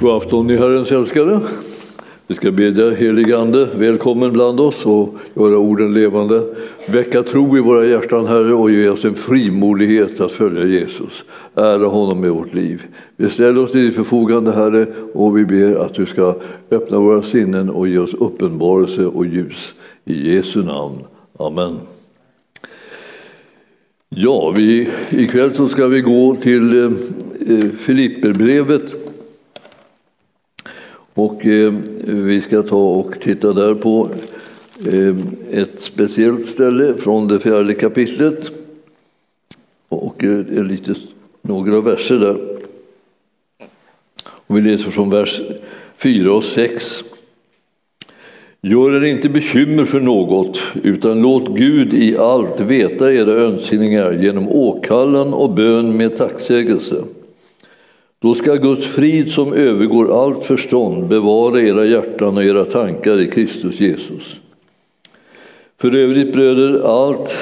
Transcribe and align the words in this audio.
God 0.00 0.16
afton 0.16 0.46
ni 0.46 0.56
Herrens 0.56 0.92
älskare. 0.92 1.40
Vi 2.26 2.34
ska 2.34 2.50
bedja 2.50 2.90
helige 2.90 3.38
Ande 3.38 3.68
välkommen 3.74 4.32
bland 4.32 4.60
oss 4.60 4.86
och 4.86 5.14
göra 5.34 5.58
orden 5.58 5.94
levande. 5.94 6.42
Väcka 6.86 7.22
tro 7.22 7.56
i 7.56 7.60
våra 7.60 7.86
hjärtan 7.86 8.26
Herre 8.26 8.54
och 8.54 8.70
ge 8.70 8.88
oss 8.88 9.04
en 9.04 9.14
frimodighet 9.14 10.20
att 10.20 10.32
följa 10.32 10.64
Jesus. 10.64 11.24
Ära 11.54 11.86
honom 11.86 12.20
med 12.20 12.30
vårt 12.30 12.54
liv. 12.54 12.82
Vi 13.16 13.30
ställer 13.30 13.62
oss 13.62 13.72
till 13.72 13.80
ditt 13.80 13.94
förfogande 13.94 14.52
Herre 14.52 14.86
och 15.14 15.38
vi 15.38 15.44
ber 15.44 15.74
att 15.74 15.94
du 15.94 16.06
ska 16.06 16.34
öppna 16.70 16.98
våra 16.98 17.22
sinnen 17.22 17.70
och 17.70 17.88
ge 17.88 17.98
oss 17.98 18.14
uppenbarelse 18.14 19.06
och 19.06 19.26
ljus. 19.26 19.74
I 20.04 20.34
Jesu 20.34 20.62
namn. 20.62 20.98
Amen. 21.38 21.76
Ja, 24.08 24.50
vi, 24.56 24.88
ikväll 25.10 25.54
så 25.54 25.68
ska 25.68 25.86
vi 25.86 26.00
gå 26.00 26.36
till 26.36 26.82
eh, 26.82 26.90
Filipperbrevet 27.78 29.07
och 31.18 31.46
eh, 31.46 31.74
vi 32.04 32.40
ska 32.40 32.62
ta 32.62 32.76
och 32.76 33.20
titta 33.20 33.52
där 33.52 33.74
på 33.74 34.08
eh, 34.86 35.16
ett 35.50 35.80
speciellt 35.80 36.46
ställe 36.46 36.94
från 36.94 37.28
det 37.28 37.40
fjärde 37.40 37.74
kapitlet. 37.74 38.50
Och 39.88 40.24
eh, 40.24 40.64
lite, 40.64 40.94
några 41.42 41.80
verser 41.80 42.16
där. 42.16 42.36
Och 44.20 44.56
vi 44.56 44.60
läser 44.60 44.90
från 44.90 45.10
vers 45.10 45.40
4 45.96 46.32
och 46.32 46.44
6. 46.44 47.04
Gör 48.60 48.94
er 48.94 49.04
inte 49.04 49.28
bekymmer 49.28 49.84
för 49.84 50.00
något, 50.00 50.60
utan 50.82 51.22
låt 51.22 51.56
Gud 51.56 51.94
i 51.94 52.16
allt 52.16 52.60
veta 52.60 53.12
era 53.12 53.32
önskningar 53.32 54.12
genom 54.12 54.48
åkallan 54.48 55.34
och 55.34 55.50
bön 55.50 55.96
med 55.96 56.16
tacksägelse. 56.16 57.04
Då 58.20 58.34
ska 58.34 58.54
Guds 58.54 58.86
frid 58.86 59.30
som 59.30 59.52
övergår 59.52 60.24
allt 60.24 60.44
förstånd 60.44 61.08
bevara 61.08 61.60
era 61.60 61.84
hjärtan 61.84 62.36
och 62.36 62.44
era 62.44 62.64
tankar 62.64 63.20
i 63.20 63.30
Kristus 63.30 63.80
Jesus. 63.80 64.40
För 65.80 65.94
övrigt 65.94 66.32
bröder, 66.32 66.80
allt 66.84 67.34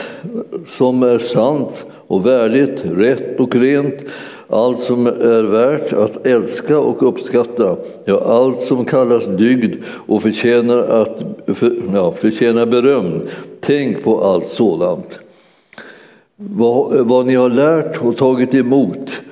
som 0.66 1.02
är 1.02 1.18
sant 1.18 1.84
och 2.06 2.26
värdigt, 2.26 2.82
rätt 2.84 3.40
och 3.40 3.56
rent, 3.56 4.12
allt 4.48 4.80
som 4.80 5.06
är 5.06 5.42
värt 5.42 5.92
att 5.92 6.26
älska 6.26 6.78
och 6.78 7.08
uppskatta, 7.08 7.76
ja, 8.04 8.22
allt 8.26 8.60
som 8.60 8.84
kallas 8.84 9.26
dygd 9.26 9.74
och 9.86 10.22
förtjänar, 10.22 10.78
att, 10.78 11.22
för, 11.46 11.76
ja, 11.94 12.12
förtjänar 12.12 12.66
beröm, 12.66 13.20
tänk 13.60 14.04
på 14.04 14.24
allt 14.24 14.48
sådant. 14.48 15.18
Vad, 16.36 17.06
vad 17.06 17.26
ni 17.26 17.34
har 17.34 17.48
lärt 17.50 18.04
och 18.04 18.16
tagit 18.16 18.54
emot, 18.54 19.22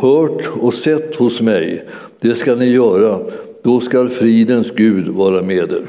hört 0.00 0.48
och 0.60 0.74
sett 0.74 1.14
hos 1.14 1.40
mig, 1.40 1.84
det 2.20 2.34
ska 2.34 2.54
ni 2.54 2.66
göra. 2.66 3.18
Då 3.62 3.80
skall 3.80 4.08
fridens 4.08 4.70
Gud 4.70 5.08
vara 5.08 5.42
med 5.42 5.72
er. 5.72 5.82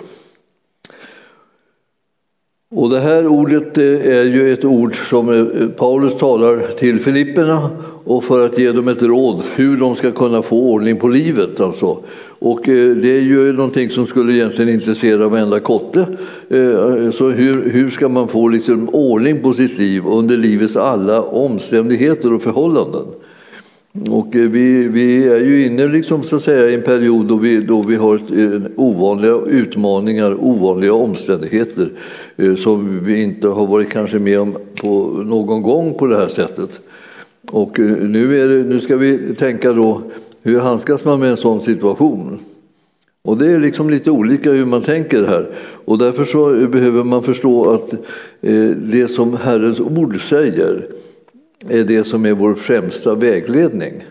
Och 2.75 2.89
det 2.89 2.99
här 2.99 3.27
ordet 3.27 3.77
är 3.77 4.23
ju 4.23 4.53
ett 4.53 4.65
ord 4.65 4.95
som 5.09 5.29
eh, 5.29 5.67
Paulus 5.67 6.17
talar 6.17 6.67
till 6.77 6.99
Filipperna 6.99 7.69
och 8.03 8.23
för 8.23 8.45
att 8.45 8.57
ge 8.59 8.71
dem 8.71 8.87
ett 8.87 9.01
råd 9.01 9.41
hur 9.55 9.77
de 9.77 9.95
ska 9.95 10.11
kunna 10.11 10.41
få 10.41 10.71
ordning 10.71 10.99
på 10.99 11.07
livet. 11.07 11.59
Alltså. 11.59 11.97
Och 12.39 12.69
eh, 12.69 12.95
det 12.95 13.11
är 13.11 13.21
ju 13.21 13.53
någonting 13.53 13.89
som 13.89 14.07
skulle 14.07 14.33
egentligen 14.33 14.73
intressera 14.73 15.27
varenda 15.27 15.59
kotte. 15.59 15.99
Eh, 16.49 17.11
så 17.11 17.29
hur, 17.29 17.69
hur 17.69 17.89
ska 17.89 18.09
man 18.09 18.27
få 18.27 18.47
liksom 18.47 18.89
ordning 18.89 19.41
på 19.41 19.53
sitt 19.53 19.77
liv 19.77 20.03
under 20.07 20.37
livets 20.37 20.75
alla 20.75 21.21
omständigheter 21.21 22.33
och 22.33 22.41
förhållanden? 22.41 23.05
Och 23.93 24.35
eh, 24.35 24.49
vi, 24.49 24.87
vi 24.87 25.27
är 25.27 25.39
ju 25.39 25.65
inne 25.65 25.87
liksom, 25.87 26.23
så 26.23 26.35
att 26.35 26.43
säga, 26.43 26.69
i 26.69 26.73
en 26.73 26.81
period 26.81 27.25
då 27.25 27.35
vi, 27.35 27.61
då 27.61 27.81
vi 27.81 27.95
har 27.95 28.15
eh, 28.15 28.61
ovanliga 28.75 29.33
utmaningar, 29.47 30.43
ovanliga 30.43 30.93
omständigheter 30.93 31.89
eh, 32.37 32.55
som 32.55 33.03
vi 33.03 33.23
inte 33.23 33.47
har 33.47 33.67
varit 33.67 33.89
kanske 33.89 34.19
med 34.19 34.39
om 34.39 34.57
på 34.81 35.23
någon 35.25 35.61
gång 35.61 35.93
på 35.93 36.07
det 36.07 36.17
här 36.17 36.27
sättet. 36.27 36.79
Och 37.51 37.79
eh, 37.79 37.85
nu, 37.85 38.41
är 38.41 38.47
det, 38.47 38.63
nu 38.63 38.81
ska 38.81 38.97
vi 38.97 39.35
tänka 39.35 39.73
då, 39.73 40.01
hur 40.43 40.59
handskas 40.59 41.05
man 41.05 41.19
med 41.19 41.31
en 41.31 41.37
sån 41.37 41.61
situation? 41.61 42.39
Och 43.21 43.37
det 43.37 43.51
är 43.51 43.59
liksom 43.59 43.89
lite 43.89 44.11
olika 44.11 44.51
hur 44.51 44.65
man 44.65 44.81
tänker 44.81 45.25
här. 45.25 45.49
Och 45.85 45.97
därför 45.97 46.25
så 46.25 46.67
behöver 46.67 47.03
man 47.03 47.23
förstå 47.23 47.71
att 47.71 47.93
det 48.75 49.11
som 49.11 49.37
Herrens 49.37 49.79
ord 49.79 50.21
säger 50.21 50.87
är 51.67 51.83
det 51.83 52.03
som 52.03 52.25
är 52.25 52.33
vår 52.33 52.53
främsta 52.53 53.15
vägledning. 53.15 54.03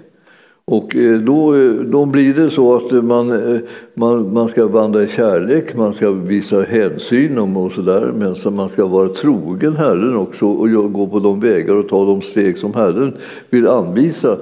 Och 0.70 0.96
eh, 0.96 1.18
då, 1.18 1.54
eh, 1.54 1.70
då 1.70 2.06
blir 2.06 2.34
det 2.34 2.50
så 2.50 2.76
att 2.76 3.04
man, 3.04 3.30
eh, 3.30 3.60
man, 3.94 4.32
man 4.32 4.48
ska 4.48 4.66
vandra 4.66 5.02
i 5.02 5.08
kärlek, 5.08 5.76
man 5.76 5.94
ska 5.94 6.10
visa 6.10 6.62
hänsyn 6.62 7.38
och 7.38 7.72
sådär, 7.72 8.12
men 8.16 8.56
man 8.56 8.68
ska 8.68 8.86
vara 8.86 9.08
trogen 9.08 9.76
Herren 9.76 10.16
också 10.16 10.46
och 10.46 10.92
gå 10.92 11.06
på 11.06 11.18
de 11.18 11.40
vägar 11.40 11.74
och 11.74 11.88
ta 11.88 12.04
de 12.04 12.22
steg 12.22 12.58
som 12.58 12.74
Herren 12.74 13.12
vill 13.50 13.68
anvisa 13.68 14.36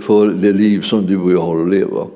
för 0.00 0.42
det 0.42 0.52
liv 0.52 0.80
som 0.80 1.06
du 1.06 1.18
och 1.18 1.32
jag 1.32 1.40
har 1.40 1.62
att 1.62 1.70
leva. 1.70 2.06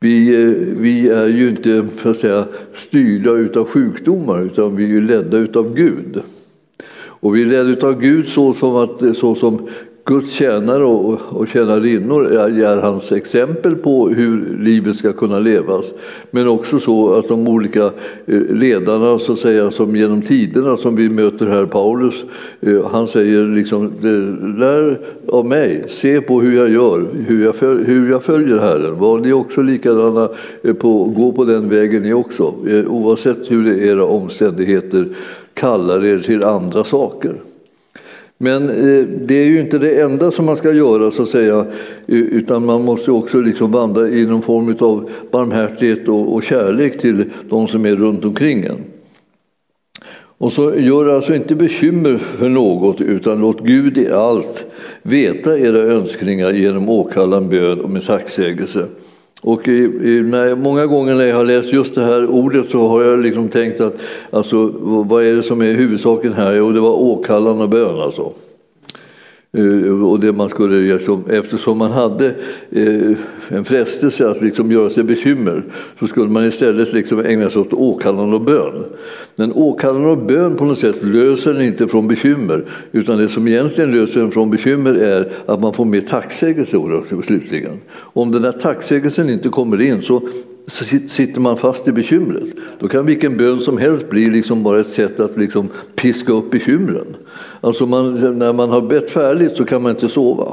Vi, 0.00 0.30
vi 0.78 1.08
är 1.08 1.26
ju 1.26 1.48
inte 1.48 1.86
för 1.96 2.10
att 2.10 2.16
säga, 2.16 2.44
styrda 2.74 3.30
utav 3.30 3.68
sjukdomar 3.68 4.42
utan 4.42 4.76
vi 4.76 4.84
är 4.84 4.88
ju 4.88 5.00
ledda 5.00 5.36
utav 5.36 5.74
Gud. 5.74 6.22
Och 7.20 7.36
vi 7.36 7.42
är 7.42 7.46
ledda 7.46 7.86
av 7.86 8.00
Gud 8.00 8.28
så 8.28 8.54
som, 8.54 8.76
att, 8.76 9.16
så 9.16 9.34
som 9.34 9.68
Guds 10.08 10.32
tjänare 10.32 10.84
och, 10.84 11.20
och 11.28 11.48
tjänarinnor 11.48 12.32
är, 12.32 12.80
hans 12.80 13.12
exempel 13.12 13.76
på 13.76 14.08
hur 14.08 14.58
livet 14.60 14.96
ska 14.96 15.12
kunna 15.12 15.38
levas. 15.38 15.84
Men 16.30 16.48
också 16.48 16.78
så 16.78 17.14
att 17.14 17.28
de 17.28 17.48
olika 17.48 17.84
eh, 18.26 18.40
ledarna 18.50 19.18
så 19.18 19.32
att 19.32 19.38
säga, 19.38 19.70
som 19.70 19.96
genom 19.96 20.22
tiderna 20.22 20.76
som 20.76 20.96
vi 20.96 21.08
möter 21.08 21.46
här, 21.46 21.66
Paulus, 21.66 22.14
eh, 22.60 22.86
han 22.92 23.08
säger 23.08 23.44
liksom 23.44 23.92
lär 24.58 25.00
av 25.28 25.46
mig, 25.46 25.84
se 25.88 26.20
på 26.20 26.40
hur 26.40 26.56
jag 26.56 26.70
gör, 26.70 27.06
hur 27.26 27.44
jag, 27.44 27.56
följer, 27.56 27.84
hur 27.84 28.10
jag 28.10 28.22
följer 28.22 28.58
Herren. 28.58 28.98
Var 28.98 29.18
ni 29.18 29.32
också 29.32 29.62
likadana, 29.62 30.28
eh, 30.62 30.74
på, 30.74 31.04
gå 31.04 31.32
på 31.32 31.44
den 31.44 31.68
vägen 31.68 32.02
ni 32.02 32.12
också, 32.12 32.54
oavsett 32.86 33.50
hur 33.50 33.82
era 33.82 34.04
omständigheter 34.04 35.06
kallar 35.56 36.04
er 36.04 36.18
till 36.18 36.44
andra 36.44 36.84
saker. 36.84 37.34
Men 38.38 38.68
eh, 38.70 39.06
det 39.06 39.34
är 39.34 39.46
ju 39.46 39.60
inte 39.60 39.78
det 39.78 40.00
enda 40.00 40.30
som 40.30 40.46
man 40.46 40.56
ska 40.56 40.72
göra, 40.72 41.10
så 41.10 41.22
att 41.22 41.28
säga, 41.28 41.66
utan 42.06 42.66
man 42.66 42.84
måste 42.84 43.10
också 43.10 43.40
liksom 43.40 43.72
vandra 43.72 44.08
i 44.08 44.26
någon 44.26 44.42
form 44.42 44.76
av 44.80 45.10
barmhärtighet 45.30 46.08
och 46.08 46.42
kärlek 46.42 46.98
till 46.98 47.24
de 47.48 47.68
som 47.68 47.86
är 47.86 47.96
runt 47.96 48.24
omkring 48.24 48.64
en. 48.64 48.78
Och 50.38 50.52
så 50.52 50.74
gör 50.74 51.14
alltså 51.14 51.34
inte 51.34 51.54
bekymmer 51.54 52.18
för 52.18 52.48
något, 52.48 53.00
utan 53.00 53.40
låt 53.40 53.60
Gud 53.60 53.98
i 53.98 54.12
allt 54.12 54.66
veta 55.02 55.58
era 55.58 55.78
önskningar 55.78 56.52
genom 56.52 56.88
åkallan 56.88 57.48
bön 57.48 57.80
och 57.80 57.90
med 57.90 58.06
tacksägelse. 58.06 58.86
Och 59.40 59.68
i, 59.68 59.72
i, 59.72 60.22
när, 60.22 60.54
många 60.54 60.86
gånger 60.86 61.14
när 61.14 61.26
jag 61.26 61.36
har 61.36 61.44
läst 61.44 61.72
just 61.72 61.94
det 61.94 62.04
här 62.04 62.26
ordet 62.26 62.70
så 62.70 62.88
har 62.88 63.02
jag 63.02 63.20
liksom 63.20 63.48
tänkt 63.48 63.80
att 63.80 63.94
alltså, 64.30 64.72
vad 64.82 65.24
är 65.24 65.32
det 65.32 65.42
som 65.42 65.62
är 65.62 65.72
huvudsaken 65.72 66.32
här? 66.32 66.54
Jo, 66.54 66.72
det 66.72 66.80
var 66.80 66.92
åkallan 66.92 67.60
och 67.60 67.68
bön 67.68 68.00
alltså. 68.00 68.32
Eh, 69.52 70.04
och 70.04 70.20
det 70.20 70.32
man 70.32 70.48
skulle, 70.48 70.94
liksom, 70.94 71.24
eftersom 71.30 71.78
man 71.78 71.90
hade 71.90 72.26
eh, 72.70 73.16
en 73.48 73.64
frestelse 73.64 74.30
att 74.30 74.42
liksom 74.42 74.72
göra 74.72 74.90
sig 74.90 75.04
bekymmer 75.04 75.64
så 76.00 76.06
skulle 76.06 76.30
man 76.30 76.44
istället 76.44 76.92
liksom 76.92 77.20
ägna 77.20 77.50
sig 77.50 77.60
åt 77.60 77.72
åkallan 77.72 78.34
och 78.34 78.40
bön. 78.40 78.84
Men 79.36 79.52
åkallan 79.52 80.04
och 80.04 80.18
bön 80.18 80.56
på 80.56 80.64
något 80.64 80.78
sätt 80.78 81.02
löser 81.02 81.52
den 81.52 81.62
inte 81.62 81.88
från 81.88 82.08
bekymmer 82.08 82.64
utan 82.92 83.18
det 83.18 83.28
som 83.28 83.48
egentligen 83.48 83.92
löser 83.92 84.20
den 84.20 84.30
från 84.30 84.50
bekymmer 84.50 84.94
är 84.94 85.28
att 85.46 85.60
man 85.60 85.72
får 85.72 85.84
mer 85.84 86.00
tacksägelse 86.00 86.76
slutligen. 87.26 87.80
Om 87.96 88.32
den 88.32 88.42
där 88.42 88.52
tacksägelsen 88.52 89.30
inte 89.30 89.48
kommer 89.48 89.80
in 89.80 90.02
så 90.02 90.28
så 90.66 90.84
sitter 91.08 91.40
man 91.40 91.56
fast 91.56 91.88
i 91.88 91.92
bekymret. 91.92 92.44
Då 92.78 92.88
kan 92.88 93.06
vilken 93.06 93.36
bön 93.36 93.60
som 93.60 93.78
helst 93.78 94.10
bli 94.10 94.30
liksom 94.30 94.62
bara 94.62 94.80
ett 94.80 94.90
sätt 94.90 95.20
att 95.20 95.36
liksom 95.36 95.68
piska 95.94 96.32
upp 96.32 96.50
bekymren. 96.50 97.16
Alltså 97.60 97.86
man, 97.86 98.38
när 98.38 98.52
man 98.52 98.70
har 98.70 98.80
bett 98.80 99.10
färdigt 99.10 99.56
så 99.56 99.64
kan 99.64 99.82
man 99.82 99.90
inte 99.90 100.08
sova. 100.08 100.52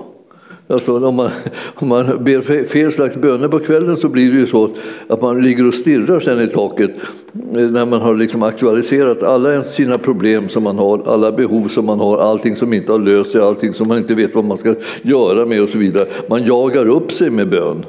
Alltså 0.68 1.08
om, 1.08 1.16
man, 1.16 1.30
om 1.76 1.88
man 1.88 2.24
ber 2.24 2.66
fel 2.66 2.92
slags 2.92 3.16
böner 3.16 3.48
på 3.48 3.60
kvällen 3.60 3.98
så 3.98 4.10
blir 4.10 4.32
det 4.32 4.40
ju 4.40 4.48
så 4.48 4.70
att 5.08 5.22
man 5.22 5.42
ligger 5.42 5.68
och 5.68 5.74
stirrar 5.74 6.20
sen 6.20 6.42
i 6.42 6.48
taket 6.48 6.92
eh, 7.56 7.72
när 7.72 7.86
man 7.86 8.02
har 8.02 8.16
liksom 8.16 8.44
aktualiserat 8.44 9.24
alla 9.24 9.64
sina 9.64 9.98
problem 9.98 10.50
som 10.50 10.64
man 10.64 10.78
har, 10.78 11.02
alla 11.06 11.32
behov 11.32 11.68
som 11.68 11.86
man 11.86 12.00
har, 12.00 12.18
allting 12.18 12.56
som 12.56 12.74
inte 12.74 12.92
har 12.92 13.00
löst 13.00 13.32
sig, 13.32 13.42
allting 13.42 13.74
som 13.74 13.88
man 13.88 13.98
inte 13.98 14.16
vet 14.16 14.36
vad 14.36 14.46
man 14.46 14.58
ska 14.58 14.76
göra 15.02 15.46
med 15.46 15.62
och 15.62 15.70
så 15.70 15.78
vidare. 15.78 16.08
Man 16.30 16.46
jagar 16.46 16.88
upp 16.88 17.12
sig 17.12 17.30
med 17.30 17.50
bön. 17.50 17.86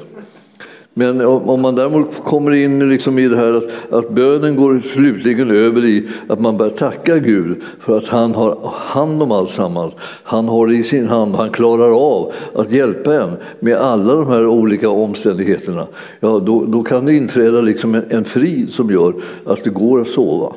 Men 0.97 1.21
om 1.21 1.61
man 1.61 1.75
däremot 1.75 2.23
kommer 2.23 2.51
in 2.51 2.89
liksom 2.89 3.19
i 3.19 3.27
det 3.27 3.37
här 3.37 3.53
att, 3.53 3.93
att 3.93 4.09
bönen 4.09 4.55
går 4.55 4.81
slutligen 4.93 5.51
över 5.51 5.85
i 5.85 6.07
att 6.27 6.39
man 6.39 6.57
börjar 6.57 6.71
tacka 6.71 7.17
Gud 7.17 7.61
för 7.79 7.97
att 7.97 8.07
han 8.07 8.35
har 8.35 8.57
hand 8.73 9.23
om 9.23 9.31
alltsammans. 9.31 9.93
Han 10.23 10.47
har 10.47 10.67
det 10.67 10.75
i 10.75 10.83
sin 10.83 11.07
hand, 11.07 11.35
han 11.35 11.49
klarar 11.49 12.17
av 12.17 12.33
att 12.55 12.71
hjälpa 12.71 13.15
en 13.15 13.29
med 13.59 13.77
alla 13.77 14.13
de 14.15 14.27
här 14.27 14.47
olika 14.47 14.89
omständigheterna. 14.89 15.87
Ja, 16.19 16.39
då, 16.39 16.65
då 16.65 16.83
kan 16.83 17.05
det 17.05 17.13
inträda 17.13 17.61
liksom 17.61 17.95
en, 17.95 18.05
en 18.09 18.25
frid 18.25 18.73
som 18.73 18.91
gör 18.91 19.13
att 19.45 19.63
det 19.63 19.69
går 19.69 20.01
att 20.01 20.07
sova. 20.07 20.53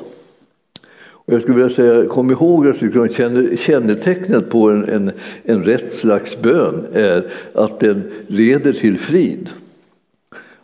Och 1.01 1.33
jag 1.33 1.41
skulle 1.41 1.57
vilja 1.57 1.75
säga, 1.75 2.05
kom 2.05 2.31
ihåg 2.31 2.67
att 2.67 2.81
liksom, 2.81 3.09
kännetecknet 3.57 4.49
på 4.49 4.69
en, 4.69 4.89
en, 4.89 5.11
en 5.43 5.63
rätt 5.63 5.93
slags 5.93 6.41
bön 6.41 6.85
är 6.93 7.31
att 7.53 7.79
den 7.79 8.11
leder 8.27 8.73
till 8.73 8.99
frid. 8.99 9.49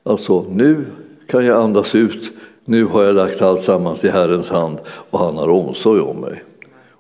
Alltså, 0.07 0.45
nu 0.51 0.85
kan 1.27 1.45
jag 1.45 1.61
andas 1.61 1.95
ut, 1.95 2.31
nu 2.65 2.85
har 2.85 3.03
jag 3.03 3.15
lagt 3.15 3.41
allt 3.41 3.63
sammans 3.63 4.03
i 4.03 4.09
Herrens 4.09 4.49
hand 4.49 4.77
och 4.87 5.19
han 5.19 5.37
har 5.37 5.49
omsorg 5.49 6.01
om 6.01 6.17
mig. 6.17 6.43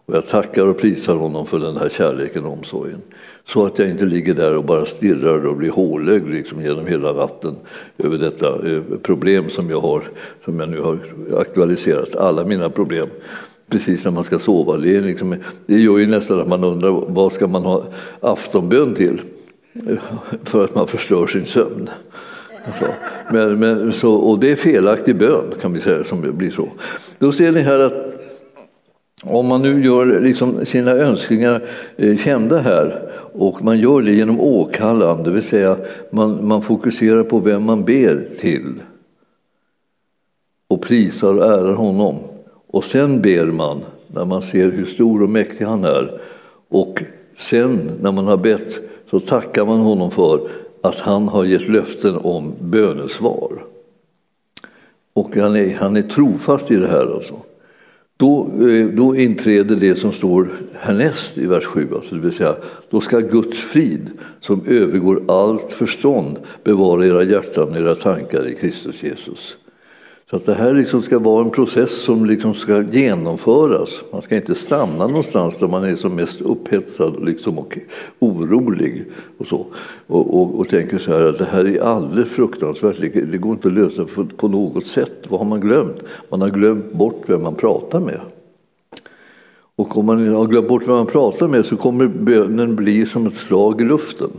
Och 0.05 0.15
jag 0.15 0.27
tackar 0.27 0.67
och 0.67 0.77
prisar 0.77 1.15
honom 1.15 1.45
för 1.45 1.59
den 1.59 1.77
här 1.77 1.89
kärleken 1.89 2.45
och 2.45 2.53
omsorgen. 2.53 3.01
Så 3.47 3.65
att 3.65 3.79
jag 3.79 3.89
inte 3.89 4.05
ligger 4.05 4.33
där 4.33 4.57
och 4.57 4.63
bara 4.63 4.85
stirrar 4.85 5.45
och 5.45 5.55
blir 5.55 5.69
hålögd 5.69 6.29
liksom 6.29 6.61
genom 6.61 6.87
hela 6.87 7.13
natten 7.13 7.55
över 7.97 8.17
detta 8.17 8.69
eh, 8.69 8.81
problem 9.01 9.49
som 9.49 9.69
jag 9.69 9.79
har, 9.79 10.03
som 10.45 10.59
jag 10.59 10.69
nu 10.69 10.81
har 10.81 10.99
aktualiserat, 11.39 12.15
alla 12.15 12.45
mina 12.45 12.69
problem 12.69 13.07
precis 13.69 14.03
när 14.03 14.11
man 14.11 14.23
ska 14.23 14.39
sova. 14.39 14.77
Det, 14.77 14.95
är 14.95 15.01
liksom, 15.01 15.35
det 15.65 15.79
gör 15.79 15.97
ju 15.97 16.07
nästan 16.07 16.39
att 16.39 16.47
man 16.47 16.63
undrar 16.63 16.91
vad 17.07 17.33
ska 17.33 17.47
man 17.47 17.63
ha 17.63 17.85
aftonbön 18.19 18.95
till? 18.95 19.21
För 20.43 20.63
att 20.63 20.75
man 20.75 20.87
förstör 20.87 21.27
sin 21.27 21.45
sömn. 21.45 21.89
Så. 22.79 22.85
men, 23.31 23.59
men, 23.59 23.93
så, 23.93 24.13
och 24.13 24.39
det 24.39 24.51
är 24.51 24.55
felaktig 24.55 25.15
bön 25.15 25.53
kan 25.61 25.73
vi 25.73 25.81
säga 25.81 26.03
som 26.03 26.37
blir 26.37 26.51
så. 26.51 26.69
Då 27.19 27.31
ser 27.31 27.51
ni 27.51 27.61
här 27.61 27.79
att 27.79 28.15
om 29.23 29.47
man 29.47 29.61
nu 29.61 29.85
gör 29.85 30.19
liksom 30.19 30.65
sina 30.65 30.91
önskningar 30.91 31.61
eh, 31.97 32.17
kända 32.17 32.57
här 32.57 33.09
och 33.33 33.63
man 33.63 33.79
gör 33.79 34.01
det 34.01 34.11
genom 34.11 34.39
åkallan, 34.39 35.23
det 35.23 35.31
vill 35.31 35.43
säga 35.43 35.77
man, 36.09 36.47
man 36.47 36.61
fokuserar 36.61 37.23
på 37.23 37.39
vem 37.39 37.63
man 37.63 37.85
ber 37.85 38.27
till 38.39 38.73
och 40.67 40.81
prisar 40.81 41.33
och 41.37 41.45
ärar 41.45 41.73
honom. 41.73 42.15
Och 42.67 42.83
sen 42.83 43.21
ber 43.21 43.45
man 43.45 43.81
när 44.07 44.25
man 44.25 44.41
ser 44.41 44.71
hur 44.71 44.85
stor 44.85 45.23
och 45.23 45.29
mäktig 45.29 45.65
han 45.65 45.83
är. 45.83 46.21
Och 46.69 47.03
sen 47.37 47.91
när 48.01 48.11
man 48.11 48.27
har 48.27 48.37
bett 48.37 48.79
så 49.09 49.19
tackar 49.19 49.65
man 49.65 49.79
honom 49.79 50.11
för 50.11 50.39
att 50.87 50.99
han 50.99 51.27
har 51.27 51.45
gett 51.45 51.67
löften 51.67 52.15
om 52.15 52.53
bönesvar. 52.59 53.65
Och 55.13 55.35
han 55.35 55.55
är, 55.55 55.75
han 55.75 55.97
är 55.97 56.01
trofast 56.01 56.71
i 56.71 56.75
det 56.75 56.87
här 56.87 57.15
alltså. 57.15 57.35
Då, 58.17 58.47
eh, 58.69 58.87
då 58.87 59.15
inträder 59.15 59.75
det 59.75 59.95
som 59.95 60.11
står 60.11 60.53
härnäst 60.73 61.37
i 61.37 61.45
vers 61.45 61.65
7, 61.65 61.87
alltså 61.95 62.15
det 62.15 62.21
vill 62.21 62.33
säga 62.33 62.55
då 62.89 63.01
ska 63.01 63.19
Guds 63.19 63.57
frid 63.57 64.09
som 64.41 64.61
övergår 64.67 65.23
allt 65.27 65.73
förstånd 65.73 66.37
bevara 66.63 67.05
era 67.05 67.23
hjärtan 67.23 67.69
och 67.69 67.77
era 67.77 67.95
tankar 67.95 68.47
i 68.47 68.55
Kristus 68.55 69.03
Jesus. 69.03 69.57
Så 70.35 70.39
att 70.39 70.45
det 70.45 70.53
här 70.53 70.73
liksom 70.73 71.01
ska 71.01 71.19
vara 71.19 71.43
en 71.43 71.51
process 71.51 72.01
som 72.03 72.25
liksom 72.25 72.53
ska 72.53 72.81
genomföras. 72.81 73.89
Man 74.11 74.21
ska 74.21 74.35
inte 74.35 74.55
stanna 74.55 75.07
någonstans 75.07 75.57
där 75.57 75.67
man 75.67 75.83
är 75.83 75.95
som 75.95 76.15
mest 76.15 76.41
upphetsad 76.41 77.25
liksom 77.25 77.59
och 77.59 77.77
orolig. 78.19 79.05
Och, 79.37 79.47
så. 79.47 79.65
Och, 80.07 80.41
och, 80.41 80.59
och 80.59 80.69
tänker 80.69 80.97
så 80.97 81.11
här 81.11 81.25
att 81.25 81.37
det 81.37 81.45
här 81.45 81.67
är 81.67 81.81
alldeles 81.81 82.29
fruktansvärt, 82.29 83.01
det 83.31 83.37
går 83.37 83.51
inte 83.51 83.67
att 83.67 83.73
lösa 83.73 84.05
på 84.37 84.47
något 84.47 84.87
sätt. 84.87 85.27
Vad 85.29 85.39
har 85.39 85.47
man 85.47 85.59
glömt? 85.59 86.03
Man 86.29 86.41
har 86.41 86.49
glömt 86.49 86.93
bort 86.93 87.23
vem 87.27 87.43
man 87.43 87.55
pratar 87.55 87.99
med. 87.99 88.19
Och 89.75 89.97
om 89.97 90.05
man 90.05 90.33
har 90.33 90.47
glömt 90.47 90.67
bort 90.67 90.87
vem 90.87 90.95
man 90.95 91.05
pratar 91.05 91.47
med 91.47 91.65
så 91.65 91.77
kommer 91.77 92.07
bönen 92.07 92.75
bli 92.75 93.05
som 93.05 93.27
ett 93.27 93.33
slag 93.33 93.81
i 93.81 93.83
luften. 93.83 94.31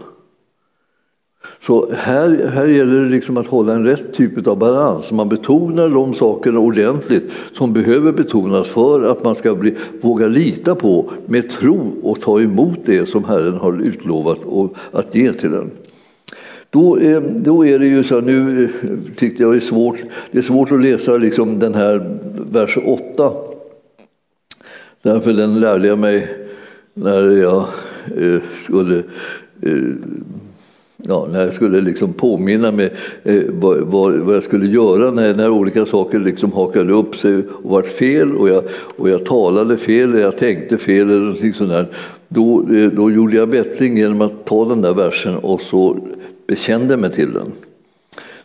Så 1.66 1.88
här, 1.92 2.50
här 2.54 2.66
gäller 2.66 3.02
det 3.02 3.08
liksom 3.08 3.36
att 3.36 3.46
hålla 3.46 3.72
en 3.72 3.84
rätt 3.84 4.14
typ 4.14 4.46
av 4.46 4.58
balans. 4.58 5.12
Man 5.12 5.28
betonar 5.28 5.88
de 5.88 6.14
sakerna 6.14 6.58
ordentligt 6.58 7.30
som 7.52 7.72
behöver 7.72 8.12
betonas 8.12 8.68
för 8.68 9.02
att 9.02 9.24
man 9.24 9.34
ska 9.34 9.54
bli, 9.54 9.74
våga 10.00 10.26
lita 10.26 10.74
på 10.74 11.10
med 11.26 11.50
tro 11.50 11.94
och 12.02 12.20
ta 12.20 12.40
emot 12.40 12.78
det 12.84 13.08
som 13.08 13.24
Herren 13.24 13.54
har 13.54 13.82
utlovat 13.82 14.38
och 14.44 14.76
att 14.92 15.14
ge 15.14 15.32
till 15.32 15.54
en. 15.54 15.70
Då 16.70 17.00
är, 17.00 17.20
då 17.20 17.66
är 17.66 17.78
det 17.78 17.86
ju 17.86 18.02
så, 18.02 18.20
nu 18.20 18.64
eh, 18.64 18.70
tyckte 19.16 19.42
jag 19.42 19.52
det 19.52 19.58
är 19.58 19.60
svårt, 19.60 19.98
det 20.30 20.38
är 20.38 20.42
svårt 20.42 20.72
att 20.72 20.82
läsa 20.82 21.16
liksom 21.16 21.58
den 21.58 21.74
här 21.74 22.18
vers 22.50 22.78
8. 22.84 23.32
Därför 25.02 25.32
den 25.32 25.60
lärde 25.60 25.88
jag 25.88 25.98
mig 25.98 26.28
när 26.94 27.30
jag 27.30 27.66
eh, 28.16 28.40
skulle 28.64 28.98
eh, 29.62 29.94
ja, 31.08 31.28
när 31.32 31.44
jag 31.44 31.54
skulle 31.54 31.80
liksom 31.80 32.12
påminna 32.12 32.72
mig 32.72 32.92
eh, 33.24 33.42
vad, 33.48 33.78
vad, 33.78 34.18
vad, 34.18 34.36
jag 34.36 34.42
skulle 34.42 34.66
göra 34.66 35.10
när, 35.10 35.34
när 35.34 35.50
olika 35.50 35.86
saker 35.86 36.18
liksom 36.18 36.52
hakade 36.52 36.92
upp 36.92 37.16
sig 37.16 37.36
och 37.36 37.70
vart 37.70 37.86
fel 37.86 38.36
och 38.36 38.48
jag, 38.48 38.64
och 38.96 39.08
jag 39.08 39.24
talade 39.24 39.76
fel 39.76 40.10
eller 40.10 40.22
jag 40.22 40.36
tänkte 40.38 40.78
fel 40.78 41.10
eller 41.10 41.20
någonting 41.20 41.54
sånt 41.54 41.70
där. 41.70 41.86
Då, 42.28 42.60
eh, 42.74 42.90
då 42.90 43.10
gjorde 43.10 43.36
jag 43.36 43.48
bättring 43.48 43.98
genom 43.98 44.20
att 44.20 44.44
ta 44.44 44.64
den 44.64 44.82
där 44.82 44.94
versen 44.94 45.36
och 45.36 45.60
så 45.60 45.96
bekände 46.46 46.96
mig 46.96 47.10
till 47.10 47.32
den. 47.32 47.52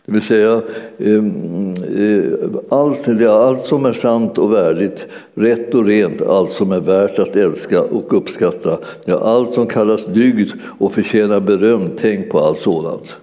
Det 0.06 0.12
vill 0.12 0.22
säga, 0.22 0.62
ehm, 0.98 1.74
eh, 1.96 2.48
allt, 2.68 3.08
allt 3.22 3.64
som 3.64 3.84
är 3.84 3.92
sant 3.92 4.38
och 4.38 4.52
värdigt, 4.52 5.06
rätt 5.34 5.74
och 5.74 5.84
rent, 5.84 6.22
allt 6.22 6.52
som 6.52 6.72
är 6.72 6.80
värt 6.80 7.18
att 7.18 7.36
älska 7.36 7.82
och 7.82 8.16
uppskatta, 8.16 8.78
allt 9.06 9.54
som 9.54 9.66
kallas 9.66 10.06
dygd 10.06 10.50
och 10.78 10.92
förtjänar 10.92 11.40
beröm, 11.40 11.90
tänk 11.96 12.30
på 12.30 12.40
allt 12.40 12.60
sådant. 12.60 13.16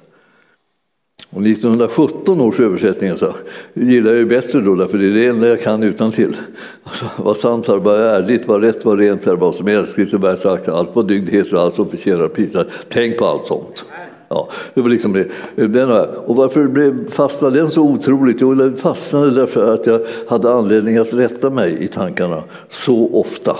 Och 1.29 1.41
1917 1.41 2.41
års 2.41 2.59
översättning 2.59 3.17
så 3.17 3.33
gillar 3.73 4.11
jag 4.11 4.19
ju 4.19 4.25
bättre 4.25 4.61
då, 4.61 4.87
för 4.87 4.97
det 4.97 5.07
är 5.07 5.13
det 5.13 5.25
enda 5.25 5.47
jag 5.47 5.61
kan 5.61 5.83
utan 5.83 6.11
till. 6.11 6.35
Alltså, 6.83 7.05
vad 7.17 7.37
sant 7.37 7.69
är, 7.69 7.75
vad 7.75 8.01
ärligt, 8.01 8.47
vad 8.47 8.61
rätt, 8.61 8.85
vad 8.85 8.99
rent 8.99 9.27
är, 9.27 9.35
vad 9.35 9.55
som 9.55 9.67
är 9.67 9.71
älskligt 9.71 10.13
och 10.13 10.23
värt 10.23 10.45
att 10.45 10.67
allt 10.67 10.89
vad 10.93 11.07
dygd 11.07 11.29
heter, 11.29 11.57
allt 11.57 11.75
som 11.75 11.89
förtjänar 11.89 12.27
prisat. 12.27 12.67
Tänk 12.89 13.17
på 13.17 13.25
allt 13.25 13.45
sånt. 13.45 13.85
Ja, 14.29 14.49
det 14.73 14.81
var 14.81 14.89
liksom 14.89 15.13
det. 15.13 15.27
Den, 15.67 15.91
och 16.25 16.35
varför 16.35 16.67
blev, 16.67 17.09
fastnade 17.09 17.59
den 17.59 17.71
så 17.71 17.81
otroligt? 17.81 18.37
Jo, 18.39 18.53
den 18.53 18.75
fastnade 18.75 19.31
därför 19.31 19.73
att 19.73 19.85
jag 19.85 20.01
hade 20.27 20.51
anledning 20.51 20.97
att 20.97 21.13
rätta 21.13 21.49
mig 21.49 21.83
i 21.83 21.87
tankarna 21.87 22.43
så 22.69 23.09
ofta. 23.13 23.57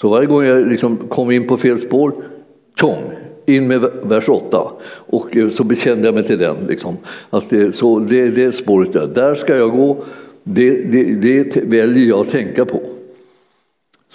Så 0.00 0.08
varje 0.08 0.26
gång 0.26 0.44
jag 0.44 0.66
liksom 0.66 0.96
kom 0.96 1.30
in 1.30 1.46
på 1.46 1.56
fel 1.56 1.78
spår, 1.78 2.12
tjong, 2.80 3.02
in 3.46 3.68
med 3.68 3.84
vers 4.02 4.28
8. 4.28 4.62
Och 4.84 5.36
eh, 5.36 5.48
så 5.48 5.64
bekände 5.64 6.04
jag 6.04 6.14
mig 6.14 6.24
till 6.24 6.38
den. 6.38 6.56
Liksom. 6.68 6.96
Att 7.30 7.50
det, 7.50 7.76
så 7.76 7.98
det, 7.98 8.28
det 8.28 8.52
spåret 8.52 8.92
där, 8.92 9.06
där 9.06 9.34
ska 9.34 9.56
jag 9.56 9.76
gå, 9.76 9.96
det, 10.44 10.70
det, 10.70 11.14
det 11.14 11.56
väljer 11.56 12.08
jag 12.08 12.20
att 12.20 12.28
tänka 12.28 12.64
på. 12.64 12.80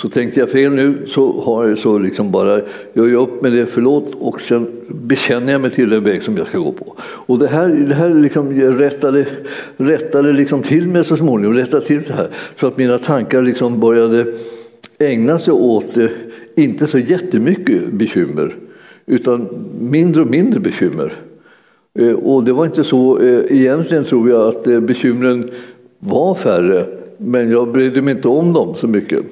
Så 0.01 0.09
tänkte 0.09 0.39
jag 0.39 0.49
fel 0.49 0.73
nu 0.73 1.07
så 1.07 1.41
har 1.41 1.67
jag 1.67 1.77
så 1.77 1.97
liksom 1.97 2.31
bara 2.31 2.61
gör 2.93 3.07
jag 3.07 3.13
upp 3.13 3.41
med 3.41 3.51
det, 3.51 3.65
förlåt, 3.65 4.15
och 4.19 4.41
sen 4.41 4.67
bekänner 4.87 5.51
jag 5.51 5.61
mig 5.61 5.71
till 5.71 5.89
den 5.89 6.03
väg 6.03 6.23
som 6.23 6.37
jag 6.37 6.47
ska 6.47 6.59
gå 6.59 6.71
på. 6.71 6.95
Och 6.99 7.39
det 7.39 7.47
här, 7.47 7.67
det 7.67 7.95
här 7.95 8.09
liksom 8.09 8.53
rättade, 8.53 9.25
rättade 9.77 10.31
liksom 10.31 10.61
till 10.61 10.87
mig 10.87 11.05
så 11.05 11.17
småningom, 11.17 11.55
rättade 11.55 11.85
till 11.85 12.01
det 12.03 12.13
här 12.13 12.27
så 12.59 12.67
att 12.67 12.77
mina 12.77 12.97
tankar 12.99 13.41
liksom 13.41 13.79
började 13.79 14.25
ägna 14.97 15.39
sig 15.39 15.53
åt, 15.53 15.97
eh, 15.97 16.07
inte 16.55 16.87
så 16.87 16.97
jättemycket 16.97 17.91
bekymmer, 17.91 18.55
utan 19.05 19.47
mindre 19.79 20.21
och 20.21 20.27
mindre 20.27 20.59
bekymmer. 20.59 21.13
Eh, 21.99 22.13
och 22.13 22.43
det 22.43 22.53
var 22.53 22.65
inte 22.65 22.83
så, 22.83 23.19
eh, 23.19 23.41
egentligen 23.49 24.05
tror 24.05 24.29
jag 24.29 24.47
att 24.47 24.83
bekymren 24.83 25.49
var 25.99 26.35
färre, 26.35 26.85
men 27.17 27.51
jag 27.51 27.71
brydde 27.71 28.01
mig 28.01 28.15
inte 28.15 28.27
om 28.27 28.53
dem 28.53 28.75
så 28.75 28.87
mycket. 28.87 29.25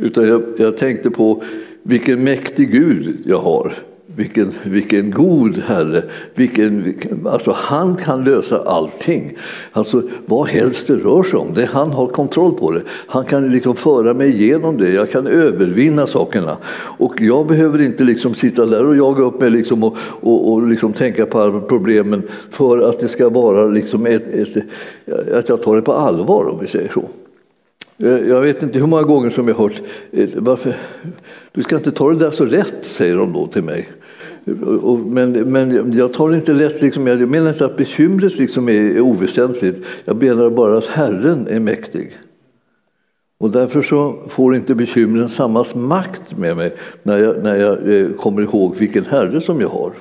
Utan 0.00 0.28
jag, 0.28 0.42
jag 0.56 0.76
tänkte 0.76 1.10
på 1.10 1.42
vilken 1.82 2.24
mäktig 2.24 2.70
Gud 2.72 3.16
jag 3.26 3.38
har. 3.38 3.74
Vilken, 4.16 4.52
vilken 4.64 5.10
god 5.10 5.58
Herre. 5.58 6.02
Vilken, 6.34 6.82
vilken, 6.82 7.26
alltså 7.26 7.52
han 7.56 7.96
kan 7.96 8.24
lösa 8.24 8.62
allting. 8.62 9.36
Alltså, 9.72 10.02
vad 10.26 10.48
helst 10.48 10.86
det 10.86 10.96
rör 10.96 11.22
sig 11.22 11.38
om. 11.38 11.54
Det, 11.54 11.64
han 11.64 11.90
har 11.90 12.06
kontroll 12.06 12.52
på 12.52 12.70
det. 12.70 12.82
Han 13.06 13.24
kan 13.24 13.52
liksom 13.52 13.76
föra 13.76 14.14
mig 14.14 14.42
igenom 14.42 14.76
det. 14.76 14.90
Jag 14.90 15.10
kan 15.10 15.26
övervinna 15.26 16.06
sakerna. 16.06 16.56
Och 16.98 17.20
jag 17.20 17.46
behöver 17.46 17.82
inte 17.82 18.04
liksom 18.04 18.34
sitta 18.34 18.66
där 18.66 18.86
och 18.86 18.96
jaga 18.96 19.24
upp 19.24 19.40
mig 19.40 19.50
liksom 19.50 19.84
och, 19.84 19.96
och, 20.20 20.52
och 20.52 20.66
liksom 20.66 20.92
tänka 20.92 21.26
på 21.26 21.40
alla 21.40 21.60
problemen 21.60 22.22
för 22.50 22.78
att 22.78 23.00
det 23.00 23.08
ska 23.08 23.28
vara 23.28 23.66
liksom 23.66 24.06
ett, 24.06 24.26
ett, 24.34 24.64
att 25.34 25.48
jag 25.48 25.62
tar 25.62 25.76
det 25.76 25.82
på 25.82 25.92
allvar 25.92 26.44
om 26.44 26.58
vi 26.60 26.66
säger 26.66 26.88
så. 26.88 27.04
Jag 28.02 28.40
vet 28.40 28.62
inte 28.62 28.78
hur 28.78 28.86
många 28.86 29.02
gånger 29.02 29.30
som 29.30 29.48
jag 29.48 29.54
har 29.54 29.64
hört 29.68 29.82
eh, 30.12 30.28
varför, 30.36 30.76
du 31.52 31.62
ska 31.62 31.76
inte 31.76 31.90
ta 31.90 32.10
det 32.10 32.18
där 32.18 32.30
så 32.30 32.44
rätt, 32.44 32.84
säger 32.84 33.16
de 33.16 33.32
då 33.32 33.46
till 33.46 33.62
mig. 33.62 33.88
Men, 35.06 35.32
men 35.32 35.92
jag 35.92 36.12
tar 36.12 36.30
det 36.30 36.36
inte 36.36 36.52
lätt, 36.52 36.82
liksom, 36.82 37.06
jag 37.06 37.28
menar 37.28 37.48
inte 37.48 37.64
att 37.64 37.76
bekymret 37.76 38.38
liksom 38.38 38.68
är, 38.68 38.72
är 38.72 39.00
oväsentligt. 39.00 39.86
Jag 40.04 40.16
menar 40.16 40.50
bara 40.50 40.78
att 40.78 40.86
Herren 40.86 41.46
är 41.50 41.60
mäktig. 41.60 42.18
Och 43.38 43.50
därför 43.50 43.82
så 43.82 44.16
får 44.28 44.56
inte 44.56 44.74
bekymren 44.74 45.28
samma 45.28 45.64
makt 45.74 46.38
med 46.38 46.56
mig 46.56 46.74
när 47.02 47.18
jag, 47.18 47.42
när 47.42 47.56
jag 47.56 47.94
eh, 47.94 48.10
kommer 48.10 48.42
ihåg 48.42 48.76
vilken 48.76 49.04
Herre 49.04 49.40
som 49.40 49.60
jag 49.60 49.68
har. 49.68 49.92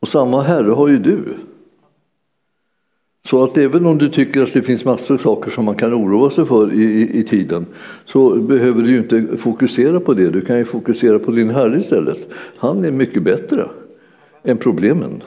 Och 0.00 0.08
samma 0.08 0.42
Herre 0.42 0.70
har 0.70 0.88
ju 0.88 0.98
du. 0.98 1.24
Så 3.30 3.44
att 3.44 3.56
även 3.58 3.86
om 3.86 3.98
du 3.98 4.08
tycker 4.08 4.42
att 4.42 4.52
det 4.52 4.62
finns 4.62 4.84
massor 4.84 5.14
av 5.14 5.18
saker 5.18 5.50
som 5.50 5.64
man 5.64 5.74
kan 5.74 5.94
oroa 5.94 6.30
sig 6.30 6.44
för 6.44 6.74
i, 6.74 6.82
i, 6.82 7.18
i, 7.18 7.22
tiden 7.22 7.66
så 8.06 8.36
behöver 8.36 8.82
du 8.82 8.90
ju 8.90 8.98
inte 8.98 9.36
fokusera 9.36 10.00
på 10.00 10.14
det. 10.14 10.30
Du 10.30 10.40
kan 10.40 10.58
ju 10.58 10.64
fokusera 10.64 11.18
på 11.18 11.30
din 11.30 11.50
Herre 11.50 11.80
istället. 11.80 12.18
Han 12.58 12.84
är 12.84 12.90
mycket 12.90 13.22
bättre 13.22 13.68
än 14.44 14.56
problemen. 14.56 15.22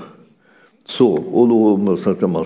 Så, 0.85 1.07
och 1.07 1.49
då, 1.49 1.77
man, 1.77 1.97
ska, 1.97 2.27
man 2.27 2.45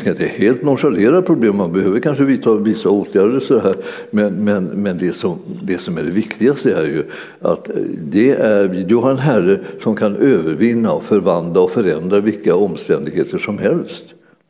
ska 0.00 0.10
inte 0.10 0.24
helt 0.24 0.62
nonchalera 0.62 1.22
problem, 1.22 1.56
man 1.56 1.72
behöver 1.72 2.00
kanske 2.00 2.24
vidta 2.24 2.54
vissa 2.54 2.90
åtgärder. 2.90 3.40
Så 3.40 3.60
här, 3.60 3.74
men 4.10 4.44
men, 4.44 4.64
men 4.64 4.98
det, 4.98 5.12
som, 5.12 5.38
det 5.62 5.78
som 5.78 5.98
är 5.98 6.02
det 6.02 6.10
viktigaste 6.10 6.72
är 6.72 6.84
ju 6.84 7.02
att 7.40 7.70
det 8.12 8.30
är, 8.30 8.68
du 8.68 8.96
har 8.96 9.10
en 9.10 9.18
Herre 9.18 9.60
som 9.82 9.96
kan 9.96 10.16
övervinna, 10.16 10.92
och 10.92 11.04
förvandla 11.04 11.60
och 11.60 11.70
förändra 11.70 12.20
vilka 12.20 12.56
omständigheter 12.56 13.38
som 13.38 13.58
helst. 13.58 14.04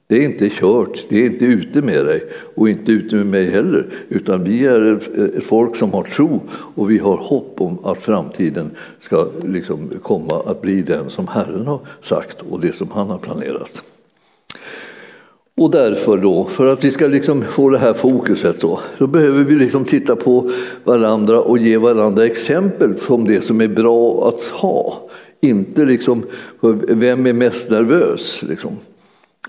Det 0.06 0.16
är 0.16 0.24
inte 0.24 0.48
kört, 0.50 1.04
det 1.08 1.22
är 1.22 1.26
inte 1.26 1.44
ute 1.44 1.82
med 1.82 2.06
dig 2.06 2.24
och 2.54 2.68
inte 2.68 2.92
ute 2.92 3.16
med 3.16 3.26
mig 3.26 3.50
heller. 3.50 3.86
Utan 4.08 4.44
vi 4.44 4.66
är 4.66 4.92
ett 5.38 5.44
folk 5.44 5.76
som 5.76 5.92
har 5.92 6.02
tro 6.02 6.40
och 6.50 6.90
vi 6.90 6.98
har 6.98 7.16
hopp 7.16 7.60
om 7.60 7.78
att 7.84 7.98
framtiden 7.98 8.70
ska 9.00 9.26
liksom 9.44 9.90
komma 10.02 10.42
att 10.46 10.62
bli 10.62 10.82
den 10.82 11.10
som 11.10 11.28
Herren 11.28 11.66
har 11.66 11.80
sagt 12.02 12.36
och 12.50 12.60
det 12.60 12.76
som 12.76 12.88
han 12.90 13.10
har 13.10 13.18
planerat. 13.18 13.82
Och 15.56 15.70
därför 15.70 16.16
då, 16.16 16.44
för 16.44 16.72
att 16.72 16.84
vi 16.84 16.90
ska 16.90 17.06
liksom 17.06 17.42
få 17.42 17.70
det 17.70 17.78
här 17.78 17.94
fokuset 17.94 18.60
då, 18.60 18.80
så 18.98 19.06
behöver 19.06 19.44
vi 19.44 19.54
liksom 19.54 19.84
titta 19.84 20.16
på 20.16 20.50
varandra 20.84 21.40
och 21.40 21.58
ge 21.58 21.76
varandra 21.76 22.26
exempel 22.26 22.98
som 22.98 23.26
det 23.26 23.44
som 23.44 23.60
är 23.60 23.68
bra 23.68 24.28
att 24.28 24.42
ha. 24.42 25.08
Inte 25.40 25.84
liksom, 25.84 26.22
vem 26.88 27.26
är 27.26 27.32
mest 27.32 27.70
nervös? 27.70 28.42
Liksom 28.42 28.76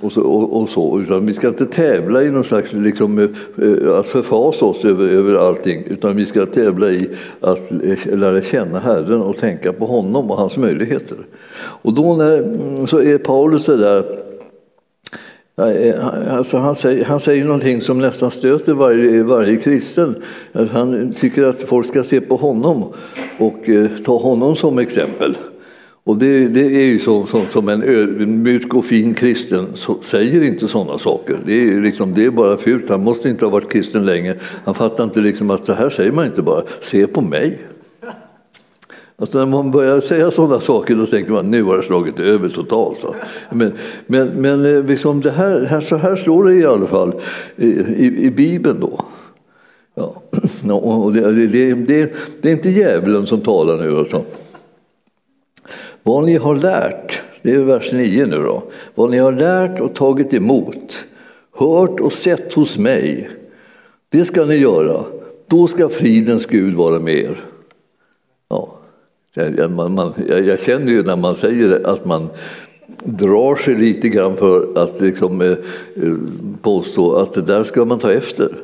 och 0.02 0.12
så, 0.12 0.22
och, 0.22 0.62
och, 0.62 0.70
så, 0.70 1.00
utan 1.00 1.26
vi 1.26 1.34
ska 1.34 1.48
inte 1.48 1.66
tävla 1.66 2.24
i 2.24 2.30
någon 2.30 2.44
slags 2.44 2.74
liksom, 2.74 3.20
eh, 3.20 3.30
eh, 3.66 4.00
att 4.00 4.08
förfasa 4.08 4.66
oss 4.66 4.86
över, 4.86 5.08
över 5.08 5.34
allting, 5.34 5.84
utan 5.88 6.16
vi 6.16 6.26
ska 6.26 6.46
tävla 6.46 6.92
i 6.92 7.10
att 7.42 7.72
eh, 7.72 8.18
lära 8.18 8.42
känna 8.42 8.80
Herren 8.80 9.22
och 9.22 9.38
tänka 9.38 9.74
på 9.74 9.86
honom 9.86 10.32
och 10.32 10.38
hans 10.38 10.58
möjligheter. 10.58 11.18
Och 11.58 11.94
då 11.94 12.16
när, 12.16 12.38
mm, 12.38 12.88
så 12.88 13.02
är 13.02 13.18
Paulus 13.18 13.66
där 13.66 14.26
Alltså 16.30 16.58
han, 16.58 16.76
säger, 16.76 17.06
han 17.06 17.20
säger 17.20 17.46
någonting 17.46 17.82
som 17.82 17.98
nästan 17.98 18.32
stöter 18.32 18.74
varje, 18.74 19.24
varje 19.24 19.56
kristen. 19.56 20.16
Han 20.72 21.14
tycker 21.14 21.44
att 21.44 21.64
folk 21.64 21.88
ska 21.88 22.04
se 22.04 22.22
på 22.22 22.36
honom 22.36 22.84
och 23.40 23.70
eh, 23.70 23.88
ta 24.06 24.18
honom 24.18 24.56
som 24.56 24.80
exempel. 24.80 25.38
Och 26.06 26.18
det, 26.18 26.48
det 26.48 26.66
är 26.66 26.86
ju 26.86 27.00
så, 27.00 27.26
så, 27.26 27.46
som 27.52 27.70
en 27.70 27.84
ödmjuk 27.84 28.74
och 28.74 28.86
fin 28.86 29.14
kristen 29.14 29.68
så, 29.76 30.02
säger 30.02 30.44
inte 30.44 30.68
sådana 30.68 30.98
saker. 30.98 31.40
Det 31.46 31.70
är, 31.70 31.82
liksom, 31.82 32.14
det 32.14 32.26
är 32.26 32.32
bara 32.32 32.58
fult. 32.58 32.90
Han 32.90 33.04
måste 33.04 33.30
inte 33.30 33.46
ha 33.46 33.52
varit 33.52 33.72
kristen 33.72 34.06
länge. 34.06 34.36
Han 34.66 34.76
fattar 34.76 35.04
inte 35.04 35.20
liksom 35.20 35.50
att 35.50 35.66
så 35.66 35.74
här 35.74 35.90
säger 35.90 36.12
man 36.12 36.26
inte 36.26 36.42
bara. 36.42 36.64
Se 36.82 37.08
på 37.08 37.22
mig. 37.22 37.60
Alltså 39.18 39.38
när 39.38 39.46
man 39.46 39.72
börjar 39.72 40.02
säga 40.02 40.32
sådana 40.32 40.60
saker 40.60 40.96
då 40.96 41.06
tänker 41.06 41.32
man 41.32 41.52
nu 41.52 41.64
har 41.64 41.78
det 41.78 41.84
slagit 41.84 42.20
över 42.20 42.50
totalt. 42.50 43.04
Va? 43.04 43.16
Men, 43.52 43.74
men, 44.08 44.28
men 44.28 44.76
eh, 44.76 44.86
liksom 44.86 45.22
det 45.22 45.32
här, 45.32 45.80
så 45.80 45.96
här 45.96 46.16
slår 46.16 46.44
det 46.44 46.54
i 46.54 46.66
alla 46.66 46.88
fall 46.88 47.14
i, 47.56 47.68
i, 47.68 48.26
i 48.26 48.32
Bibeln. 48.32 48.80
då. 48.80 49.06
Ja. 49.96 50.22
Och 50.74 51.14
det, 51.14 51.32
det, 51.48 51.74
det, 51.74 52.14
det 52.42 52.50
är 52.50 52.54
inte 52.54 52.70
djävulen 52.70 53.26
som 53.26 53.42
talar 53.42 53.78
nu. 53.78 53.98
Alltså. 53.98 54.24
Vad 56.08 56.24
ni 56.24 56.36
har 56.36 56.56
lärt, 56.56 57.22
det 57.42 57.52
är 57.52 57.60
vers 57.60 57.94
9 57.94 58.26
nu 58.26 58.38
då, 58.38 58.64
vad 58.96 59.10
ni 59.10 59.18
har 59.18 59.32
lärt 59.32 59.80
och 59.80 59.96
tagit 59.96 60.34
emot, 60.34 60.98
hört 61.52 62.00
och 62.00 62.14
sett 62.14 62.54
hos 62.54 62.78
mig, 62.78 63.30
det 64.10 64.26
ska 64.26 64.46
ni 64.46 64.56
göra. 64.56 65.04
Då 65.48 65.68
ska 65.68 65.90
fridens 65.90 66.46
Gud 66.46 66.74
vara 66.74 67.00
med 67.00 67.16
er. 67.16 67.40
Ja, 68.50 68.78
jag, 69.34 69.72
man, 69.72 70.14
jag, 70.28 70.46
jag, 70.46 70.60
känner 70.60 70.92
ju 70.92 71.04
när 71.04 71.16
man 71.16 71.36
säger 71.36 71.70
det 71.70 71.88
att 71.88 72.06
man 72.06 72.30
drar 73.04 73.56
sig 73.56 73.76
lite 73.76 74.10
grann 74.10 74.38
för 74.38 74.68
att 74.76 75.02
liksom, 75.02 75.42
eh, 75.42 75.48
eh, 75.48 76.14
påstå 76.62 77.16
att 77.16 77.34
det 77.34 77.42
där 77.42 77.64
ska 77.64 77.86
man 77.86 78.00
ta 78.00 78.12
efter. 78.12 78.58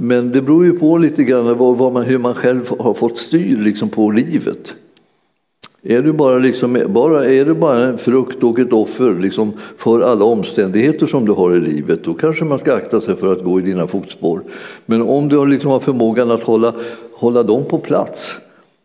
Men 0.00 0.30
det 0.30 0.42
beror 0.42 0.64
ju 0.64 0.72
på 0.72 0.98
lite 0.98 1.24
grann 1.24 1.58
vad, 1.58 1.76
vad 1.76 1.92
man, 1.92 2.02
hur 2.02 2.18
man 2.18 2.34
själv 2.34 2.70
har 2.78 2.94
fått 2.94 3.18
styr 3.18 3.56
liksom, 3.56 3.88
på 3.88 4.10
livet. 4.10 4.74
Är 5.82 6.02
du 6.02 6.12
bara, 6.12 6.38
liksom, 6.38 6.82
bara, 6.88 7.24
är 7.24 7.44
du 7.44 7.54
bara 7.54 7.78
en 7.78 7.98
frukt 7.98 8.42
och 8.42 8.58
ett 8.58 8.72
offer 8.72 9.14
liksom, 9.14 9.52
för 9.76 10.00
alla 10.00 10.24
omständigheter 10.24 11.06
som 11.06 11.24
du 11.24 11.32
har 11.32 11.56
i 11.56 11.60
livet, 11.60 12.04
då 12.04 12.14
kanske 12.14 12.44
man 12.44 12.58
ska 12.58 12.74
akta 12.74 13.00
sig 13.00 13.16
för 13.16 13.32
att 13.32 13.44
gå 13.44 13.60
i 13.60 13.62
dina 13.62 13.86
fotspår. 13.86 14.42
Men 14.86 15.02
om 15.02 15.28
du 15.28 15.46
liksom 15.46 15.70
har 15.70 15.80
förmågan 15.80 16.30
att 16.30 16.42
hålla, 16.42 16.74
hålla 17.12 17.42
dem 17.42 17.64
på 17.64 17.78
plats, 17.78 18.38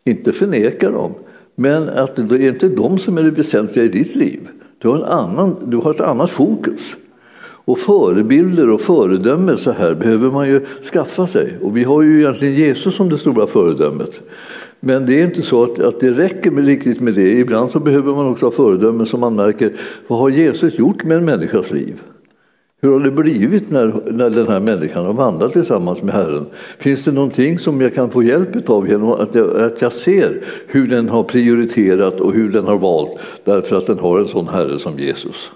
inte 0.04 0.32
förneka 0.32 0.90
dem, 0.90 1.14
men 1.54 1.88
att 1.88 2.16
det 2.16 2.34
är 2.34 2.48
inte 2.48 2.68
de 2.68 2.98
som 2.98 3.18
är 3.18 3.22
det 3.22 3.30
väsentliga 3.30 3.84
i 3.84 3.88
ditt 3.88 4.14
liv. 4.14 4.48
Du 4.78 4.88
har, 4.88 4.96
en 4.96 5.04
annan, 5.04 5.56
du 5.66 5.76
har 5.76 5.90
ett 5.90 6.00
annat 6.00 6.30
fokus. 6.30 6.80
Och 7.66 7.78
förebilder 7.78 8.70
och 8.70 8.80
föredömen 8.80 9.58
så 9.58 9.70
här 9.70 9.94
behöver 9.94 10.30
man 10.30 10.48
ju 10.48 10.60
skaffa 10.92 11.26
sig. 11.26 11.58
Och 11.62 11.76
vi 11.76 11.84
har 11.84 12.02
ju 12.02 12.20
egentligen 12.20 12.54
Jesus 12.54 12.94
som 12.94 13.08
det 13.08 13.18
stora 13.18 13.46
föredömet. 13.46 14.20
Men 14.84 15.06
det 15.06 15.20
är 15.20 15.24
inte 15.24 15.42
så 15.42 15.62
att, 15.62 15.78
att 15.78 16.00
det 16.00 16.10
räcker 16.10 16.50
med, 16.50 16.66
riktigt 16.66 17.00
med 17.00 17.14
det. 17.14 17.30
Ibland 17.30 17.70
så 17.70 17.80
behöver 17.80 18.14
man 18.14 18.26
också 18.26 18.46
ha 18.46 18.50
föredömen 18.50 19.06
som 19.06 19.20
man 19.20 19.36
märker, 19.36 19.72
vad 20.06 20.18
har 20.18 20.28
Jesus 20.28 20.78
gjort 20.78 21.04
med 21.04 21.16
en 21.16 21.24
människas 21.24 21.72
liv? 21.72 22.02
Hur 22.82 22.92
har 22.92 23.00
det 23.00 23.10
blivit 23.10 23.70
när, 23.70 24.12
när 24.12 24.30
den 24.30 24.48
här 24.48 24.60
människan 24.60 25.06
har 25.06 25.12
vandrat 25.12 25.52
tillsammans 25.52 26.02
med 26.02 26.14
Herren? 26.14 26.46
Finns 26.78 27.04
det 27.04 27.12
någonting 27.12 27.58
som 27.58 27.80
jag 27.80 27.94
kan 27.94 28.10
få 28.10 28.22
hjälp 28.22 28.70
av 28.70 28.88
genom 28.88 29.12
att 29.12 29.34
jag, 29.34 29.62
att 29.62 29.82
jag 29.82 29.92
ser 29.92 30.44
hur 30.66 30.86
den 30.86 31.08
har 31.08 31.22
prioriterat 31.22 32.20
och 32.20 32.32
hur 32.32 32.48
den 32.48 32.64
har 32.64 32.78
valt 32.78 33.18
därför 33.44 33.76
att 33.76 33.86
den 33.86 33.98
har 33.98 34.18
en 34.18 34.28
sån 34.28 34.48
Herre 34.48 34.78
som 34.78 34.98
Jesus? 34.98 35.50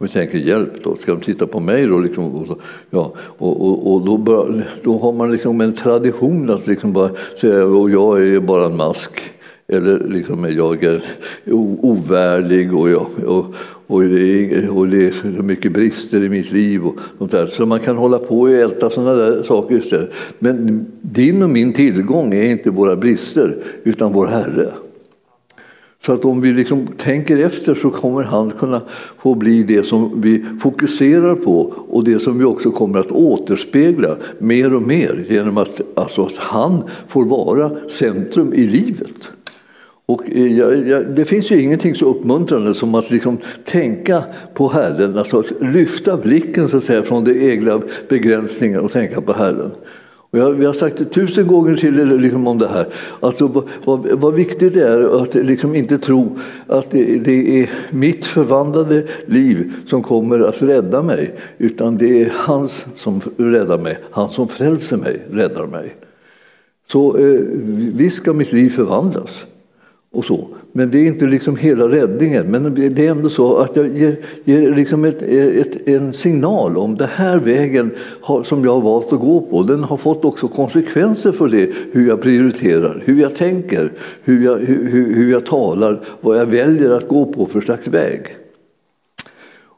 Och 0.00 0.06
vi 0.06 0.10
tänker 0.10 0.38
hjälp 0.38 0.84
då, 0.84 0.96
ska 0.96 1.12
de 1.12 1.20
titta 1.20 1.46
på 1.46 1.60
mig 1.60 1.86
då? 1.86 1.98
Liksom, 1.98 2.34
och, 2.34 2.58
ja, 2.90 3.12
och, 3.18 3.68
och, 3.68 3.92
och 3.92 4.04
då, 4.04 4.16
bör, 4.16 4.66
då, 4.82 4.98
har 4.98 5.12
man 5.12 5.32
liksom 5.32 5.60
en 5.60 5.72
tradition 5.72 6.50
att 6.50 6.66
liksom 6.66 6.92
bara 6.92 7.10
säga 7.40 7.64
och 7.64 7.90
jag 7.90 8.22
är 8.22 8.40
bara 8.40 8.66
en 8.66 8.76
mask. 8.76 9.10
Eller 9.68 10.08
liksom 10.08 10.56
jag 10.56 10.84
är 10.84 11.02
ovärdig 11.82 12.74
och, 12.74 12.90
jag, 12.90 13.06
och, 13.26 13.54
och, 13.86 14.02
det 14.02 14.54
är, 14.54 14.78
och 14.78 14.88
det 14.88 15.06
är 15.06 15.12
så 15.36 15.42
mycket 15.42 15.72
brister 15.72 16.22
i 16.22 16.28
mitt 16.28 16.52
liv. 16.52 16.86
Och 16.86 16.98
sånt 17.18 17.30
där. 17.30 17.46
Så 17.46 17.66
man 17.66 17.80
kan 17.80 17.96
hålla 17.96 18.18
på 18.18 18.40
och 18.40 18.50
älta 18.50 18.90
sådana 18.90 19.14
där 19.14 19.42
saker 19.42 19.78
istället. 19.78 20.10
Men 20.38 20.86
din 21.00 21.42
och 21.42 21.50
min 21.50 21.72
tillgång 21.72 22.34
är 22.34 22.50
inte 22.50 22.70
våra 22.70 22.96
brister 22.96 23.56
utan 23.84 24.12
vår 24.12 24.26
Herre. 24.26 24.72
Så 26.06 26.12
att 26.12 26.24
om 26.24 26.40
vi 26.40 26.52
liksom 26.52 26.86
tänker 26.86 27.46
efter 27.46 27.74
så 27.74 27.90
kommer 27.90 28.22
han 28.22 28.50
kunna 28.50 28.80
få 29.18 29.34
bli 29.34 29.62
det 29.62 29.86
som 29.86 30.20
vi 30.20 30.44
fokuserar 30.60 31.34
på 31.34 31.74
och 31.88 32.04
det 32.04 32.20
som 32.20 32.38
vi 32.38 32.44
också 32.44 32.70
kommer 32.70 32.98
att 32.98 33.10
återspegla 33.10 34.16
mer 34.38 34.74
och 34.74 34.82
mer 34.82 35.26
genom 35.28 35.58
att, 35.58 35.80
alltså 35.94 36.22
att 36.22 36.36
han 36.36 36.82
får 37.08 37.24
vara 37.24 37.70
centrum 37.88 38.54
i 38.54 38.66
livet. 38.66 39.30
Och 40.06 40.22
eh, 40.30 40.56
jag, 40.56 40.88
jag, 40.88 41.16
det 41.16 41.24
finns 41.24 41.50
ju 41.50 41.62
ingenting 41.62 41.94
så 41.94 42.06
uppmuntrande 42.06 42.74
som 42.74 42.94
att 42.94 43.10
liksom 43.10 43.38
tänka 43.64 44.22
på 44.54 44.68
Herren, 44.68 45.18
alltså 45.18 45.38
att 45.38 45.50
lyfta 45.60 46.16
blicken 46.16 46.68
så 46.68 46.76
att 46.76 46.84
säga, 46.84 47.02
från 47.02 47.24
de 47.24 47.50
egna 47.50 47.80
begränsningarna 48.08 48.82
och 48.82 48.92
tänka 48.92 49.20
på 49.20 49.32
Herren. 49.32 49.70
Och 50.30 50.38
jag, 50.38 50.52
vi 50.52 50.66
har 50.66 50.72
sagt 50.72 50.96
det 50.96 51.04
tusen 51.04 51.46
gånger 51.46 51.74
till 51.76 52.18
liksom 52.18 52.46
om 52.46 52.58
det 52.58 52.68
här. 52.68 52.86
Alltså, 53.20 53.46
vad, 53.46 53.64
vad, 53.84 54.06
vad 54.06 54.34
viktigt 54.34 54.74
det 54.74 54.82
är 54.82 55.22
att 55.22 55.34
liksom 55.34 55.74
inte 55.74 55.98
tro 55.98 56.38
att 56.66 56.90
det, 56.90 57.18
det, 57.18 57.62
är 57.62 57.70
mitt 57.90 58.26
förvandlade 58.26 59.04
liv 59.26 59.72
som 59.86 60.02
kommer 60.02 60.38
att 60.38 60.62
rädda 60.62 61.02
mig. 61.02 61.34
Utan 61.58 61.96
det 61.96 62.22
är 62.22 62.32
hans 62.34 62.86
som 62.96 63.20
räddar 63.36 63.78
mig. 63.78 63.98
Han 64.10 64.28
som 64.28 64.48
frälser 64.48 64.96
mig 64.96 65.22
räddar 65.30 65.66
mig. 65.66 65.96
Så 66.92 67.18
eh, 67.18 67.40
visst 67.94 68.16
ska 68.16 68.32
mitt 68.32 68.52
liv 68.52 68.70
förvandlas 68.70 69.44
och 70.12 70.24
så. 70.24 70.48
Men 70.72 70.90
det 70.90 70.98
är 70.98 71.06
inte 71.06 71.24
liksom 71.24 71.56
hela 71.56 71.88
räddningen. 71.88 72.46
Men 72.46 72.74
det 72.94 73.06
är 73.06 73.10
ändå 73.10 73.28
så 73.28 73.56
att 73.56 73.76
jag 73.76 73.98
ger, 73.98 74.16
ger 74.44 74.74
liksom 74.74 75.04
ett, 75.04 75.22
ett, 75.22 75.88
en 75.88 76.12
signal 76.12 76.76
om 76.76 76.96
den 76.96 77.08
här 77.08 77.38
vägen 77.38 77.90
har, 78.20 78.42
som 78.42 78.64
jag 78.64 78.72
har 78.72 78.80
valt 78.80 79.12
att 79.12 79.20
gå 79.20 79.40
på. 79.40 79.62
Den 79.62 79.84
har 79.84 79.96
fått 79.96 80.24
också 80.24 80.48
konsekvenser 80.48 81.32
för 81.32 81.48
det, 81.48 81.70
hur 81.92 82.08
jag 82.08 82.22
prioriterar, 82.22 83.02
hur 83.04 83.20
jag 83.20 83.34
tänker, 83.34 83.92
hur 84.24 84.44
jag, 84.44 84.56
hur, 84.56 85.14
hur 85.14 85.32
jag 85.32 85.46
talar, 85.46 86.00
vad 86.20 86.38
jag 86.38 86.46
väljer 86.46 86.90
att 86.90 87.08
gå 87.08 87.32
på 87.32 87.46
för 87.46 87.60
slags 87.60 87.86
väg. 87.86 88.39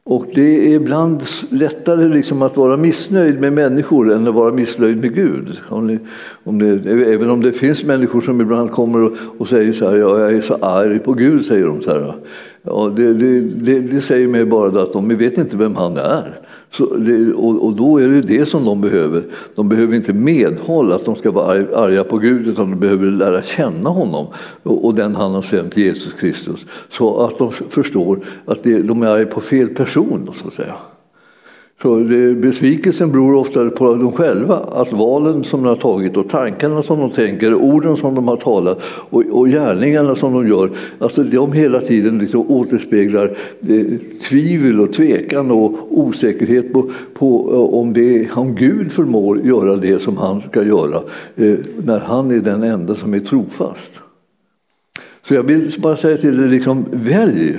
Och 0.04 0.26
det 0.35 0.66
är 0.66 0.75
ibland 0.75 1.23
lättare 1.50 2.09
liksom 2.09 2.42
att 2.42 2.56
vara 2.56 2.76
missnöjd 2.76 3.40
med 3.40 3.52
människor 3.52 4.12
än 4.12 4.28
att 4.28 4.35
vara 4.35 4.52
missnöjd 4.52 4.97
med 4.97 5.14
Gud. 5.14 5.61
Om 5.68 5.87
ni, 5.87 5.99
om 6.44 6.59
det, 6.59 6.90
även 7.14 7.30
om 7.30 7.42
det 7.42 7.52
finns 7.52 7.85
människor 7.85 8.21
som 8.21 8.40
ibland 8.40 8.71
kommer 8.71 9.02
och, 9.02 9.12
och 9.38 9.49
säger 9.49 9.73
så 9.73 9.90
här, 9.90 9.97
ja, 9.97 10.18
jag 10.18 10.35
är 10.35 10.42
så 10.42 10.54
arg 10.54 10.99
på 10.99 11.12
Gud, 11.12 11.44
säger 11.44 11.66
de 11.66 11.80
så 11.80 11.90
här. 11.90 12.14
Ja, 12.62 12.92
det, 12.97 13.14
det, 13.14 13.40
det, 13.40 13.80
det 13.80 14.00
säger 14.00 14.28
mig 14.28 14.44
bara 14.44 14.82
att 14.82 14.92
de 14.92 15.16
vet 15.16 15.38
inte 15.38 15.56
vem 15.56 15.76
han 15.76 15.97
är. 15.97 16.40
Så 16.73 16.97
det, 16.97 17.33
och, 17.33 17.67
och, 17.67 17.73
då 17.76 17.99
är 17.99 18.09
det 18.09 18.21
det 18.21 18.47
som 18.47 18.64
de 18.64 18.81
behöver. 18.81 19.23
De 19.55 19.69
behöver 19.69 19.97
inte 19.97 20.12
medhåll 20.12 20.93
att 20.93 21.05
de 21.05 21.17
ska 21.17 21.31
vara 21.31 21.47
arga 21.76 22.05
på 22.05 22.19
Gud 22.19 22.49
utan 22.49 22.71
de 22.71 22.81
behöver 22.81 23.07
lära 23.07 23.43
känna 23.43 23.91
honom 23.91 24.26
och, 24.62 24.85
och 24.85 24.95
den 24.95 25.14
han 25.14 25.35
har 25.35 25.43
sänt, 25.43 25.76
Jesus 25.76 26.12
Kristus. 26.12 26.67
Så 26.91 27.25
att 27.25 27.38
de 27.38 27.50
förstår 27.50 28.21
att 28.45 28.62
det, 28.62 28.83
de 28.83 29.02
är 29.02 29.07
arga 29.07 29.26
på 29.26 29.41
fel 29.41 29.69
person. 29.69 30.31
Så 30.35 30.47
att 30.47 30.52
säga. 30.52 30.75
Så 31.83 31.99
det, 31.99 32.35
besvikelsen 32.35 33.12
beror 33.12 33.35
ofta 33.35 33.71
på 33.71 33.95
dem 33.95 34.12
själva, 34.12 34.55
att 34.55 34.93
valen 34.93 35.45
som 35.45 35.62
de 35.62 35.69
har 35.69 35.77
tagit 35.77 36.17
och 36.17 36.29
tankarna 36.29 36.83
som 36.83 37.01
de 37.01 37.11
tänker, 37.11 37.55
orden 37.55 37.97
som 37.97 38.15
de 38.15 38.29
har 38.29 38.37
talat 38.37 38.83
och, 38.85 39.23
och 39.31 39.49
gärningarna 39.49 40.17
som 40.17 40.33
de 40.33 40.49
gör, 40.49 40.71
alltså 40.99 41.23
de 41.23 41.53
hela 41.53 41.81
tiden 41.81 42.19
liksom 42.19 42.51
återspeglar 42.51 43.37
eh, 43.69 43.87
tvivel 44.29 44.81
och 44.81 44.93
tvekan 44.93 45.51
och 45.51 45.99
osäkerhet 45.99 46.73
på, 46.73 46.91
på 47.15 47.53
eh, 47.53 47.79
om, 47.81 47.93
det, 47.93 48.33
om 48.33 48.55
Gud 48.55 48.93
förmår 48.93 49.41
göra 49.41 49.77
det 49.77 50.03
som 50.03 50.17
han 50.17 50.43
ska 50.51 50.62
göra 50.62 51.03
eh, 51.37 51.55
när 51.85 51.99
han 51.99 52.31
är 52.31 52.41
den 52.41 52.62
enda 52.62 52.95
som 52.95 53.15
är 53.15 53.21
trofast. 53.21 53.93
Så 55.29 55.35
jag 55.35 55.43
vill 55.43 55.75
bara 55.79 55.97
säga 55.97 56.17
till 56.17 56.37
dig, 56.37 56.49
liksom, 56.49 56.85
välj 56.91 57.59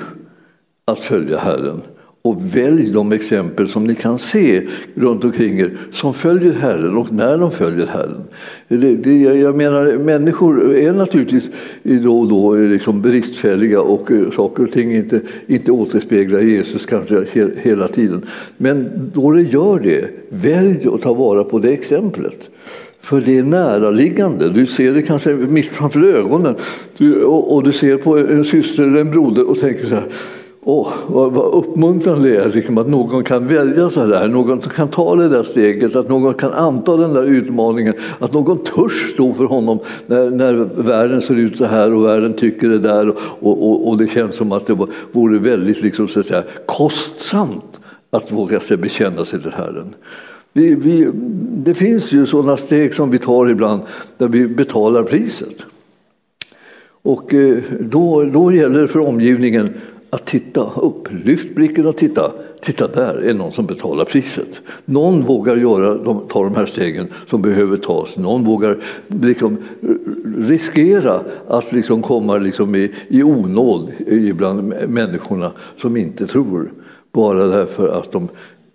att 0.85 0.99
följa 0.99 1.37
Herren 1.37 1.81
och 2.25 2.55
välj 2.55 2.91
de 2.91 3.11
exempel 3.11 3.69
som 3.69 3.83
ni 3.83 3.95
kan 3.95 4.19
se 4.19 4.61
runt 4.95 5.23
omkring 5.23 5.59
er 5.59 5.77
som 5.91 6.13
följer 6.13 6.53
Herren 6.53 6.97
och 6.97 7.11
när 7.11 7.37
de 7.37 7.51
följer 7.51 7.87
Herren. 7.87 8.23
Det, 8.67 8.95
det, 8.95 9.13
jag 9.15 9.55
menar, 9.55 9.97
människor 9.97 10.75
är 10.75 10.93
naturligtvis 10.93 11.49
då 11.83 12.19
och 12.19 12.27
då 12.27 12.55
liksom 12.55 13.01
bristfälliga 13.01 13.81
och 13.81 14.11
eh, 14.11 14.31
saker 14.31 14.63
och 14.63 14.71
ting 14.71 14.95
inte, 14.95 15.21
inte 15.47 15.71
återspeglar 15.71 16.39
Jesus 16.39 16.85
kanske 16.85 17.25
hela 17.57 17.87
tiden. 17.87 18.25
Men 18.57 18.89
då 19.13 19.31
det 19.31 19.41
gör 19.41 19.79
det, 19.79 20.05
välj 20.29 20.87
att 20.93 21.01
ta 21.01 21.13
vara 21.13 21.43
på 21.43 21.59
det 21.59 21.73
exemplet. 21.73 22.49
För 23.01 23.21
det 23.21 23.37
är 23.37 23.43
näraliggande. 23.43 24.49
Du 24.49 24.67
ser 24.67 24.93
det 24.93 25.01
kanske 25.01 25.33
mitt 25.33 25.69
framför 25.69 26.03
ögonen. 26.03 26.55
Du, 26.97 27.23
och, 27.23 27.55
och, 27.55 27.63
du 27.63 27.71
ser 27.71 27.97
på 27.97 28.17
en 28.17 28.45
syster 28.45 28.83
eller 28.83 29.01
en 29.01 29.11
broder 29.11 29.49
och 29.49 29.59
tänker 29.59 29.85
så 29.85 29.95
här 29.95 30.05
Oh, 30.65 30.93
vad, 31.07 31.31
vad 31.31 31.53
uppmuntrande 31.53 32.29
det 32.29 32.35
är 32.35 32.49
liksom, 32.49 32.77
att 32.77 32.87
någon 32.87 33.23
kan 33.23 33.47
välja 33.47 33.89
så 33.89 33.99
här, 33.99 34.27
någon 34.27 34.59
kan 34.59 34.87
ta 34.87 35.15
det 35.15 35.29
där 35.29 35.43
steget, 35.43 35.95
att 35.95 36.09
någon 36.09 36.33
kan 36.33 36.51
anta 36.51 36.97
den 36.97 37.13
där 37.13 37.23
utmaningen, 37.23 37.93
att 38.19 38.33
någon 38.33 38.57
törs 38.57 39.11
stå 39.13 39.33
för 39.33 39.45
honom 39.45 39.79
när, 40.07 40.29
när 40.29 40.53
världen 40.83 41.21
ser 41.21 41.35
ut 41.35 41.57
så 41.57 41.65
här 41.65 41.93
och 41.93 42.05
världen 42.05 42.33
tycker 42.33 42.69
det 42.69 42.79
där 42.79 43.09
och, 43.39 43.69
och, 43.69 43.87
och 43.87 43.97
det 43.97 44.07
känns 44.07 44.35
som 44.35 44.51
att 44.51 44.67
det 44.67 44.77
vore 45.11 45.39
väldigt 45.39 45.81
liksom, 45.81 46.07
så 46.07 46.19
att 46.19 46.25
säga, 46.25 46.43
kostsamt 46.65 47.79
att 48.09 48.31
våga 48.31 48.59
sig 48.59 48.77
bekänna 48.77 49.25
sig 49.25 49.41
till 49.41 49.51
Herren. 49.51 49.95
Vi, 50.53 50.75
vi, 50.75 51.09
det 51.65 51.73
finns 51.73 52.11
ju 52.11 52.25
sådana 52.25 52.57
steg 52.57 52.95
som 52.95 53.11
vi 53.11 53.19
tar 53.19 53.49
ibland 53.49 53.81
där 54.17 54.27
vi 54.27 54.47
betalar 54.47 55.03
priset. 55.03 55.55
Och 57.01 57.33
eh, 57.33 57.57
då, 57.79 58.23
då 58.23 58.53
gäller 58.53 58.81
det 58.81 58.87
för 58.87 58.99
omgivningen 58.99 59.69
att 60.13 60.25
titta 60.25 60.71
upp, 60.75 61.07
lyft 61.25 61.55
blicken 61.55 61.85
och 61.85 61.97
titta. 61.97 62.31
Titta 62.61 62.87
där 62.87 63.15
är 63.15 63.33
någon 63.33 63.51
som 63.51 63.65
betalar 63.65 64.05
priset. 64.05 64.61
Någon 64.85 65.23
vågar 65.23 65.57
göra, 65.57 66.19
ta 66.27 66.43
de 66.43 66.55
här 66.55 66.65
stegen 66.65 67.07
som 67.29 67.41
behöver 67.41 67.77
tas. 67.77 68.17
Någon 68.17 68.43
vågar 68.43 68.77
liksom 69.07 69.57
riskera 70.37 71.21
att 71.47 71.71
liksom 71.71 72.01
komma 72.01 72.37
liksom 72.37 72.75
i, 72.75 72.91
i 73.07 73.23
onåd 73.23 73.91
bland 74.33 74.73
människorna 74.87 75.51
som 75.77 75.97
inte 75.97 76.27
tror. 76.27 76.71
Bara 77.11 77.45
därför 77.45 77.87
att 77.87 78.11
de 78.11 78.29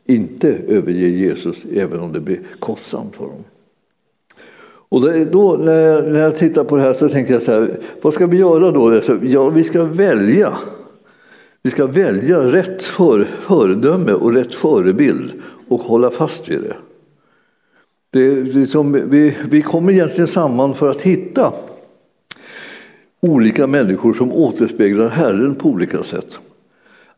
inte 0.07 0.57
överger 0.69 1.09
Jesus 1.09 1.57
även 1.75 2.01
om 2.01 2.13
det 2.13 2.21
blir 2.21 2.41
kostsamt 2.59 3.17
för 3.17 3.25
dem. 3.25 3.45
Och 4.91 5.27
då, 5.31 5.57
när, 5.57 5.81
jag, 5.81 6.13
när 6.13 6.21
jag 6.21 6.37
tittar 6.37 6.65
på 6.65 6.77
det 6.77 6.83
här 6.83 6.95
så 6.95 7.09
tänker 7.09 7.33
jag 7.33 7.43
så 7.43 7.53
här, 7.53 7.79
vad 8.03 8.15
ska 8.15 8.27
vi 8.27 8.37
göra 8.37 8.71
då? 8.71 9.01
Ja, 9.23 9.49
vi 9.49 9.65
ska 9.65 9.85
välja 9.85 10.53
vi 11.63 11.71
ska 11.71 11.87
välja 11.87 12.39
rätt 12.39 12.83
för, 12.83 13.25
föredöme 13.25 14.13
och 14.13 14.33
rätt 14.33 14.55
förebild 14.55 15.33
och 15.69 15.81
hålla 15.81 16.11
fast 16.11 16.49
vid 16.49 16.61
det. 16.61 16.77
det, 18.11 18.43
det 18.43 18.53
som, 18.53 18.61
liksom, 18.61 19.11
vi, 19.11 19.37
vi 19.51 19.63
kommer 19.63 19.93
egentligen 19.93 20.29
samman 20.29 20.75
för 20.75 20.91
att 20.91 21.03
hitta 21.03 21.53
olika 23.21 23.67
människor 23.67 24.15
som 24.15 24.33
återspeglar 24.33 25.09
Herren 25.09 25.55
på 25.55 25.69
olika 25.69 26.03
sätt. 26.03 26.39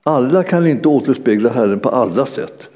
Alla 0.02 0.42
kan 0.42 0.66
inte 0.66 0.88
återspegla 0.88 1.50
Herren 1.50 1.80
på 1.80 1.88
alla 1.88 2.26
sätt. 2.26 2.68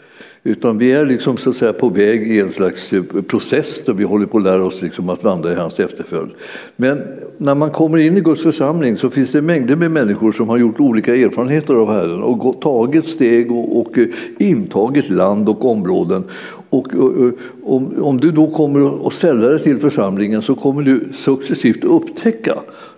Utan 0.46 0.78
vi 0.78 0.92
är 0.92 1.06
liksom 1.06 1.36
så 1.36 1.50
att 1.50 1.56
säga 1.56 1.72
på 1.72 1.88
väg 1.88 2.32
i 2.32 2.40
en 2.40 2.52
slags 2.52 2.92
eh, 2.92 3.02
process 3.02 3.84
där 3.86 3.92
vi 3.92 4.04
håller 4.04 4.26
på 4.26 4.38
att 4.38 4.44
lära 4.44 4.64
oss 4.64 4.82
liksom 4.82 5.08
att 5.08 5.24
vandra 5.24 5.52
i 5.52 5.54
hans 5.54 5.80
efterföljd. 5.80 6.30
Men 6.76 7.02
när 7.38 7.54
man 7.54 7.70
kommer 7.70 7.98
in 7.98 8.16
i 8.16 8.20
Guds 8.20 8.42
församling 8.42 8.96
så 8.96 9.10
finns 9.10 9.32
det 9.32 9.42
mängder 9.42 9.76
med 9.76 9.90
människor 9.90 10.32
som 10.32 10.48
har 10.48 10.58
gjort 10.58 10.80
olika 10.80 11.16
erfarenheter 11.16 11.74
av 11.74 11.92
Herren 11.92 12.22
och 12.22 12.60
tagit 12.60 13.06
steg 13.06 13.52
och, 13.52 13.80
och 13.80 13.98
eh, 13.98 14.06
intagit 14.38 15.10
land 15.10 15.48
och 15.48 15.64
områden. 15.64 16.24
Och, 16.70 16.94
och, 16.94 17.10
och 17.10 17.32
om, 17.62 18.02
om, 18.02 18.20
du 18.20 18.30
då 18.30 18.46
kommer 18.46 18.82
och 18.82 19.12
säljer 19.12 19.50
dig 19.50 19.60
till 19.62 19.78
församlingen 19.78 20.42
så 20.42 20.54
kommer 20.54 20.82
du 20.82 21.08
successivt 21.14 21.84
upptäcka 21.84 22.54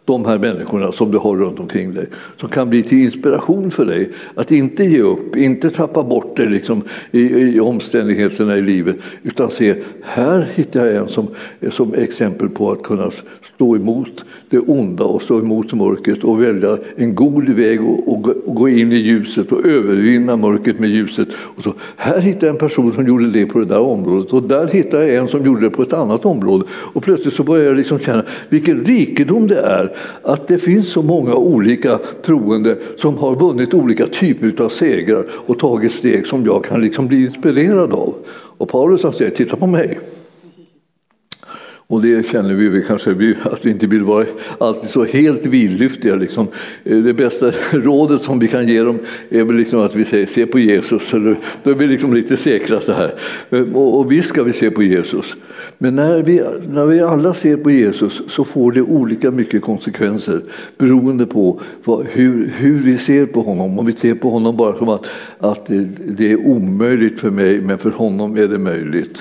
de 0.07 0.25
här 0.25 0.39
människorna 0.39 0.93
som 0.93 1.11
du 1.11 1.19
har 1.19 1.37
runt 1.37 1.61
omkring 1.61 1.95
dig. 1.95 2.07
Som 2.37 2.49
kan 2.49 2.71
bli 2.71 2.83
till 2.83 2.99
inspiration 2.99 3.71
för 3.71 3.85
dig 3.85 4.11
att 4.35 4.53
inte 4.53 4.85
ge 4.85 5.01
upp, 5.01 5.37
inte 5.37 5.71
tappa 5.71 6.03
bort 6.03 6.37
dig 6.37 6.47
liksom 6.47 6.83
i, 7.11 7.21
i 7.21 7.61
omständigheterna 7.61 8.57
i 8.57 8.63
livet. 8.63 8.97
Utan 9.23 9.51
se, 9.51 9.75
här 10.03 10.47
hittar 10.55 10.87
jag 10.87 10.97
en 10.97 11.09
som, 11.09 11.29
som 11.71 11.95
exempel 11.95 12.49
på 12.49 12.71
att 12.71 12.83
kunna 12.83 13.11
stå 13.55 13.77
emot 13.77 14.25
det 14.51 14.59
onda 14.59 15.05
och 15.05 15.23
stå 15.23 15.39
emot 15.39 15.73
mörkret 15.73 16.25
och 16.25 16.43
välja 16.43 16.79
en 16.97 17.15
god 17.15 17.49
väg 17.49 17.83
och, 17.83 18.13
och, 18.13 18.29
och 18.29 18.55
gå 18.55 18.69
in 18.69 18.93
i 18.93 18.97
ljuset 18.97 19.53
och 19.53 19.67
övervinna 19.67 20.37
mörkret 20.37 20.79
med 20.79 20.91
ljuset. 20.91 21.29
Och 21.57 21.63
så, 21.63 21.75
här 21.97 22.21
hittar 22.21 22.47
jag 22.47 22.55
en 22.55 22.59
person 22.59 22.93
som 22.93 23.07
gjorde 23.07 23.27
det 23.27 23.47
på 23.47 23.59
det 23.59 23.65
där 23.65 23.81
området 23.81 24.33
och 24.33 24.43
där 24.43 24.67
hittar 24.67 25.03
jag 25.03 25.15
en 25.15 25.29
som 25.29 25.45
gjorde 25.45 25.61
det 25.61 25.71
på 25.71 25.83
ett 25.83 25.93
annat 25.93 26.25
område. 26.25 26.65
Och 26.71 27.03
plötsligt 27.03 27.35
så 27.35 27.43
börjar 27.43 27.65
jag 27.65 27.77
liksom 27.77 27.99
känna 27.99 28.23
vilken 28.49 28.85
rikedom 28.85 29.47
det 29.47 29.59
är 29.59 29.96
att 30.23 30.49
det 30.49 30.59
finns 30.59 30.93
så 30.93 31.03
många 31.03 31.35
olika 31.35 31.99
troende 32.23 32.77
som 32.99 33.19
har 33.19 33.37
vunnit 33.37 33.75
olika 33.75 34.07
typer 34.07 34.65
av 34.65 34.69
segrar 34.69 35.27
och 35.47 35.59
tagit 35.59 35.93
steg 35.93 36.27
som 36.27 36.47
jag 36.47 36.65
kan 36.65 36.81
liksom 36.81 37.07
bli 37.07 37.25
inspirerad 37.25 37.93
av. 37.93 38.15
Och 38.59 38.69
Paulus 38.69 39.03
han 39.03 39.13
säger, 39.13 39.31
titta 39.31 39.57
på 39.57 39.67
mig. 39.67 39.99
Och 41.89 42.03
det 42.03 42.27
känner 42.27 42.55
vi 42.55 42.69
vi 42.69 42.83
kanske 42.83 43.35
att 43.43 43.67
vi 43.67 43.71
inte 43.71 43.87
vill 43.87 44.03
vara 44.03 44.27
alltid 44.59 44.91
så 44.91 45.05
helt 45.05 45.47
vidlyftiga. 45.47 46.15
Liksom. 46.15 46.49
Eh, 46.85 46.99
det 46.99 47.15
bästa 47.15 47.53
rådet 47.71 48.23
som 48.23 48.39
vi 48.39 48.49
kan 48.49 48.69
ge 48.69 48.83
dem 48.83 48.99
är 49.29 49.45
väl 49.45 49.57
liksom 49.57 49.81
att 49.81 49.95
vi 49.95 50.05
säger 50.05 50.27
se 50.27 50.47
på 50.47 50.59
Jesus. 50.59 51.11
Då 51.63 51.71
är 51.71 51.75
vi 51.75 51.87
liksom 51.87 52.15
lite 52.15 52.37
säkra 52.37 52.81
så 52.81 52.93
här. 52.93 53.15
Eh, 53.51 53.61
och, 53.61 53.99
och 53.99 54.13
visst 54.13 54.29
ska 54.29 54.43
vi 54.43 54.53
se 54.53 54.71
på 54.71 54.83
Jesus. 54.83 55.37
Men 55.79 55.97
när 55.97 56.23
vi, 56.23 56.43
när 56.69 56.87
vi 56.87 57.01
alla 57.01 57.35
ser 57.35 57.57
på 57.57 57.71
Jesus 57.71 58.23
så 58.29 58.45
får 58.45 58.73
det 58.73 58.83
olika 58.83 59.31
mycket 59.31 59.63
konsekvenser 59.63 60.43
beroende 60.79 61.27
på 61.27 61.61
vad, 61.85 62.07
hur, 62.07 62.53
hur 62.57 62.79
vi 62.79 62.99
ser 62.99 63.27
på 63.27 63.41
honom. 63.41 63.79
Om 63.79 63.87
vi 63.87 63.93
ser 63.93 64.15
på 64.15 64.31
honom 64.31 64.57
bara 64.57 64.79
som 64.79 64.89
att, 64.89 65.07
att 65.39 65.71
det 65.99 66.33
är 66.33 66.37
omöjligt 66.47 67.21
för 67.21 67.31
mig 67.31 67.61
men 67.61 67.79
för 67.79 67.91
honom 67.91 68.37
är 68.37 68.49
det 68.49 68.59
möjligt. 68.59 69.19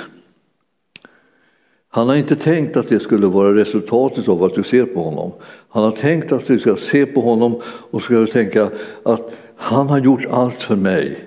Han 1.95 2.10
har 2.10 2.15
inte 2.15 2.36
tänkt 2.36 2.77
att 2.77 2.89
det 2.89 2.99
skulle 2.99 3.27
vara 3.27 3.55
resultatet 3.55 4.27
av 4.27 4.43
att 4.43 4.55
du 4.55 4.63
ser 4.63 4.86
på 4.86 5.03
honom. 5.03 5.31
Han 5.69 5.84
har 5.84 5.91
tänkt 5.91 6.31
att 6.31 6.47
du 6.47 6.60
ska 6.60 6.75
se 6.75 7.05
på 7.05 7.21
honom 7.21 7.62
och 7.65 8.01
ska 8.01 8.25
tänka 8.25 8.69
att 9.03 9.29
han 9.55 9.89
har 9.89 9.99
gjort 9.99 10.25
allt 10.31 10.63
för 10.63 10.75
mig 10.75 11.17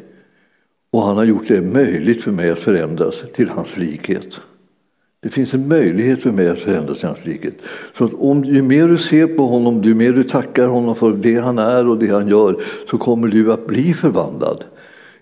och 0.91 1.03
han 1.03 1.17
har 1.17 1.25
gjort 1.25 1.49
det 1.49 1.61
möjligt 1.61 2.23
för 2.23 2.31
mig 2.31 2.51
att 2.51 2.59
förändras 2.59 3.25
till 3.35 3.49
hans 3.49 3.77
likhet. 3.77 4.27
Det 5.23 5.29
finns 5.29 5.55
en 5.55 5.69
möjlighet 5.69 6.23
för 6.23 6.33
mig 6.33 6.49
att 6.49 6.59
förändras 6.59 7.03
i 7.03 7.07
hans 7.07 7.27
likhet. 7.27 7.55
Så 7.99 8.05
att 8.05 8.15
om, 8.15 8.45
ju 8.45 8.63
mer 8.63 8.89
du 8.89 8.99
ser 8.99 9.27
på 9.27 9.47
honom, 9.47 9.83
ju 9.83 9.95
mer 9.95 10.13
du 10.13 10.25
tackar 10.25 10.69
honom 10.69 10.97
för 10.97 11.13
det 11.13 11.37
han 11.37 11.59
är 11.59 11.89
och 11.89 11.99
det 11.99 12.09
han 12.09 12.29
gör, 12.29 12.63
så 12.91 12.99
kommer 12.99 13.29
du 13.29 13.53
att 13.53 13.67
bli 13.67 13.95
förvandlad. 13.95 14.65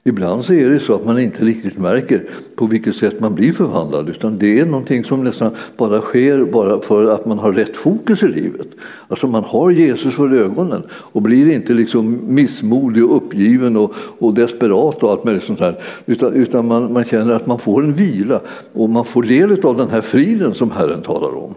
Ibland 0.07 0.45
så 0.45 0.53
är 0.53 0.71
det 0.71 0.81
så 0.81 0.95
att 0.95 1.05
man 1.05 1.19
inte 1.19 1.45
riktigt 1.45 1.79
märker 1.79 2.25
på 2.57 2.66
vilket 2.66 2.97
sätt 2.97 3.21
man 3.21 3.35
blir 3.35 3.53
förvandlad 3.53 4.09
utan 4.09 4.38
det 4.38 4.61
är 4.61 4.66
någonting 4.66 5.05
som 5.05 5.25
nästan 5.25 5.51
bara 5.77 6.01
sker 6.01 6.45
bara 6.45 6.81
för 6.81 7.05
att 7.14 7.27
man 7.27 7.38
har 7.38 7.53
rätt 7.53 7.77
fokus 7.77 8.23
i 8.23 8.29
livet. 8.29 8.66
Alltså 9.09 9.27
man 9.27 9.45
har 9.45 9.71
Jesus 9.71 10.14
för 10.14 10.35
ögonen 10.35 10.83
och 10.90 11.23
blir 11.23 11.53
inte 11.53 11.73
liksom 11.75 12.21
missmodig 12.35 13.05
och 13.05 13.16
uppgiven 13.16 13.77
och, 13.77 13.95
och 14.19 14.35
desperat 14.35 15.03
och 15.03 15.11
allt 15.11 15.25
möjligt 15.25 15.45
sånt 15.45 15.61
här 15.61 15.79
utan, 16.07 16.33
utan 16.33 16.66
man, 16.66 16.92
man 16.92 17.05
känner 17.05 17.33
att 17.33 17.47
man 17.47 17.59
får 17.59 17.83
en 17.83 17.95
vila 17.95 18.40
och 18.73 18.90
man 18.90 19.05
får 19.05 19.23
del 19.23 19.66
av 19.66 19.77
den 19.77 19.90
här 19.90 20.01
friden 20.01 20.55
som 20.55 20.71
Herren 20.71 21.03
talar 21.03 21.37
om. 21.37 21.55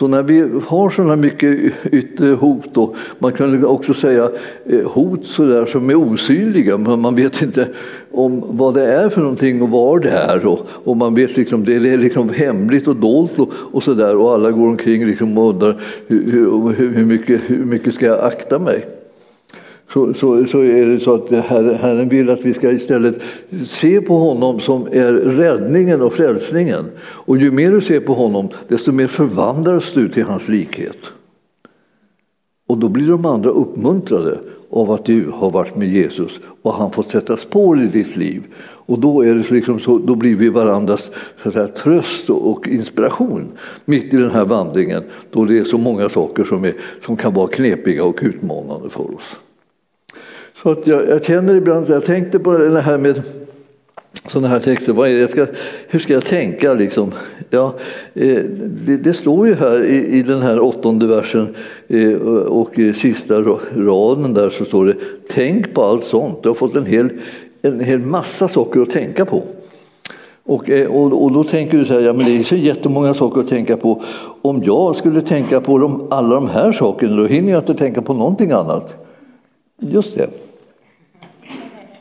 Så 0.00 0.08
när 0.08 0.22
vi 0.22 0.60
har 0.66 0.90
sådana 0.90 1.16
mycket 1.16 1.72
yttre 1.92 2.26
hot, 2.26 2.76
och 2.76 2.96
man 3.18 3.32
kan 3.32 3.64
också 3.64 3.94
säga 3.94 4.30
eh, 4.66 4.90
hot 4.90 5.26
så 5.26 5.44
där 5.44 5.66
som 5.66 5.90
är 5.90 5.94
osynliga, 5.94 6.78
men 6.78 7.00
man 7.00 7.14
vet 7.14 7.42
inte 7.42 7.68
om 8.10 8.42
vad 8.46 8.74
det 8.74 8.86
är 8.86 9.08
för 9.08 9.20
någonting 9.20 9.62
och 9.62 9.68
var 9.68 10.00
det 10.00 10.10
är. 10.10 10.46
Och, 10.46 10.66
och 10.84 10.96
man 10.96 11.14
vet 11.14 11.36
liksom, 11.36 11.64
det 11.64 11.74
är 11.74 11.98
liksom 11.98 12.28
hemligt 12.28 12.88
och 12.88 12.96
dolt 12.96 13.38
och, 13.38 13.52
och 13.72 13.82
så 13.82 13.94
där, 13.94 14.16
och 14.16 14.32
alla 14.32 14.50
går 14.50 14.68
omkring 14.68 15.06
liksom 15.06 15.38
och 15.38 15.48
undrar 15.50 15.80
hur, 16.06 16.32
hur, 16.32 16.72
hur, 16.72 17.04
mycket, 17.04 17.40
hur 17.46 17.64
mycket 17.64 17.94
ska 17.94 18.06
jag 18.06 18.24
akta 18.24 18.58
mig? 18.58 18.99
Så, 19.92 20.14
så, 20.14 20.44
så 20.44 20.58
är 20.58 20.86
det 20.86 21.00
så 21.00 21.14
att 21.14 21.30
Herren 21.80 22.08
vill 22.08 22.30
att 22.30 22.44
vi 22.44 22.54
ska 22.54 22.70
istället 22.70 23.22
se 23.66 24.00
på 24.00 24.18
honom 24.18 24.60
som 24.60 24.86
är 24.86 25.12
räddningen 25.12 26.02
och 26.02 26.12
frälsningen. 26.12 26.84
Och 27.00 27.38
ju 27.38 27.50
mer 27.50 27.72
du 27.72 27.80
ser 27.80 28.00
på 28.00 28.14
honom, 28.14 28.48
desto 28.68 28.92
mer 28.92 29.06
förvandlas 29.06 29.92
du 29.92 30.08
till 30.08 30.24
hans 30.24 30.48
likhet. 30.48 30.96
Och 32.66 32.78
då 32.78 32.88
blir 32.88 33.08
de 33.08 33.26
andra 33.26 33.50
uppmuntrade 33.50 34.38
av 34.70 34.90
att 34.90 35.04
du 35.04 35.30
har 35.32 35.50
varit 35.50 35.76
med 35.76 35.88
Jesus 35.88 36.32
och 36.62 36.74
han 36.74 36.92
fått 36.92 37.10
sätta 37.10 37.36
spår 37.36 37.80
i 37.80 37.86
ditt 37.86 38.16
liv. 38.16 38.42
Och 38.62 38.98
då, 38.98 39.24
är 39.24 39.34
det 39.34 39.50
liksom 39.50 39.80
så, 39.80 39.98
då 39.98 40.14
blir 40.14 40.34
vi 40.34 40.48
varandras 40.48 41.10
så 41.42 41.50
säga, 41.50 41.68
tröst 41.68 42.30
och 42.30 42.68
inspiration 42.68 43.48
mitt 43.84 44.14
i 44.14 44.16
den 44.16 44.30
här 44.30 44.44
vandringen 44.44 45.02
då 45.30 45.44
det 45.44 45.58
är 45.58 45.64
så 45.64 45.78
många 45.78 46.08
saker 46.08 46.44
som, 46.44 46.64
är, 46.64 46.74
som 47.06 47.16
kan 47.16 47.34
vara 47.34 47.48
knepiga 47.48 48.04
och 48.04 48.18
utmanande 48.22 48.90
för 48.90 49.14
oss. 49.14 49.36
Så 50.62 50.70
att 50.70 50.86
jag, 50.86 51.08
jag 51.08 51.24
känner 51.24 51.54
ibland, 51.54 51.88
jag 51.88 52.04
tänkte 52.04 52.38
på 52.38 52.58
det 52.58 52.80
här 52.80 52.98
med 52.98 53.22
sådana 54.26 54.48
här 54.48 54.58
texter, 54.58 54.92
vad 54.92 55.08
är 55.08 55.14
det 55.14 55.28
ska, 55.28 55.46
hur 55.88 55.98
ska 55.98 56.12
jag 56.12 56.24
tänka 56.24 56.72
liksom? 56.72 57.12
Ja, 57.50 57.74
eh, 58.14 58.38
det, 58.86 58.96
det, 58.96 59.14
står 59.14 59.46
ju 59.46 59.54
här 59.54 59.84
i, 59.84 60.18
i, 60.18 60.22
den 60.22 60.42
här 60.42 60.60
åttonde 60.60 61.06
versen 61.06 61.54
eh, 61.88 62.12
och 62.46 62.78
i 62.78 62.94
sista 62.94 63.40
raden 63.76 64.34
där 64.34 64.50
så 64.50 64.64
står 64.64 64.86
det 64.86 64.94
Tänk 65.30 65.74
på 65.74 65.82
allt 65.82 66.04
sånt. 66.04 66.42
Du 66.42 66.48
har 66.48 66.54
fått 66.54 66.76
en 66.76 66.86
hel, 66.86 67.08
en 67.62 67.80
hel 67.80 68.00
massa 68.00 68.48
saker 68.48 68.80
att 68.80 68.90
tänka 68.90 69.24
på. 69.24 69.42
Och, 70.44 70.70
eh, 70.70 70.90
och, 70.90 71.22
och, 71.22 71.32
då 71.32 71.44
tänker 71.44 71.78
du 71.78 71.84
så 71.84 71.94
här, 71.94 72.00
ja 72.00 72.12
men 72.12 72.26
det 72.26 72.38
är 72.38 72.42
så 72.42 72.56
jättemånga 72.56 73.14
saker 73.14 73.40
att 73.40 73.48
tänka 73.48 73.76
på. 73.76 74.02
Om 74.42 74.62
jag 74.64 74.96
skulle 74.96 75.22
tänka 75.22 75.60
på 75.60 75.78
de, 75.78 76.06
alla 76.10 76.34
de 76.34 76.48
här 76.48 76.72
sakerna, 76.72 77.16
då 77.16 77.26
hinner 77.26 77.52
jag 77.52 77.60
inte 77.60 77.74
tänka 77.74 78.02
på 78.02 78.14
någonting 78.14 78.50
annat. 78.50 79.06
Just 79.78 80.16
det. 80.16 80.49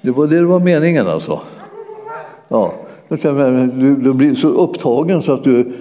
Det 0.01 0.11
var 0.11 0.27
det 0.27 0.35
det 0.35 0.45
var 0.45 0.59
meningen 0.59 1.07
alltså. 1.07 1.39
Ja. 2.47 2.73
Du, 3.09 3.95
du 3.95 4.13
blir 4.13 4.35
så 4.35 4.47
upptagen 4.47 5.21
så 5.21 5.31
att 5.31 5.43
du 5.43 5.71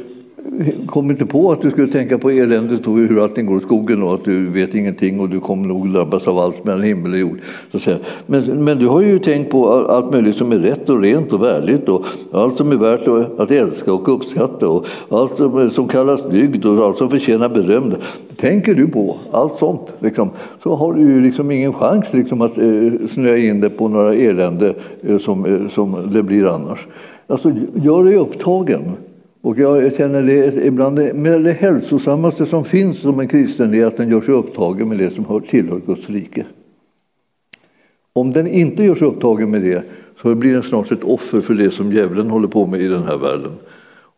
kom 0.87 1.11
inte 1.11 1.27
på 1.27 1.53
att 1.53 1.63
du 1.63 1.71
skulle 1.71 1.93
tänka 1.93 2.19
på 2.19 2.31
eländet 2.31 2.87
och 2.87 2.95
hur 2.95 3.23
allting 3.23 3.47
går 3.47 3.59
i 3.59 3.61
skogen 3.61 4.03
och 4.03 4.15
att 4.15 4.25
du 4.25 4.47
vet 4.47 4.75
ingenting 4.75 5.21
och 5.21 5.29
du 5.29 5.41
kommer 5.41 5.69
nog 5.69 5.93
drabbas 5.93 6.29
av 6.29 6.39
allt 6.39 6.65
mellan 6.65 6.83
himmel 6.83 7.13
och 7.13 7.19
jord. 7.19 7.39
Så 7.73 7.97
men, 8.27 8.65
men 8.65 8.79
du 8.79 8.87
har 8.87 9.01
ju 9.01 9.19
tänkt 9.19 9.51
på 9.51 9.73
allt 9.73 10.13
möjligt 10.13 10.37
som 10.37 10.53
är 10.53 10.59
rätt 10.59 10.89
och 10.89 11.01
rent 11.01 11.33
och 11.33 11.43
värdigt 11.43 11.89
och 11.89 12.05
allt 12.33 12.57
som 12.57 12.73
är 12.73 12.77
värt 12.77 13.09
att 13.41 13.51
älska 13.51 13.93
och 13.93 14.15
uppskatta 14.15 14.69
och 14.69 14.87
allt 15.09 15.73
som 15.73 15.89
kallas 15.89 16.29
dygd 16.31 16.65
och 16.65 16.87
allt 16.87 16.99
som 16.99 17.11
förtjänar 17.11 17.49
beröm. 17.49 17.95
Tänker 18.37 18.75
du 18.75 18.87
på 18.89 19.17
allt 19.31 19.59
sånt 19.59 19.93
liksom, 20.01 20.31
så 20.63 20.75
har 20.75 20.93
du 20.93 21.01
ju 21.01 21.21
liksom 21.21 21.51
ingen 21.51 21.73
chans 21.73 22.07
liksom, 22.13 22.41
att 22.41 22.59
eh, 22.59 23.09
snöa 23.09 23.37
in 23.37 23.61
dig 23.61 23.71
på 23.71 23.89
några 23.89 24.15
elände 24.15 24.75
eh, 25.03 25.19
som, 25.19 25.45
eh, 25.45 25.69
som 25.69 26.13
det 26.13 26.23
blir 26.23 26.47
annars. 26.47 26.87
Alltså, 27.27 27.53
gör 27.75 28.05
dig 28.05 28.15
upptagen 28.15 28.83
och 29.43 29.59
jag 29.59 29.97
känner 29.97 30.23
det 30.23 30.67
ibland 30.67 30.97
det, 30.97 31.15
med 31.15 31.45
det 31.45 31.53
hälsosammaste 31.53 32.47
som 32.47 32.65
finns 32.65 33.01
som 33.01 33.21
en 33.21 33.29
kristen 33.29 33.75
är 33.75 33.87
att 33.87 33.97
den 33.97 34.11
gör 34.11 34.21
sig 34.21 34.35
upptagen 34.35 34.89
med 34.89 34.99
det 34.99 35.11
som 35.11 35.25
hör 35.25 35.41
tillhör 35.41 35.81
Guds 35.87 36.09
rike. 36.09 36.47
Om 38.13 38.33
den 38.33 38.47
inte 38.47 38.83
gör 38.83 38.95
sig 38.95 39.09
upptagen 39.09 39.51
med 39.51 39.63
det 39.63 39.83
så 40.23 40.35
blir 40.35 40.53
den 40.53 40.63
snart 40.63 40.93
ett 40.93 41.05
offer 41.05 41.41
för 41.41 41.55
det 41.55 41.71
som 41.71 41.93
djävulen 41.93 42.31
håller 42.31 42.49
på 42.49 42.67
med 42.67 42.81
i 42.81 42.89
den 42.89 43.03
här 43.03 43.17
världen. 43.17 43.53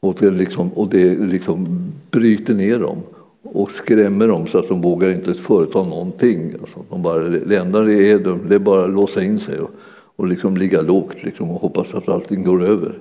Och 0.01 0.17
det 0.19 0.31
liksom, 0.31 0.69
och 0.69 0.89
det 0.89 1.19
liksom 1.19 1.67
bryter 2.11 2.55
ner 2.55 2.79
dem 2.79 2.99
och 3.43 3.71
skrämmer 3.71 4.29
dem 4.29 4.47
så 4.47 4.59
att 4.59 4.69
de 4.69 4.81
vågar 4.81 5.11
inte 5.11 5.35
företa 5.35 5.83
någonting. 5.83 6.55
Alltså, 6.61 6.85
de 6.91 7.03
bara, 7.03 7.19
det 7.29 7.57
enda 7.57 7.81
det 7.81 8.11
är, 8.11 8.39
det 8.49 8.55
är 8.55 8.59
bara 8.59 8.85
att 8.85 8.91
låsa 8.91 9.25
in 9.25 9.41
sig 9.41 9.59
och, 9.59 9.71
och 10.17 10.27
liksom 10.27 10.57
ligga 10.57 10.83
lågt 10.83 11.25
liksom, 11.25 11.51
och 11.51 11.61
hoppas 11.61 11.95
att 11.95 12.09
allting 12.09 12.45
går 12.45 12.65
över. 12.65 12.99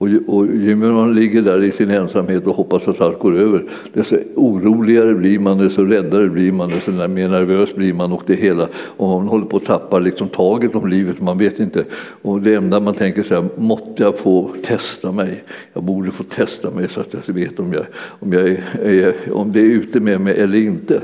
Och, 0.00 0.08
och 0.26 0.46
ju 0.46 1.12
ligger 1.14 1.42
där 1.42 1.62
i 1.62 1.72
sin 1.72 1.90
ensamhet 1.90 2.46
och 2.46 2.56
hoppas 2.56 2.88
att 2.88 3.00
allt 3.00 3.18
går 3.18 3.36
över, 3.36 3.64
desto 3.92 4.16
oroligare 4.34 5.14
blir 5.14 5.38
man, 5.38 5.58
desto 5.58 5.84
räddare 5.84 6.28
blir 6.28 6.52
man, 6.52 6.70
desto 6.70 6.90
mer 6.90 7.28
nervös 7.28 7.74
blir 7.74 7.92
man 7.92 8.12
och 8.12 8.22
det 8.26 8.34
hela. 8.34 8.68
Och 8.74 9.08
man 9.08 9.28
håller 9.28 9.46
på 9.46 9.56
att 9.56 9.64
tappa 9.64 9.98
liksom 9.98 10.28
taget 10.28 10.74
om 10.74 10.88
livet, 10.88 11.20
man 11.20 11.38
vet 11.38 11.58
inte. 11.58 11.84
Och 12.22 12.40
det 12.40 12.54
enda 12.54 12.80
man 12.80 12.94
tänker 12.94 13.22
så 13.22 13.34
här, 13.34 13.48
måtte 13.56 14.02
jag 14.02 14.18
få 14.18 14.50
testa 14.62 15.12
mig? 15.12 15.44
Jag 15.72 15.82
borde 15.82 16.10
få 16.10 16.24
testa 16.24 16.70
mig 16.70 16.88
så 16.88 17.00
att 17.00 17.14
jag 17.26 17.34
vet 17.34 17.60
om, 17.60 17.72
jag, 17.72 17.86
om, 17.94 18.32
jag 18.32 18.48
är, 18.82 19.14
om 19.32 19.52
det 19.52 19.60
är 19.60 19.70
ute 19.70 20.00
med 20.00 20.20
mig 20.20 20.40
eller 20.40 20.58
inte. 20.58 21.00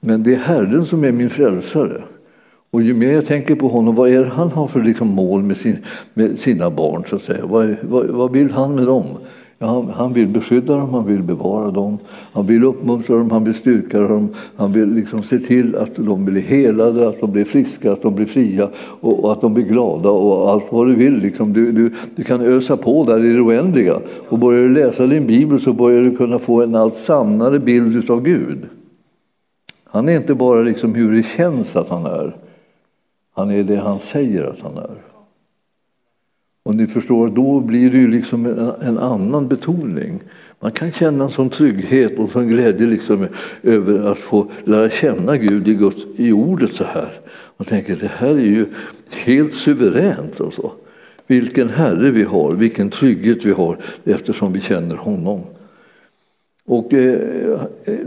Men 0.00 0.22
det 0.22 0.34
är 0.34 0.38
Herren 0.38 0.86
som 0.86 1.04
är 1.04 1.12
min 1.12 1.30
frälsare. 1.30 2.02
Och 2.70 2.82
ju 2.82 2.94
mer 2.94 3.12
jag 3.12 3.26
tänker 3.26 3.54
på 3.54 3.68
honom, 3.68 3.94
vad 3.94 4.10
är 4.10 4.20
det 4.20 4.28
han 4.28 4.50
har 4.50 4.66
för 4.66 4.82
liksom 4.82 5.08
mål 5.08 5.42
med, 5.42 5.56
sin, 5.56 5.76
med 6.14 6.38
sina 6.38 6.70
barn? 6.70 7.04
Så 7.06 7.16
att 7.16 7.22
säga? 7.22 7.46
Vad, 7.46 7.76
vad, 7.82 8.06
vad 8.06 8.32
vill 8.32 8.50
han 8.50 8.74
med 8.74 8.86
dem? 8.86 9.06
Ja, 9.62 9.86
han 9.94 10.12
vill 10.12 10.28
beskydda 10.28 10.76
dem, 10.76 10.94
han 10.94 11.06
vill 11.06 11.22
bevara 11.22 11.70
dem, 11.70 11.98
han 12.32 12.46
vill 12.46 12.64
uppmuntra 12.64 13.16
dem, 13.16 13.30
han 13.30 13.44
vill 13.44 13.54
styrka 13.54 14.00
dem, 14.00 14.28
han 14.56 14.72
vill 14.72 14.94
liksom 14.94 15.22
se 15.22 15.38
till 15.38 15.76
att 15.76 15.96
de 15.96 16.24
blir 16.24 16.42
helade, 16.42 17.08
att 17.08 17.20
de 17.20 17.32
blir 17.32 17.44
friska, 17.44 17.92
att 17.92 18.02
de 18.02 18.14
blir 18.14 18.26
fria 18.26 18.68
och, 19.00 19.24
och 19.24 19.32
att 19.32 19.40
de 19.40 19.54
blir 19.54 19.64
glada 19.64 20.10
och 20.10 20.50
allt 20.50 20.64
vad 20.70 20.86
du 20.86 20.94
vill. 20.94 21.16
Liksom. 21.16 21.52
Du, 21.52 21.72
du, 21.72 21.94
du 22.16 22.24
kan 22.24 22.40
ösa 22.40 22.76
på 22.76 23.04
där 23.04 23.24
i 23.24 23.32
det 23.32 23.40
oändliga 23.40 24.00
och 24.28 24.38
börjar 24.38 24.62
du 24.62 24.74
läsa 24.74 25.06
din 25.06 25.26
bibel 25.26 25.60
så 25.60 25.72
börjar 25.72 26.04
du 26.04 26.16
kunna 26.16 26.38
få 26.38 26.62
en 26.62 26.74
allt 26.74 26.96
sannare 26.96 27.58
bild 27.58 28.10
av 28.10 28.22
Gud. 28.22 28.58
Han 29.84 30.08
är 30.08 30.16
inte 30.16 30.34
bara 30.34 30.60
liksom 30.60 30.94
hur 30.94 31.12
det 31.12 31.22
känns 31.22 31.76
att 31.76 31.88
han 31.88 32.06
är, 32.06 32.36
han 33.40 33.50
är 33.50 33.62
det 33.62 33.76
han 33.76 33.98
säger 33.98 34.44
att 34.44 34.60
han 34.60 34.76
är. 34.76 34.96
Och 36.62 36.74
ni 36.74 36.86
förstår, 36.86 37.28
då 37.28 37.60
blir 37.60 37.90
det 37.90 37.98
ju 37.98 38.08
liksom 38.08 38.46
en, 38.46 38.58
en 38.58 38.98
annan 38.98 39.48
betoning. 39.48 40.20
Man 40.60 40.72
kan 40.72 40.92
känna 40.92 41.24
en 41.24 41.30
sån 41.30 41.50
trygghet 41.50 42.18
och 42.18 42.30
sån 42.30 42.48
glädje 42.48 42.86
liksom 42.86 43.26
över 43.62 44.10
att 44.12 44.18
få 44.18 44.50
lära 44.64 44.90
känna 44.90 45.36
Gud 45.36 45.68
i, 45.68 45.74
Guds, 45.74 46.04
i 46.16 46.32
ordet 46.32 46.74
så 46.74 46.84
här. 46.84 47.12
Man 47.56 47.66
tänker 47.66 47.96
det 47.96 48.10
här 48.16 48.30
är 48.30 48.46
ju 48.46 48.66
helt 49.10 49.54
suveränt. 49.54 50.40
Alltså. 50.40 50.72
Vilken 51.26 51.68
Herre 51.68 52.10
vi 52.10 52.22
har, 52.22 52.52
vilken 52.52 52.90
trygghet 52.90 53.44
vi 53.44 53.52
har 53.52 53.78
eftersom 54.04 54.52
vi 54.52 54.60
känner 54.60 54.96
honom. 54.96 55.40
Och 56.70 56.94
eh, 56.94 57.18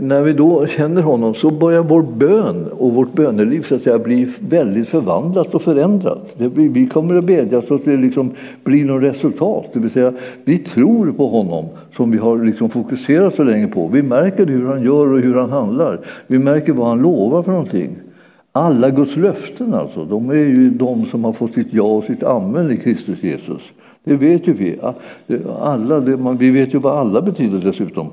när 0.00 0.22
vi 0.22 0.32
då 0.32 0.66
känner 0.66 1.02
honom 1.02 1.34
så 1.34 1.50
börjar 1.50 1.82
vår 1.82 2.02
bön 2.02 2.66
och 2.78 2.92
vårt 2.92 3.12
böneliv 3.12 3.62
så 3.62 3.74
att 3.74 3.82
säga, 3.82 3.98
bli 3.98 4.28
väldigt 4.40 4.88
förvandlat 4.88 5.54
och 5.54 5.62
förändrat. 5.62 6.34
Det 6.38 6.48
blir, 6.48 6.68
vi 6.68 6.86
kommer 6.86 7.16
att 7.18 7.26
bedja 7.26 7.62
så 7.62 7.74
att 7.74 7.84
det 7.84 7.96
liksom 7.96 8.30
blir 8.62 8.84
något 8.84 9.02
resultat. 9.02 9.66
Det 9.72 9.80
vill 9.80 9.90
säga, 9.90 10.12
vi 10.44 10.58
tror 10.58 11.12
på 11.12 11.26
honom 11.26 11.64
som 11.96 12.10
vi 12.10 12.18
har 12.18 12.38
liksom 12.38 12.70
fokuserat 12.70 13.34
så 13.34 13.44
länge 13.44 13.66
på. 13.66 13.88
Vi 13.88 14.02
märker 14.02 14.46
hur 14.46 14.66
han 14.66 14.82
gör 14.82 15.12
och 15.12 15.20
hur 15.20 15.34
han 15.34 15.50
handlar. 15.50 16.00
Vi 16.26 16.38
märker 16.38 16.72
vad 16.72 16.88
han 16.88 17.02
lovar 17.02 17.42
för 17.42 17.52
någonting. 17.52 17.96
Alla 18.52 18.90
Guds 18.90 19.16
löften 19.16 19.74
alltså, 19.74 20.04
de 20.04 20.30
är 20.30 20.34
ju 20.34 20.70
de 20.70 21.04
som 21.04 21.24
har 21.24 21.32
fått 21.32 21.52
sitt 21.52 21.72
ja 21.72 21.82
och 21.82 22.04
sitt 22.04 22.22
amen 22.22 22.70
i 22.70 22.76
Kristus 22.76 23.22
Jesus. 23.22 23.62
Det 24.04 24.16
vet 24.16 24.48
ju 24.48 24.52
vi. 24.52 24.78
Alla, 25.60 26.00
vi 26.38 26.50
vet 26.50 26.74
ju 26.74 26.78
vad 26.78 26.98
alla 26.98 27.22
betyder 27.22 27.58
dessutom. 27.58 28.10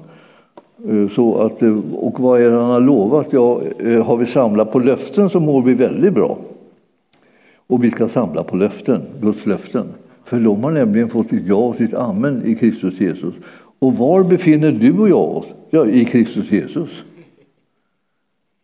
Eh, 0.87 1.09
så 1.09 1.35
att, 1.35 1.61
eh, 1.61 1.79
och 1.95 2.19
vad 2.19 2.41
är 2.41 2.49
det 2.49 2.55
han 2.55 2.69
har 2.69 2.81
lovat? 2.81 3.27
Ja, 3.29 3.61
eh, 3.79 4.05
har 4.05 4.17
vi 4.17 4.25
samlat 4.25 4.71
på 4.71 4.79
löften 4.79 5.29
så 5.29 5.39
mår 5.39 5.61
vi 5.61 5.73
väldigt 5.73 6.13
bra. 6.13 6.37
Och 7.67 7.83
vi 7.83 7.91
ska 7.91 8.07
samla 8.07 8.43
på 8.43 8.57
löften, 8.57 9.01
Guds 9.21 9.45
löften. 9.45 9.87
För 10.25 10.39
de 10.39 10.63
har 10.63 10.71
nämligen 10.71 11.09
fått 11.09 11.29
sitt 11.29 11.47
ja 11.47 11.55
och 11.55 11.75
sitt 11.75 11.93
amen 11.93 12.45
i 12.45 12.55
Kristus 12.55 13.01
Jesus. 13.01 13.33
Och 13.79 13.93
var 13.97 14.23
befinner 14.23 14.71
du 14.71 14.99
och 14.99 15.09
jag 15.09 15.37
oss? 15.37 15.45
Ja, 15.69 15.85
i 15.85 16.05
Kristus 16.05 16.51
Jesus. 16.51 16.89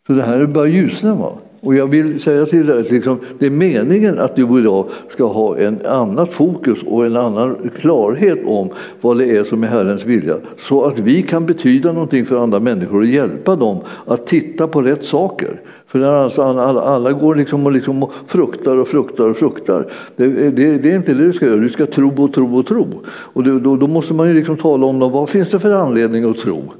Så 0.07 0.13
det 0.13 0.23
här 0.23 0.39
är 0.39 0.45
bara 0.45 0.67
ljusna. 0.67 1.15
Va? 1.15 1.33
Och 1.61 1.75
jag 1.75 1.87
vill 1.87 2.21
säga 2.21 2.45
till 2.45 2.65
dig 2.65 2.79
att 2.79 2.91
liksom, 2.91 3.19
det 3.39 3.45
är 3.45 3.49
meningen 3.49 4.19
att 4.19 4.35
du 4.35 4.43
och 4.43 4.59
jag 4.59 4.85
ska 5.09 5.25
ha 5.25 5.57
en 5.57 5.85
annat 5.85 6.33
fokus 6.33 6.79
och 6.85 7.05
en 7.05 7.15
annan 7.15 7.69
klarhet 7.79 8.39
om 8.45 8.69
vad 9.01 9.17
det 9.17 9.37
är 9.37 9.43
som 9.43 9.63
är 9.63 9.67
Herrens 9.67 10.05
vilja. 10.05 10.35
Så 10.59 10.83
att 10.83 10.99
vi 10.99 11.21
kan 11.21 11.45
betyda 11.45 11.91
någonting 11.91 12.25
för 12.25 12.43
andra 12.43 12.59
människor 12.59 12.99
och 12.99 13.05
hjälpa 13.05 13.55
dem 13.55 13.79
att 14.05 14.27
titta 14.27 14.67
på 14.67 14.81
rätt 14.81 15.03
saker. 15.03 15.61
För 15.87 15.99
när 15.99 16.11
alltså 16.11 16.41
alla, 16.41 16.81
alla, 16.81 17.11
går 17.11 17.35
liksom 17.35 17.65
och, 17.65 17.71
liksom 17.71 18.03
och 18.03 18.11
fruktar 18.27 18.77
och 18.77 18.87
fruktar 18.87 19.29
och 19.29 19.37
fruktar. 19.37 19.91
Det, 20.15 20.27
det, 20.27 20.77
det, 20.77 20.91
är 20.91 20.95
inte 20.95 21.13
det 21.13 21.23
du 21.23 21.33
ska 21.33 21.45
göra, 21.45 21.55
du 21.55 21.69
ska 21.69 21.85
tro 21.85 22.23
och 22.23 22.33
tro 22.33 22.59
och 22.59 22.67
tro. 22.67 22.87
Och 23.07 23.43
då, 23.43 23.75
då 23.75 23.87
måste 23.87 24.13
man 24.13 24.27
ju 24.27 24.33
liksom 24.33 24.57
tala 24.57 24.85
om 24.85 24.99
dem, 24.99 25.11
vad 25.11 25.29
finns 25.29 25.49
det 25.49 25.59
för 25.59 25.71
anledning 25.71 26.29
att 26.29 26.37
tro? 26.37 26.73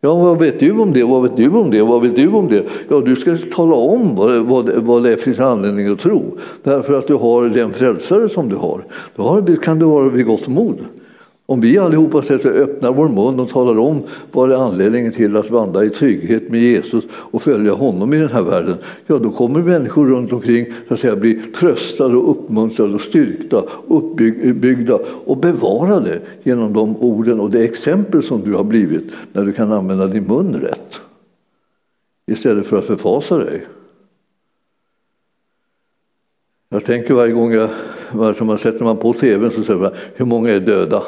Ja, 0.00 0.14
vad 0.14 0.38
vet 0.38 0.60
du 0.60 0.70
om 0.70 0.92
det? 0.92 1.04
Vad 1.04 1.22
vet 1.22 1.36
du 1.36 1.48
om 1.48 1.70
det? 1.70 1.82
Vad 1.82 2.02
vet 2.02 2.16
du 2.16 2.28
om 2.28 2.48
det? 2.48 2.64
Ja, 2.88 3.00
du 3.00 3.16
ska 3.16 3.36
tala 3.54 3.74
om 3.74 4.16
vad, 4.16 4.36
vad, 4.36 4.70
vad 4.70 5.02
det 5.02 5.16
finns 5.16 5.40
anledning 5.40 5.88
att 5.92 5.98
tro. 5.98 6.22
Därför 6.62 6.94
att 6.94 7.06
du 7.06 7.14
har 7.14 7.48
den 7.48 7.72
frälsare 7.72 8.28
som 8.28 8.48
du 8.48 8.56
har. 8.56 8.84
Då 9.16 9.56
kan 9.62 9.78
du 9.78 9.86
vara 9.86 10.08
vid 10.08 10.26
gott 10.26 10.48
mod. 10.48 10.78
Om 11.50 11.60
vi 11.60 11.78
allihopa 11.78 12.22
sätter, 12.22 12.50
öppnar 12.50 12.92
vår 12.92 13.08
mun 13.08 13.40
och 13.40 13.50
talar 13.50 13.78
om 13.78 14.02
vad 14.32 14.52
är 14.52 14.56
anledningen 14.56 15.12
till 15.12 15.36
att 15.36 15.50
vandra 15.50 15.84
i 15.84 15.90
trygghet 15.90 16.50
med 16.50 16.60
Jesus 16.60 17.04
och 17.12 17.42
följa 17.42 17.72
honom 17.72 18.14
i 18.14 18.18
den 18.18 18.28
här 18.28 18.42
världen, 18.42 18.76
ja 19.06 19.18
då 19.18 19.30
kommer 19.30 19.62
människor 19.62 20.06
runt 20.06 20.32
omkring 20.32 20.66
så 20.88 20.94
att 20.94 21.00
säga, 21.00 21.16
bli 21.16 21.34
tröstade 21.34 22.16
och 22.16 22.30
uppmuntrade 22.30 22.94
och 22.94 23.00
styrkta, 23.00 23.64
uppbyggda 23.88 24.98
och 25.24 25.36
bevarade 25.36 26.20
genom 26.42 26.72
de 26.72 26.96
orden 26.96 27.40
och 27.40 27.50
det 27.50 27.64
exempel 27.64 28.22
som 28.22 28.40
du 28.44 28.54
har 28.54 28.64
blivit 28.64 29.12
när 29.32 29.44
du 29.44 29.52
kan 29.52 29.72
använda 29.72 30.06
din 30.06 30.24
mun 30.24 30.54
rätt. 30.54 31.00
Istället 32.26 32.66
för 32.66 32.78
att 32.78 32.84
förfasa 32.84 33.38
dig. 33.38 33.66
Jag 36.68 36.84
tänker 36.84 37.14
varje 37.14 37.32
gång 37.32 37.52
jag, 37.52 37.70
som 38.36 38.46
man 38.46 38.58
sätter 38.58 38.84
man 38.84 38.96
på 38.96 39.12
tvn 39.12 39.50
så 39.50 39.62
säger 39.62 39.80
man, 39.80 39.92
hur 40.14 40.26
många 40.26 40.50
är 40.50 40.60
döda? 40.60 41.02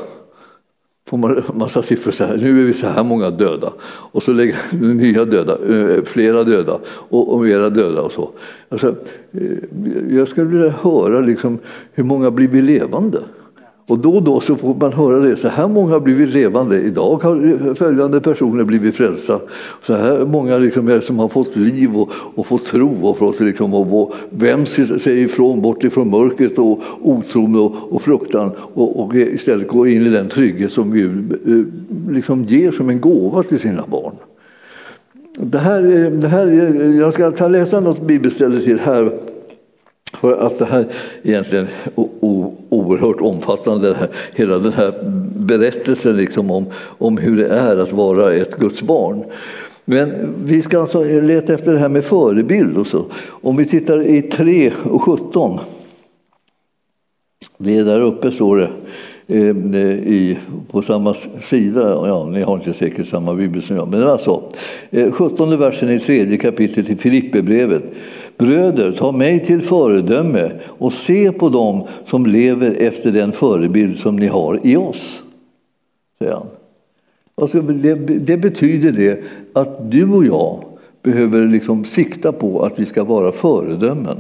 Får 1.11 1.17
man 1.17 1.43
massa 1.55 1.83
siffror 1.83 2.13
så 2.13 2.25
här, 2.25 2.37
nu 2.37 2.63
är 2.63 2.67
vi 2.67 2.75
så 2.75 2.87
här 2.87 3.03
många 3.03 3.31
döda. 3.31 3.73
Och 3.83 4.23
så 4.23 4.33
lägger 4.33 4.57
nya 4.95 5.25
döda, 5.25 5.59
flera 6.05 6.45
döda 6.45 6.81
och, 6.87 7.35
och 7.35 7.41
mera 7.41 7.71
döda 7.71 8.03
och 8.03 8.13
så. 8.13 8.31
Alltså, 8.69 8.95
eh, 9.33 10.17
jag 10.17 10.29
skulle 10.29 10.47
vilja 10.47 10.75
höra 10.83 11.21
liksom, 11.21 11.59
hur 11.93 12.05
många 12.05 12.31
blir 12.31 12.49
vi 12.49 12.63
levande? 12.63 13.23
Och 13.91 13.99
då 13.99 14.15
och 14.15 14.23
då 14.23 14.41
så 14.41 14.57
får 14.57 14.75
man 14.75 14.93
höra 14.93 15.19
det. 15.19 15.37
Så 15.37 15.49
här 15.49 15.69
många 15.69 15.93
har 15.93 16.01
blivit 16.01 16.35
levande. 16.35 16.81
Idag 16.81 17.23
har 17.23 17.75
följande 17.75 18.21
personer 18.21 18.65
blivit 18.65 18.97
frälsta. 18.97 19.41
Så 19.83 19.95
här 19.95 20.25
många 20.25 20.59
liksom 20.59 20.89
är 20.89 21.01
som 21.01 21.19
har 21.19 21.29
fått 21.29 21.57
liv 21.57 21.99
och, 21.99 22.11
och 22.35 22.47
fått 22.47 22.67
tro 22.67 23.07
och 23.07 23.19
fått 23.19 23.41
liksom, 23.41 23.75
och 23.75 24.15
vänt 24.31 24.69
sig 25.03 25.23
ifrån, 25.23 25.63
bort 25.63 25.85
ifrån 25.85 26.11
mörkret 26.11 26.59
och 26.59 26.83
otron 27.03 27.57
och, 27.57 27.75
och 27.91 28.03
fruktan 28.03 28.53
och, 28.75 29.05
och 29.05 29.15
istället 29.15 29.69
gå 29.69 29.87
in 29.87 30.07
i 30.07 30.09
den 30.09 30.29
trygghet 30.29 30.73
som 30.73 30.93
Gud 30.93 31.33
eh, 31.47 32.13
liksom 32.15 32.45
ger 32.45 32.73
som 32.73 32.91
en 32.91 33.01
gåva 33.01 33.43
till 33.43 33.61
sina 33.61 33.85
barn. 33.87 34.15
Det 35.39 35.59
här, 35.59 36.05
eh, 36.05 36.11
det 36.11 36.29
här, 36.29 36.47
eh, 36.47 36.97
jag 36.97 37.13
ska 37.15 37.31
ta 37.31 37.49
läsa 37.49 37.81
något 37.81 38.01
bibelställe 38.01 38.61
till 38.61 38.81
här 38.81 39.13
för 40.21 40.47
att 40.47 40.59
det 40.59 40.65
här 40.65 40.87
egentligen 41.23 41.67
oerhört 42.71 43.21
omfattande, 43.21 44.09
hela 44.35 44.59
den 44.59 44.73
här 44.73 44.95
berättelsen 45.37 46.17
liksom 46.17 46.51
om, 46.51 46.67
om 46.99 47.19
hur 47.19 47.37
det 47.37 47.49
är 47.49 47.77
att 47.77 47.93
vara 47.93 48.35
ett 48.35 48.59
Guds 48.59 48.83
barn. 48.83 49.25
Men 49.85 50.35
vi 50.45 50.63
ska 50.63 50.81
alltså 50.81 51.05
leta 51.05 51.55
efter 51.55 51.73
det 51.73 51.79
här 51.79 51.89
med 51.89 52.05
förebild 52.05 52.77
och 52.77 52.87
så. 52.87 53.05
Om 53.29 53.57
vi 53.57 53.67
tittar 53.67 54.07
i 54.07 54.23
3 54.23 54.73
och 54.85 55.03
17. 55.03 55.59
Det 57.59 57.77
är 57.77 57.85
där 57.85 58.01
uppe 58.01 58.31
står 58.31 58.57
det. 58.57 58.71
Eh, 59.27 59.57
I, 60.13 60.39
på 60.71 60.83
samma 60.83 61.15
sida. 61.43 61.81
Ja, 62.07 62.27
ni 62.27 62.43
har 62.43 62.57
inte 62.57 62.73
säkert 62.73 63.09
samma 63.09 63.35
bibel 63.35 63.63
som 63.63 63.77
jag. 63.77 63.89
Men 63.89 64.03
alltså, 64.03 64.43
eh, 64.91 65.13
17 65.13 65.59
versen 65.59 65.91
i 65.91 65.99
tredje 65.99 66.37
kapitlet 66.37 66.91
i 66.91 66.97
Filipperbrevet. 66.97 67.83
Bröder, 68.41 68.93
ta 68.93 69.13
mig 69.13 69.45
till 69.45 69.63
föredöme 69.63 70.53
och 70.67 70.93
se 70.93 71.33
på 71.33 71.49
dem 71.49 71.83
som 72.07 72.27
lever 72.27 72.77
efter 72.79 73.13
den 73.13 73.33
förebild 73.33 73.99
som 73.99 74.17
ni 74.17 74.27
har 74.27 74.61
i 74.63 74.77
oss. 74.77 75.23
Säger 76.19 76.33
han. 76.33 76.47
Alltså, 77.35 77.61
det, 77.61 77.95
det 77.95 78.37
betyder 78.37 78.93
det 78.93 79.23
att 79.53 79.91
du 79.91 80.13
och 80.13 80.25
jag 80.25 80.65
behöver 81.03 81.47
liksom 81.47 81.85
sikta 81.85 82.33
på 82.33 82.63
att 82.63 82.79
vi 82.79 82.87
ska 82.87 83.05
vara 83.05 83.33
föredömen. 83.33 84.17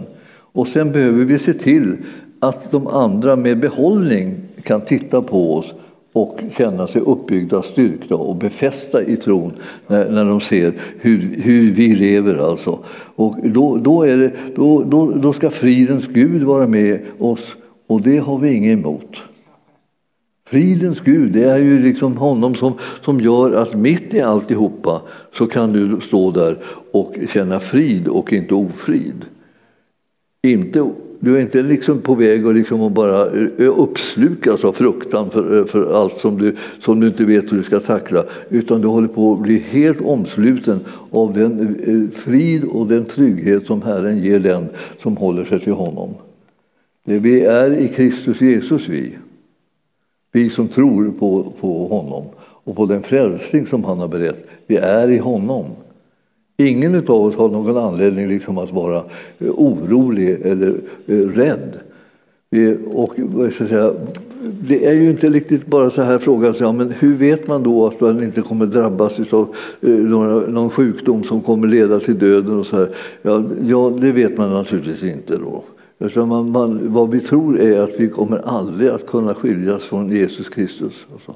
Och 0.52 0.68
sen 0.68 0.92
behöver 0.92 1.24
vi 1.24 1.38
se 1.38 1.54
till 1.54 1.96
att 2.38 2.70
de 2.70 2.86
andra 2.86 3.36
med 3.36 3.58
behållning 3.58 4.34
kan 4.62 4.80
titta 4.80 5.22
på 5.22 5.54
oss 5.54 5.72
och 6.12 6.40
känna 6.56 6.86
sig 6.86 7.00
uppbyggda, 7.00 7.62
styrkta 7.62 8.16
och 8.16 8.36
befästa 8.36 9.02
i 9.02 9.16
tron 9.16 9.52
när, 9.86 10.10
när 10.10 10.24
de 10.24 10.40
ser 10.40 10.72
hur, 10.98 11.18
hur 11.42 11.70
vi 11.70 11.94
lever. 11.94 12.50
Alltså. 12.50 12.78
Och 13.16 13.36
då, 13.44 13.76
då, 13.76 14.02
är 14.02 14.16
det, 14.16 14.32
då, 14.54 14.82
då, 14.82 15.10
då 15.10 15.32
ska 15.32 15.50
fridens 15.50 16.06
Gud 16.06 16.42
vara 16.42 16.66
med 16.66 17.00
oss 17.18 17.56
och 17.86 18.02
det 18.02 18.18
har 18.18 18.38
vi 18.38 18.52
inget 18.52 18.78
emot. 18.78 19.16
Fridens 20.50 21.00
Gud, 21.00 21.32
det 21.32 21.44
är 21.44 21.58
ju 21.58 21.78
liksom 21.78 22.16
honom 22.16 22.54
som, 22.54 22.72
som 23.04 23.20
gör 23.20 23.52
att 23.52 23.74
mitt 23.74 24.14
i 24.14 24.20
alltihopa 24.20 25.02
så 25.34 25.46
kan 25.46 25.72
du 25.72 26.00
stå 26.00 26.30
där 26.30 26.58
och 26.92 27.14
känna 27.32 27.60
frid 27.60 28.08
och 28.08 28.32
inte 28.32 28.54
ofrid. 28.54 29.24
Inte 30.42 30.90
du 31.20 31.36
är 31.36 31.40
inte 31.40 31.62
liksom 31.62 32.00
på 32.00 32.14
väg 32.14 32.46
att 32.46 32.54
liksom 32.54 32.94
bara 32.94 33.26
eh, 33.26 33.78
uppslukas 33.78 34.64
av 34.64 34.72
fruktan 34.72 35.30
för, 35.30 35.58
eh, 35.58 35.64
för 35.64 35.92
allt 35.92 36.18
som 36.18 36.38
du, 36.38 36.56
som 36.80 37.00
du 37.00 37.06
inte 37.06 37.24
vet 37.24 37.52
hur 37.52 37.56
du 37.56 37.62
ska 37.62 37.80
tackla. 37.80 38.24
Utan 38.48 38.80
du 38.80 38.88
håller 38.88 39.08
på 39.08 39.32
att 39.32 39.40
bli 39.40 39.58
helt 39.58 40.00
omsluten 40.00 40.80
av 41.10 41.34
den 41.34 41.76
eh, 41.86 42.18
frid 42.18 42.64
och 42.64 42.86
den 42.86 43.04
trygghet 43.04 43.66
som 43.66 43.82
Herren 43.82 44.18
ger 44.18 44.38
den 44.38 44.68
som 45.02 45.16
håller 45.16 45.44
sig 45.44 45.60
till 45.60 45.72
honom. 45.72 46.14
Det 47.04 47.18
vi 47.18 47.40
är 47.40 47.78
i 47.78 47.88
Kristus 47.88 48.40
Jesus, 48.40 48.88
vi. 48.88 49.12
Vi 50.32 50.50
som 50.50 50.68
tror 50.68 51.10
på, 51.10 51.52
på 51.60 51.88
honom 51.88 52.24
och 52.64 52.76
på 52.76 52.86
den 52.86 53.02
frälsning 53.02 53.66
som 53.66 53.84
han 53.84 53.98
har 53.98 54.08
berett. 54.08 54.46
Vi 54.66 54.76
är 54.76 55.08
i 55.08 55.18
honom. 55.18 55.64
Ingen 56.68 56.94
av 56.94 57.10
oss 57.10 57.34
har 57.34 57.48
någon 57.48 57.76
anledning 57.76 58.28
liksom 58.28 58.58
att 58.58 58.72
vara 58.72 58.96
eh, 59.38 59.50
orolig 59.50 60.28
eller 60.42 60.80
eh, 61.06 61.16
rädd. 61.16 61.78
Eh, 62.50 62.72
och, 62.92 63.14
så 63.58 63.66
säga, 63.66 63.92
det 64.60 64.86
är 64.86 64.92
ju 64.92 65.10
inte 65.10 65.26
riktigt 65.26 65.66
bara 65.66 65.90
så 65.90 66.02
här 66.02 66.18
frågan, 66.18 66.54
ja, 66.58 66.72
men 66.72 66.90
hur 66.98 67.14
vet 67.14 67.46
man 67.46 67.62
då 67.62 67.86
att 67.86 68.00
man 68.00 68.22
inte 68.22 68.40
kommer 68.40 68.66
drabbas 68.66 69.12
av 69.30 69.54
någon 70.48 70.70
sjukdom 70.70 71.24
som 71.24 71.40
kommer 71.40 71.68
leda 71.68 72.00
till 72.00 72.18
döden? 72.18 72.58
Och 72.58 72.66
så 72.66 72.76
här? 72.76 72.88
Ja, 73.22 73.44
ja, 73.62 73.92
det 74.00 74.12
vet 74.12 74.38
man 74.38 74.50
naturligtvis 74.50 75.02
inte. 75.02 75.36
då. 75.36 75.64
Utan 75.98 76.28
man, 76.28 76.50
man, 76.50 76.92
vad 76.92 77.10
vi 77.10 77.20
tror 77.20 77.60
är 77.60 77.80
att 77.80 78.00
vi 78.00 78.08
kommer 78.08 78.38
aldrig 78.38 78.88
att 78.88 79.06
kunna 79.06 79.34
skiljas 79.34 79.84
från 79.84 80.10
Jesus 80.10 80.48
Kristus. 80.48 81.06
Alltså. 81.12 81.34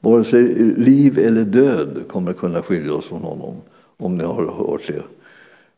Vare 0.00 0.24
sig 0.24 0.42
liv 0.76 1.18
eller 1.18 1.44
död 1.44 1.88
kommer 2.08 2.32
kunna 2.32 2.62
skilja 2.62 2.94
oss 2.94 3.06
från 3.06 3.22
honom 3.22 3.54
om 4.02 4.18
ni 4.18 4.24
har 4.24 4.46
hört 4.46 4.86
det. 4.86 5.02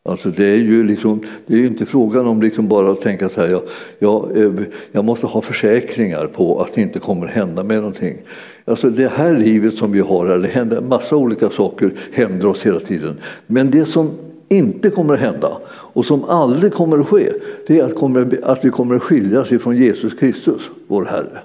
Alltså 0.09 0.29
det 0.29 0.45
är 0.45 0.57
ju 0.57 0.83
liksom, 0.83 1.23
det 1.47 1.55
är 1.55 1.65
inte 1.65 1.85
frågan 1.85 2.27
om 2.27 2.41
liksom 2.41 2.67
bara 2.67 2.91
att 2.91 3.01
tänka 3.01 3.29
så 3.29 3.41
här, 3.41 3.47
jag, 3.47 3.61
jag, 3.99 4.37
eh, 4.37 4.51
jag 4.91 5.05
måste 5.05 5.25
ha 5.25 5.41
försäkringar 5.41 6.27
på 6.27 6.61
att 6.61 6.73
det 6.73 6.81
inte 6.81 6.99
kommer 6.99 7.27
hända 7.27 7.63
mig 7.63 7.77
någonting. 7.77 8.17
Alltså 8.65 8.89
det 8.89 9.07
här 9.07 9.37
livet 9.37 9.77
som 9.77 9.91
vi 9.91 9.99
har 9.99 10.27
här, 10.27 10.37
det 10.37 10.47
händer 10.47 10.77
en 10.77 10.89
massa 10.89 11.15
olika 11.15 11.49
saker, 11.49 11.91
händer 12.13 12.47
oss 12.47 12.65
hela 12.65 12.79
tiden. 12.79 13.17
Men 13.47 13.71
det 13.71 13.85
som 13.85 14.11
inte 14.49 14.89
kommer 14.89 15.13
att 15.13 15.19
hända 15.19 15.57
och 15.67 16.05
som 16.05 16.23
aldrig 16.23 16.73
kommer 16.73 16.97
att 16.97 17.07
ske, 17.07 17.31
det 17.67 17.79
är 17.79 17.83
att, 17.83 17.95
kommer, 17.95 18.39
att 18.43 18.65
vi 18.65 18.69
kommer 18.69 18.95
att 18.95 19.03
skiljas 19.03 19.51
ifrån 19.51 19.77
Jesus 19.77 20.13
Kristus, 20.13 20.69
vår 20.87 21.05
Herre. 21.05 21.39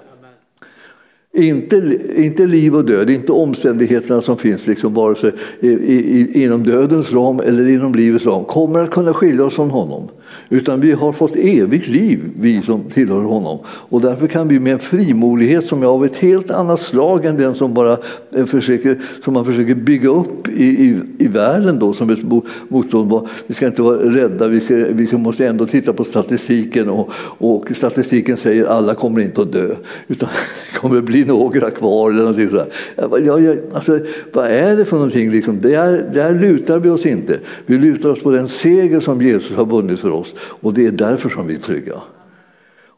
Inte, 1.33 1.99
inte 2.15 2.45
liv 2.45 2.75
och 2.75 2.85
död, 2.85 3.09
inte 3.09 3.31
omständigheterna 3.31 4.21
som 4.21 4.37
finns 4.37 4.67
liksom 4.67 4.93
vare 4.93 5.15
sig 5.15 5.31
i, 5.59 5.69
i, 5.69 6.43
inom 6.43 6.63
dödens 6.63 7.13
ram 7.13 7.39
eller 7.39 7.69
inom 7.69 7.93
livets 7.93 8.25
ram 8.25 8.45
kommer 8.45 8.79
att 8.79 8.91
kunna 8.91 9.13
skilja 9.13 9.45
oss 9.45 9.55
från 9.55 9.69
honom. 9.69 10.09
Utan 10.49 10.81
vi 10.81 10.91
har 10.91 11.13
fått 11.13 11.35
evigt 11.35 11.87
liv, 11.87 12.19
vi 12.39 12.61
som 12.61 12.83
tillhör 12.83 13.21
honom. 13.21 13.59
Och 13.65 14.01
därför 14.01 14.27
kan 14.27 14.47
vi 14.47 14.59
med 14.59 14.73
en 14.73 14.79
frimodighet 14.79 15.67
som 15.67 15.83
är 15.83 15.87
av 15.87 16.05
ett 16.05 16.15
helt 16.15 16.51
annat 16.51 16.81
slag 16.81 17.25
än 17.25 17.37
den 17.37 17.55
som, 17.55 17.73
bara 17.73 17.97
eh, 18.31 18.45
försöker, 18.45 19.01
som 19.23 19.33
man 19.33 19.45
försöker 19.45 19.75
bygga 19.75 20.09
upp 20.09 20.47
i, 20.47 20.63
i, 20.63 20.99
i 21.17 21.27
världen 21.27 21.79
då, 21.79 21.93
som 21.93 22.09
ett 22.09 22.23
motstånd. 22.67 23.27
Vi 23.47 23.53
ska 23.53 23.67
inte 23.67 23.81
vara 23.81 23.97
rädda, 23.97 24.47
vi, 24.47 24.59
ska, 24.59 24.75
vi 24.75 25.17
måste 25.17 25.47
ändå 25.47 25.65
titta 25.65 25.93
på 25.93 26.03
statistiken 26.03 26.89
och, 26.89 27.11
och 27.37 27.65
statistiken 27.75 28.37
säger 28.37 28.63
att 28.63 28.69
alla 28.69 28.95
kommer 28.95 29.21
inte 29.21 29.41
att 29.41 29.51
dö. 29.51 29.75
Utan 30.07 30.29
det 30.29 30.77
kommer 30.79 30.97
att 30.97 31.03
bli 31.03 31.20
blir 31.25 31.33
några 31.33 31.71
kvar. 31.71 32.09
Eller 32.09 32.19
någonting 32.19 32.49
sådär. 32.49 32.67
Jag, 32.95 33.43
jag, 33.43 33.57
alltså, 33.73 33.99
vad 34.33 34.45
är 34.45 34.75
det 34.75 34.85
för 34.85 34.97
någonting? 34.97 35.31
Liksom? 35.31 35.61
Där, 35.61 36.09
där 36.13 36.33
lutar 36.33 36.79
vi 36.79 36.89
oss 36.89 37.05
inte. 37.05 37.39
Vi 37.65 37.77
lutar 37.77 38.09
oss 38.09 38.23
på 38.23 38.31
den 38.31 38.47
seger 38.47 38.99
som 38.99 39.21
Jesus 39.21 39.55
har 39.57 39.65
vunnit 39.65 39.99
för 39.99 40.11
oss 40.11 40.33
och 40.37 40.73
det 40.73 40.85
är 40.85 40.91
därför 40.91 41.29
som 41.29 41.47
vi 41.47 41.55
är 41.55 41.59
trygga. 41.59 41.95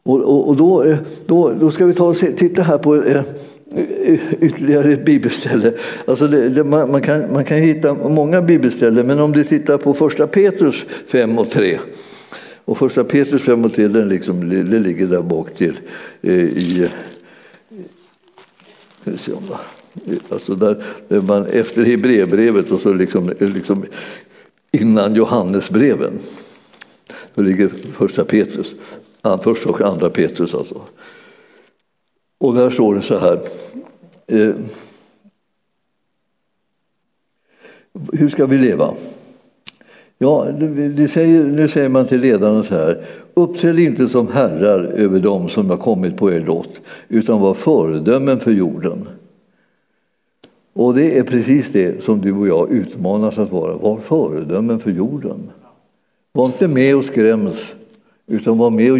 Och, 0.02 0.20
och, 0.20 0.48
och 0.48 0.56
då, 0.56 0.84
eh, 0.84 0.96
då, 1.26 1.52
då 1.60 1.70
ska 1.70 1.86
vi 1.86 1.94
ta 1.94 2.08
och 2.08 2.16
se, 2.16 2.32
titta 2.32 2.62
här 2.62 2.78
på 2.78 2.94
eh, 2.94 3.22
ytterligare 4.40 4.92
ett 4.92 5.04
bibelställe. 5.04 5.72
Alltså 6.04 6.26
det, 6.26 6.48
det, 6.48 6.64
man, 6.64 6.90
man, 6.90 7.02
kan, 7.02 7.32
man 7.32 7.44
kan 7.44 7.58
hitta 7.58 7.94
många 7.94 8.42
bibelställen, 8.42 9.06
men 9.06 9.20
om 9.20 9.32
du 9.32 9.44
tittar 9.44 9.78
på 9.78 9.94
första 9.94 10.26
Petrus 10.26 10.86
5 11.06 11.38
och 11.38 11.50
3. 11.50 11.78
Och 12.64 12.78
första 12.78 13.04
Petrus 13.04 13.42
5 13.42 13.64
och 13.64 13.74
3 13.74 13.88
den, 13.88 14.08
liksom, 14.08 14.50
den 14.50 14.82
ligger 14.82 15.06
där 15.06 15.22
bak 15.22 15.54
till 15.54 15.80
eh, 16.22 16.32
i... 16.34 16.88
Se 19.18 19.32
om 19.32 19.42
alltså 20.28 20.54
där, 20.54 20.84
där 21.08 21.20
man, 21.20 21.46
efter 21.46 21.84
Hebreerbrevet 21.84 22.70
och 22.70 22.80
så 22.80 22.94
liksom, 22.94 23.32
liksom 23.38 23.84
innan 24.72 25.14
Johannesbreven. 25.14 26.18
Då 27.34 27.42
ligger 27.42 27.68
första 27.68 28.24
Petrus, 28.24 28.72
första 29.42 29.68
och 29.68 29.80
andra 29.80 30.10
Petrus 30.10 30.54
alltså. 30.54 30.82
Och 32.38 32.54
där 32.54 32.70
står 32.70 32.94
det 32.94 33.02
så 33.02 33.18
här. 33.18 33.40
Eh, 34.26 34.54
hur 38.12 38.28
ska 38.28 38.46
vi 38.46 38.58
leva? 38.58 38.94
Ja, 40.18 40.48
det 40.96 41.08
säger, 41.08 41.44
nu 41.44 41.68
säger 41.68 41.88
man 41.88 42.06
till 42.06 42.20
ledarna 42.20 42.62
så 42.62 42.74
här. 42.74 43.04
Uppträd 43.34 43.78
inte 43.78 44.08
som 44.08 44.28
herrar 44.28 44.84
över 44.84 45.20
dem 45.20 45.48
som 45.48 45.70
har 45.70 45.76
kommit 45.76 46.16
på 46.16 46.32
er 46.32 46.40
lott, 46.40 46.80
utan 47.08 47.40
var 47.40 47.54
föredömen 47.54 48.40
för 48.40 48.50
jorden. 48.50 49.08
Och 50.72 50.94
det 50.94 51.18
är 51.18 51.22
precis 51.22 51.72
det 51.72 52.04
som 52.04 52.20
du 52.20 52.32
och 52.32 52.48
jag 52.48 52.72
utmanas 52.72 53.38
att 53.38 53.52
vara. 53.52 53.76
Var 53.76 53.96
föredömen 53.96 54.78
för 54.78 54.90
jorden. 54.90 55.50
Var 56.32 56.46
inte 56.46 56.68
med 56.68 56.96
och 56.96 57.04
skräms, 57.04 57.72
utan 58.26 58.58
var 58.58 58.70
med 58.70 58.92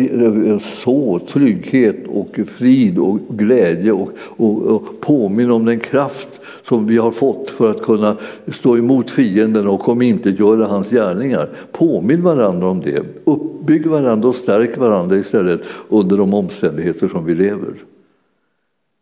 och 0.53 0.63
så 0.63 1.21
trygghet 1.29 2.07
och 2.07 2.39
frid 2.47 2.99
och 2.99 3.19
glädje 3.29 3.93
och, 3.93 4.11
och, 4.19 4.63
och 4.63 5.01
påminn 5.01 5.51
om 5.51 5.65
den 5.65 5.81
kraft 5.81 6.41
som 6.69 6.87
vi 6.87 6.97
har 6.97 7.11
fått 7.11 7.51
för 7.51 7.71
att 7.71 7.83
kunna 7.83 8.17
stå 8.53 8.77
emot 8.77 9.11
fienden 9.11 9.67
och 9.67 9.89
om 9.89 10.03
inte 10.03 10.31
göra 10.31 10.67
hans 10.67 10.91
gärningar. 10.91 11.49
Påminn 11.73 12.23
varandra 12.23 12.69
om 12.69 12.81
det. 12.81 13.03
Uppbygg 13.25 13.87
varandra 13.87 14.29
och 14.29 14.37
stärk 14.37 14.79
varandra 14.79 15.17
istället 15.17 15.61
under 15.89 16.17
de 16.17 16.35
omständigheter 16.35 17.09
som 17.09 17.25
vi 17.25 17.35
lever. 17.35 17.75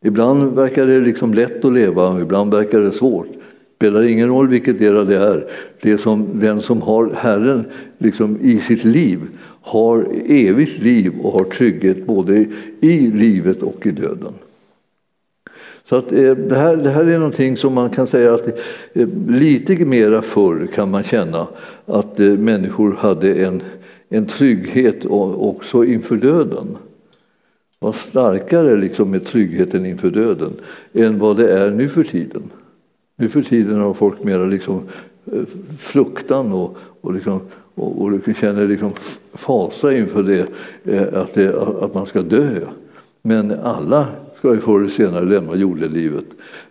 Ibland 0.05 0.55
verkar 0.55 0.87
det 0.87 1.01
liksom 1.01 1.35
lätt 1.35 1.65
att 1.65 1.73
leva, 1.73 2.21
ibland 2.21 2.55
verkar 2.55 2.81
det 2.81 2.93
svårt 2.93 3.29
spelar 3.83 4.03
ingen 4.03 4.29
roll 4.29 4.49
vilket 4.49 4.81
era 4.81 5.05
det 5.05 5.17
är. 5.17 5.47
Det 5.81 5.99
som, 5.99 6.27
den 6.35 6.61
som 6.61 6.83
har 6.83 7.11
Herren 7.17 7.65
liksom 7.99 8.39
i 8.43 8.59
sitt 8.59 8.85
liv 8.85 9.19
har 9.63 10.07
evigt 10.27 10.79
liv 10.83 11.13
och 11.23 11.33
har 11.33 11.45
trygghet 11.45 12.07
både 12.07 12.47
i 12.81 13.11
livet 13.11 13.63
och 13.63 13.87
i 13.87 13.91
döden. 13.91 14.33
Så 15.93 15.99
att, 15.99 16.13
eh, 16.13 16.37
det, 16.37 16.57
här, 16.57 16.77
det 16.77 16.91
här 16.91 17.05
är 17.07 17.19
någonting 17.19 17.57
som 17.57 17.75
man 17.75 17.91
kan 17.91 18.07
säga 18.07 18.35
att 18.35 18.47
eh, 18.93 19.09
lite 19.29 19.85
mera 19.85 20.23
förr 20.23 20.69
kan 20.75 20.91
man 20.91 21.03
känna 21.03 21.49
att 21.87 22.21
eh, 22.21 22.27
människor 22.27 22.97
hade 22.99 23.35
en, 23.35 23.63
en 24.09 24.27
trygghet 24.27 25.05
också 25.07 25.85
inför 25.85 26.17
döden. 26.17 26.77
Var 27.79 27.93
starkare 27.93 28.77
liksom 28.77 29.11
med 29.11 29.25
tryggheten 29.25 29.87
inför 29.87 30.11
döden 30.11 30.53
än 30.93 31.19
vad 31.19 31.37
det 31.37 31.59
är 31.59 31.71
nu 31.71 31.89
för 31.89 32.05
tiden. 32.05 32.43
Nu 33.17 33.29
för 33.29 33.43
tiden 33.43 33.81
har 33.81 33.95
folk 33.95 34.25
mera 34.25 34.45
liksom 34.45 34.81
eh, 35.33 35.43
fruktan 35.79 36.53
och, 36.53 36.77
och, 37.01 37.15
liksom, 37.15 37.41
och, 37.75 38.03
och 38.03 38.13
liksom 38.13 38.35
känner 38.35 38.69
liksom 38.69 38.93
fasa 39.33 39.93
inför 39.93 40.23
det 40.23 40.47
eh, 40.85 41.21
att, 41.21 41.35
det, 41.35 41.55
att 41.81 41.95
man 41.95 42.07
ska 42.07 42.23
dö. 42.23 42.61
Men 43.23 43.51
alla 43.63 44.07
ska 44.43 44.55
ju 44.55 44.61
förr 44.61 44.81
eller 44.81 44.89
senare 44.89 45.25
lämna 45.25 45.57
jordelivet. 45.57 46.25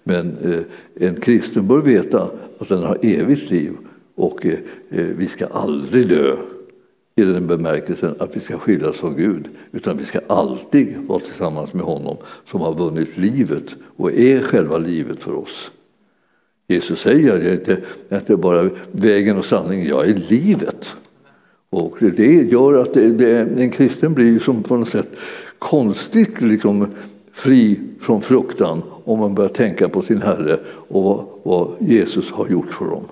Men 0.03 0.37
eh, 0.43 1.07
en 1.07 1.15
kristen 1.15 1.67
bör 1.67 1.81
veta 1.81 2.29
att 2.59 2.69
den 2.69 2.83
har 2.83 2.97
evigt 3.01 3.49
liv 3.49 3.73
och 4.15 4.45
eh, 4.45 4.53
eh, 4.89 5.05
vi 5.05 5.27
ska 5.27 5.45
aldrig 5.45 6.07
dö 6.07 6.35
i 7.15 7.21
den 7.21 7.47
bemärkelsen 7.47 8.15
att 8.19 8.35
vi 8.35 8.39
ska 8.39 8.59
skiljas 8.59 8.97
från 8.97 9.15
Gud, 9.15 9.47
utan 9.71 9.97
vi 9.97 10.05
ska 10.05 10.19
alltid 10.27 10.97
vara 11.07 11.19
tillsammans 11.19 11.73
med 11.73 11.85
honom 11.85 12.17
som 12.51 12.61
har 12.61 12.73
vunnit 12.73 13.17
livet 13.17 13.75
och 13.97 14.11
är 14.11 14.41
själva 14.41 14.77
livet 14.77 15.23
för 15.23 15.35
oss. 15.35 15.71
Jesus 16.67 16.99
säger 16.99 17.37
att 17.37 17.43
jag 17.43 17.53
inte, 17.53 17.77
inte 18.13 18.37
bara 18.37 18.69
vägen 18.91 19.37
och 19.37 19.45
sanningen, 19.45 19.87
jag 19.87 20.09
är 20.09 20.21
livet. 20.29 20.93
Och 21.69 21.97
det 21.99 22.33
gör 22.33 22.73
att 22.73 22.93
det, 22.93 23.11
det, 23.11 23.39
en 23.39 23.71
kristen 23.71 24.13
blir 24.13 24.39
som 24.39 24.63
på 24.63 24.77
något 24.77 24.89
sätt 24.89 25.11
konstigt 25.59 26.41
liksom 26.41 26.87
fri 27.33 27.79
från 27.99 28.21
fruktan 28.21 28.83
om 29.03 29.19
man 29.19 29.35
börjar 29.35 29.49
tänka 29.49 29.89
på 29.89 30.01
sin 30.01 30.21
Herre 30.21 30.59
och 30.65 31.03
vad, 31.03 31.25
vad 31.43 31.69
Jesus 31.79 32.31
har 32.31 32.47
gjort 32.47 32.73
för 32.73 32.85
dem. 32.85 33.03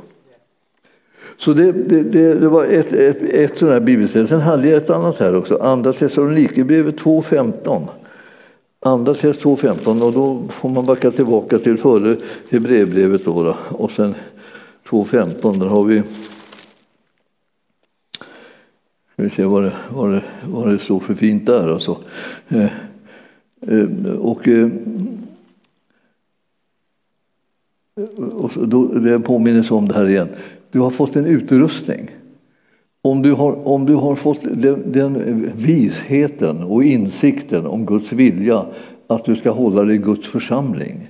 Så 1.37 1.53
det, 1.53 1.71
det, 1.71 2.33
det, 2.33 2.49
var 2.49 2.65
ett, 2.65 2.93
ett, 2.93 3.21
ett 3.21 3.57
sånt 3.57 3.71
här 3.71 3.79
bibelställe. 3.79 4.27
Sen 4.27 4.41
hade 4.41 4.69
jag 4.69 4.77
ett 4.77 4.89
annat 4.89 5.19
här 5.19 5.35
också, 5.35 5.57
Andra 5.57 5.93
Thessalonikerbrevet 5.93 6.95
2.15. 6.95 7.87
Andra 8.81 9.13
test 9.13 9.41
2.15 9.41 10.01
och 10.01 10.13
då 10.13 10.43
får 10.49 10.69
man 10.69 10.85
backa 10.85 11.11
tillbaka 11.11 11.59
till 11.59 11.77
före 11.77 12.15
Hebreerbrevet 12.49 13.25
då, 13.25 13.43
då. 13.43 13.57
och 13.69 13.91
sen 13.91 14.15
2.15 14.89 15.59
där 15.59 15.67
har 15.67 15.83
vi 15.83 16.03
Ska 19.13 19.23
vi 19.23 19.29
se 19.29 19.45
vad 19.45 19.63
det, 19.63 19.73
vad 19.89 20.11
det, 20.11 20.23
vad 20.45 20.69
det 20.69 20.79
står 20.79 20.99
för 20.99 21.13
fint 21.13 21.45
där 21.45 21.73
alltså. 21.73 21.97
Eh, 22.47 22.65
Eh, 23.61 24.15
och, 24.19 24.47
eh, 24.47 24.69
och 28.31 28.67
då, 28.67 28.87
det 28.87 29.19
påminner 29.19 29.73
om 29.73 29.87
det 29.87 29.93
här 29.93 30.09
igen. 30.09 30.27
Du 30.71 30.79
har 30.79 30.89
fått 30.89 31.15
en 31.15 31.25
utrustning. 31.25 32.09
Om 33.01 33.21
du 33.21 33.31
har, 33.31 33.67
om 33.67 33.85
du 33.85 33.95
har 33.95 34.15
fått 34.15 34.43
den, 34.43 34.91
den 34.91 35.45
visheten 35.55 36.63
och 36.63 36.83
insikten 36.83 37.65
om 37.65 37.85
Guds 37.85 38.11
vilja 38.11 38.65
att 39.07 39.25
du 39.25 39.35
ska 39.35 39.51
hålla 39.51 39.83
dig 39.83 39.95
i 39.95 39.99
Guds 39.99 40.27
församling 40.27 41.07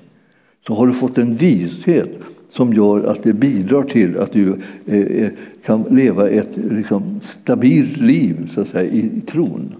så 0.68 0.74
har 0.74 0.88
du 0.88 0.94
fått 0.94 1.18
en 1.18 1.34
vishet 1.34 2.10
som 2.50 2.74
gör 2.74 3.04
att 3.04 3.24
det 3.24 3.34
bidrar 3.34 3.84
till 3.84 4.18
att 4.18 4.32
du 4.32 4.56
eh, 4.86 5.00
eh 5.00 5.30
kan 5.66 5.84
leva 5.90 6.30
ett 6.30 6.58
liksom, 6.72 7.20
stabilt 7.22 7.98
liv 7.98 8.52
så 8.56 8.62
att 8.62 8.68
säga, 8.68 8.92
i, 8.92 9.00
i 9.18 9.22
tron. 9.22 9.76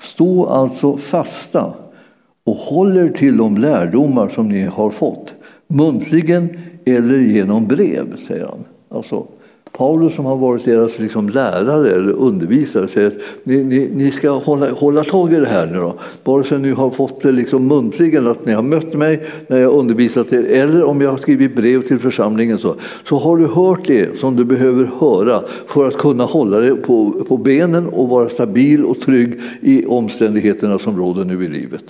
Stå 0.00 0.46
alltså 0.46 0.96
fasta 0.96 1.74
och 2.44 2.54
håller 2.54 3.08
till 3.08 3.36
de 3.36 3.56
lärdomar 3.56 4.28
som 4.28 4.48
ni 4.48 4.64
har 4.64 4.90
fått, 4.90 5.34
muntligen 5.66 6.60
eller 6.84 7.18
genom 7.18 7.66
brev, 7.66 8.26
säger 8.26 8.46
han. 8.46 8.64
Alltså, 8.88 9.26
Paulus 9.72 10.14
som 10.14 10.24
har 10.24 10.36
varit 10.36 10.64
deras 10.64 10.98
liksom 10.98 11.28
lärare 11.28 11.90
eller 11.90 12.12
undervisare 12.12 12.88
säger 12.88 13.06
att 13.06 13.14
ni, 13.42 13.64
ni, 13.64 13.90
ni, 13.94 14.10
ska 14.10 14.30
hålla, 14.30 14.70
hålla 14.70 15.04
tag 15.04 15.32
i 15.32 15.36
det 15.36 15.46
här 15.46 15.66
nu 15.66 15.78
då. 15.78 15.94
Vare 16.24 16.44
sig 16.44 16.58
ni 16.58 16.70
har 16.70 16.90
fått 16.90 17.20
det 17.20 17.32
liksom 17.32 17.68
muntligen 17.68 18.26
att 18.26 18.46
ni 18.46 18.52
har 18.52 18.62
mött 18.62 18.94
mig 18.94 19.22
när 19.46 19.58
jag 19.58 19.72
undervisat 19.72 20.32
er 20.32 20.44
eller 20.44 20.84
om 20.84 21.00
jag 21.00 21.10
har 21.10 21.18
skrivit 21.18 21.56
brev 21.56 21.82
till 21.82 21.98
församlingen 21.98 22.58
så, 22.58 22.74
så 23.08 23.18
har 23.18 23.36
du 23.36 23.46
hört 23.46 23.86
det 23.86 24.18
som 24.18 24.36
du 24.36 24.44
behöver 24.44 24.90
höra 24.98 25.40
för 25.66 25.88
att 25.88 25.96
kunna 25.96 26.24
hålla 26.24 26.58
dig 26.58 26.76
på, 26.76 27.24
på 27.28 27.36
benen 27.36 27.86
och 27.86 28.08
vara 28.08 28.28
stabil 28.28 28.84
och 28.84 29.00
trygg 29.00 29.40
i 29.60 29.86
omständigheterna 29.86 30.78
som 30.78 30.96
råder 30.96 31.24
nu 31.24 31.44
i 31.44 31.48
livet. 31.48 31.84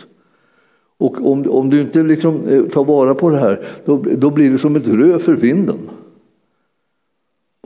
Och 0.98 1.30
om, 1.32 1.50
om 1.50 1.70
du 1.70 1.80
inte 1.80 2.02
liksom 2.02 2.40
eh, 2.48 2.62
tar 2.62 2.84
vara 2.84 3.14
på 3.14 3.30
det 3.30 3.38
här 3.38 3.60
då, 3.84 4.04
då 4.16 4.30
blir 4.30 4.50
det 4.50 4.58
som 4.58 4.76
ett 4.76 4.88
rö 4.88 5.18
för 5.18 5.32
vinden. 5.32 5.76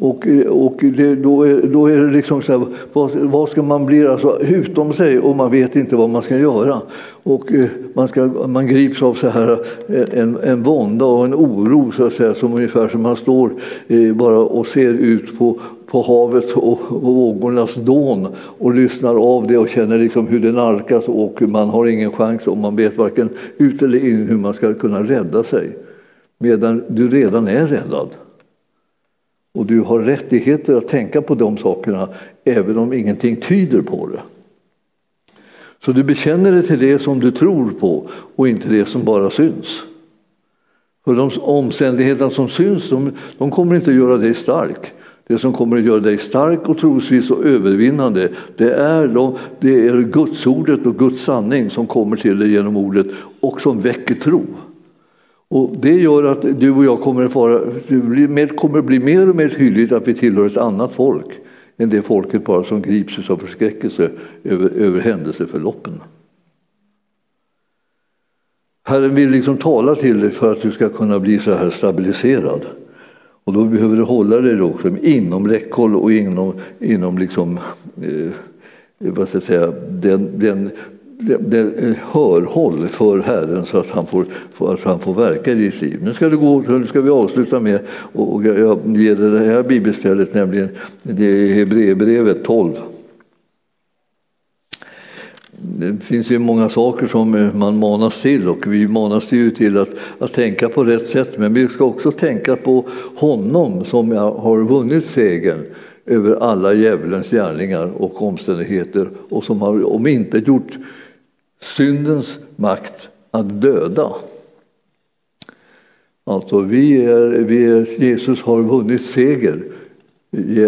Och, 0.03 0.27
och 0.49 0.77
det, 0.81 1.15
då, 1.15 1.43
är, 1.43 1.63
då 1.67 1.87
är 1.87 2.01
det 2.01 2.13
liksom 2.13 2.43
så 2.43 2.53
här, 2.53 2.67
vad, 2.93 3.11
vad, 3.11 3.49
ska 3.49 3.63
man 3.63 3.87
bli 3.87 4.07
alltså, 4.07 4.41
utom 4.41 4.93
sig 4.93 5.19
och 5.19 5.37
man 5.37 5.51
vet 5.51 5.77
inte 5.77 5.97
vad 5.97 6.11
man 6.11 6.23
ska 6.23 6.39
göra. 6.39 6.81
Och 7.23 7.53
eh, 7.53 7.65
man, 7.95 8.09
ska, 8.09 8.27
man 8.47 8.67
grips 8.67 9.03
av 9.03 9.15
så 9.15 9.29
här, 9.29 9.51
eh, 9.89 10.21
en, 10.21 10.37
en 10.43 10.63
vånda 10.63 11.05
och 11.05 11.25
en 11.25 11.35
oro 11.35 11.93
så 11.93 12.07
att 12.07 12.13
säga, 12.13 12.35
som 12.35 12.55
ungefär 12.55 12.89
som 12.89 13.03
man 13.03 13.17
står 13.17 13.51
eh, 13.89 14.13
bara 14.13 14.39
och 14.39 14.67
ser 14.67 14.93
ut 14.93 15.39
på, 15.39 15.59
på 15.87 16.03
havet 16.03 16.51
och, 16.51 16.81
och 16.89 17.03
vågornas 17.03 17.75
dån 17.75 18.29
och 18.37 18.75
lyssnar 18.75 19.37
av 19.37 19.47
det 19.47 19.59
och 19.59 19.69
känner 19.69 19.99
liksom 19.99 20.27
hur 20.27 20.41
det 20.41 20.53
nalkas 20.53 21.05
och 21.07 21.43
man 21.43 21.69
har 21.69 21.87
ingen 21.87 22.13
chans 22.13 22.47
och 22.47 22.57
man 22.57 22.77
vet 22.77 22.97
varken 22.97 23.29
ut 23.59 23.83
eller 23.83 24.05
in 24.05 24.27
hur 24.27 24.37
man 24.37 24.55
ska 24.55 24.75
kunna 24.75 25.03
rädda 25.03 25.43
sig. 25.43 25.79
Medan 26.39 26.83
du 26.89 27.09
redan 27.09 27.49
är 27.49 27.67
räddad. 27.67 28.09
Och 29.55 29.67
du 29.67 29.81
har 29.81 30.01
rättigheter 30.01 30.77
att 30.77 30.89
tänka 30.89 31.23
på 31.23 31.35
de 31.35 31.59
sakerna 31.59 32.09
även 32.45 32.79
om 32.79 32.93
ingenting 32.93 33.37
tyder 33.37 33.81
på 33.81 34.07
det. 34.07 34.21
Så 35.85 35.93
du 35.93 36.05
bekänner 36.05 36.53
dig 36.53 36.63
till 36.63 36.79
det 36.79 36.99
som 36.99 37.21
du 37.21 37.31
tror 37.31 37.71
på 37.71 38.09
och 38.37 38.49
inte 38.49 38.69
det 38.69 38.85
som 38.85 39.05
bara 39.05 39.31
syns. 39.31 39.83
För 41.05 41.15
de 41.15 41.31
omständigheterna 41.41 42.31
som 42.31 42.49
syns, 42.49 42.89
de, 42.89 43.13
de 43.39 43.51
kommer 43.51 43.77
inte 43.77 43.91
att 43.91 43.97
göra 43.97 44.17
dig 44.17 44.35
stark. 44.35 44.93
Det 45.27 45.39
som 45.39 45.53
kommer 45.53 45.79
att 45.79 45.85
göra 45.85 46.01
dig 46.01 46.19
stark 46.19 46.69
och 46.69 46.79
trosvis 46.79 47.31
och 47.31 47.45
övervinnande, 47.45 48.29
det 48.57 48.73
är, 48.73 49.09
de, 49.09 49.37
det 49.61 49.87
är 49.89 50.03
Gudsordet 50.03 50.87
och 50.87 50.99
Guds 50.99 51.23
sanning 51.23 51.71
som 51.71 51.87
kommer 51.87 52.17
till 52.17 52.39
dig 52.39 52.53
genom 52.53 52.77
ordet 52.77 53.07
och 53.41 53.61
som 53.61 53.81
väcker 53.81 54.15
tro. 54.15 54.43
Och 55.53 55.77
det 55.77 55.95
gör 55.95 56.25
att 56.25 56.61
du 56.61 56.71
och 56.71 56.85
jag 56.85 57.01
kommer 57.01 57.25
att, 57.25 57.35
vara, 57.35 57.61
det 58.37 58.57
kommer 58.57 58.79
att 58.79 58.85
bli 58.85 58.99
mer 58.99 59.29
och 59.29 59.37
mer 59.37 59.49
tydligt 59.49 59.93
att 59.93 60.09
vi 60.09 60.15
tillhör 60.15 60.47
ett 60.47 60.57
annat 60.57 60.95
folk 60.95 61.27
än 61.77 61.89
det 61.89 62.03
folket 62.03 62.45
bara 62.45 62.65
som 62.65 62.83
grips 62.83 63.31
av 63.31 63.37
förskräckelse 63.37 64.11
över, 64.45 64.71
över 64.71 65.01
händelseförloppen. 65.01 66.01
Herren 68.85 69.15
vill 69.15 69.31
liksom 69.31 69.57
tala 69.57 69.95
till 69.95 70.21
dig 70.21 70.31
för 70.31 70.53
att 70.53 70.63
du 70.63 70.73
ska 70.73 70.89
kunna 70.89 71.21
bli 71.21 71.39
så 71.39 71.55
här 71.55 71.71
stabiliserad. 71.71 72.67
Och 73.45 73.53
då 73.53 73.65
behöver 73.65 73.97
du 73.97 74.03
hålla 74.03 74.41
dig 74.41 74.57
då 74.57 74.65
också 74.65 74.97
inom 75.03 75.49
räckhåll 75.49 75.97
och 75.97 76.13
inom, 76.13 76.55
inom 76.79 77.19
liksom, 77.19 77.59
eh, 78.03 78.31
vad 78.99 79.29
ska 79.29 79.37
jag 79.37 79.43
säga, 79.43 79.73
den, 79.91 80.39
den 80.39 80.71
det, 81.27 81.37
det, 81.37 81.95
hörhåll 82.13 82.89
för 82.89 83.19
Herren 83.19 83.65
så 83.65 83.79
att 83.79 83.91
han 83.91 84.07
får, 84.07 84.25
för 84.53 84.73
att 84.73 84.85
han 84.85 85.01
får 85.01 85.15
verka 85.15 85.53
i 85.53 85.55
ditt 85.55 85.83
liv. 85.83 85.99
Nu 86.03 86.15
ska, 86.15 86.29
det 86.29 86.37
gå, 86.37 86.61
nu 86.69 86.87
ska 86.87 87.01
vi 87.01 87.11
avsluta 87.11 87.61
med 87.61 87.81
och 88.13 88.47
jag 88.47 88.97
ger 88.97 89.17
det 89.17 89.39
här 89.39 89.63
bibelstället, 89.63 90.35
nämligen 90.35 90.69
det 91.03 91.25
är 91.25 91.55
Hebreerbrevet 91.55 92.45
12. 92.45 92.73
Det 95.65 96.05
finns 96.05 96.31
ju 96.31 96.39
många 96.39 96.69
saker 96.69 97.07
som 97.07 97.51
man 97.55 97.79
manas 97.79 98.23
till 98.23 98.49
och 98.49 98.67
vi 98.67 98.89
manas 98.89 99.33
ju 99.33 99.51
till 99.51 99.79
att, 99.79 99.91
att 100.19 100.33
tänka 100.33 100.69
på 100.69 100.85
rätt 100.85 101.09
sätt 101.09 101.39
men 101.39 101.55
vi 101.55 101.69
ska 101.69 101.85
också 101.85 102.13
tänka 102.13 102.57
på 102.57 102.85
honom 103.17 103.85
som 103.85 104.11
har 104.17 104.65
vunnit 104.65 105.07
segern 105.07 105.65
över 106.07 106.35
alla 106.35 106.73
djävulens 106.73 107.31
gärningar 107.31 107.93
och 107.97 108.23
omständigheter 108.23 109.09
och 109.29 109.45
som 109.45 109.61
har 109.61 109.95
omintetgjort 109.95 110.79
syndens 111.63 112.39
makt 112.57 113.09
att 113.31 113.61
döda. 113.61 114.13
Alltså 116.25 116.61
vi 116.61 117.05
är, 117.05 117.29
vi 117.29 117.65
är, 117.65 118.01
Jesus 118.01 118.43
har 118.43 118.63
vunnit 118.63 119.05
seger 119.05 119.63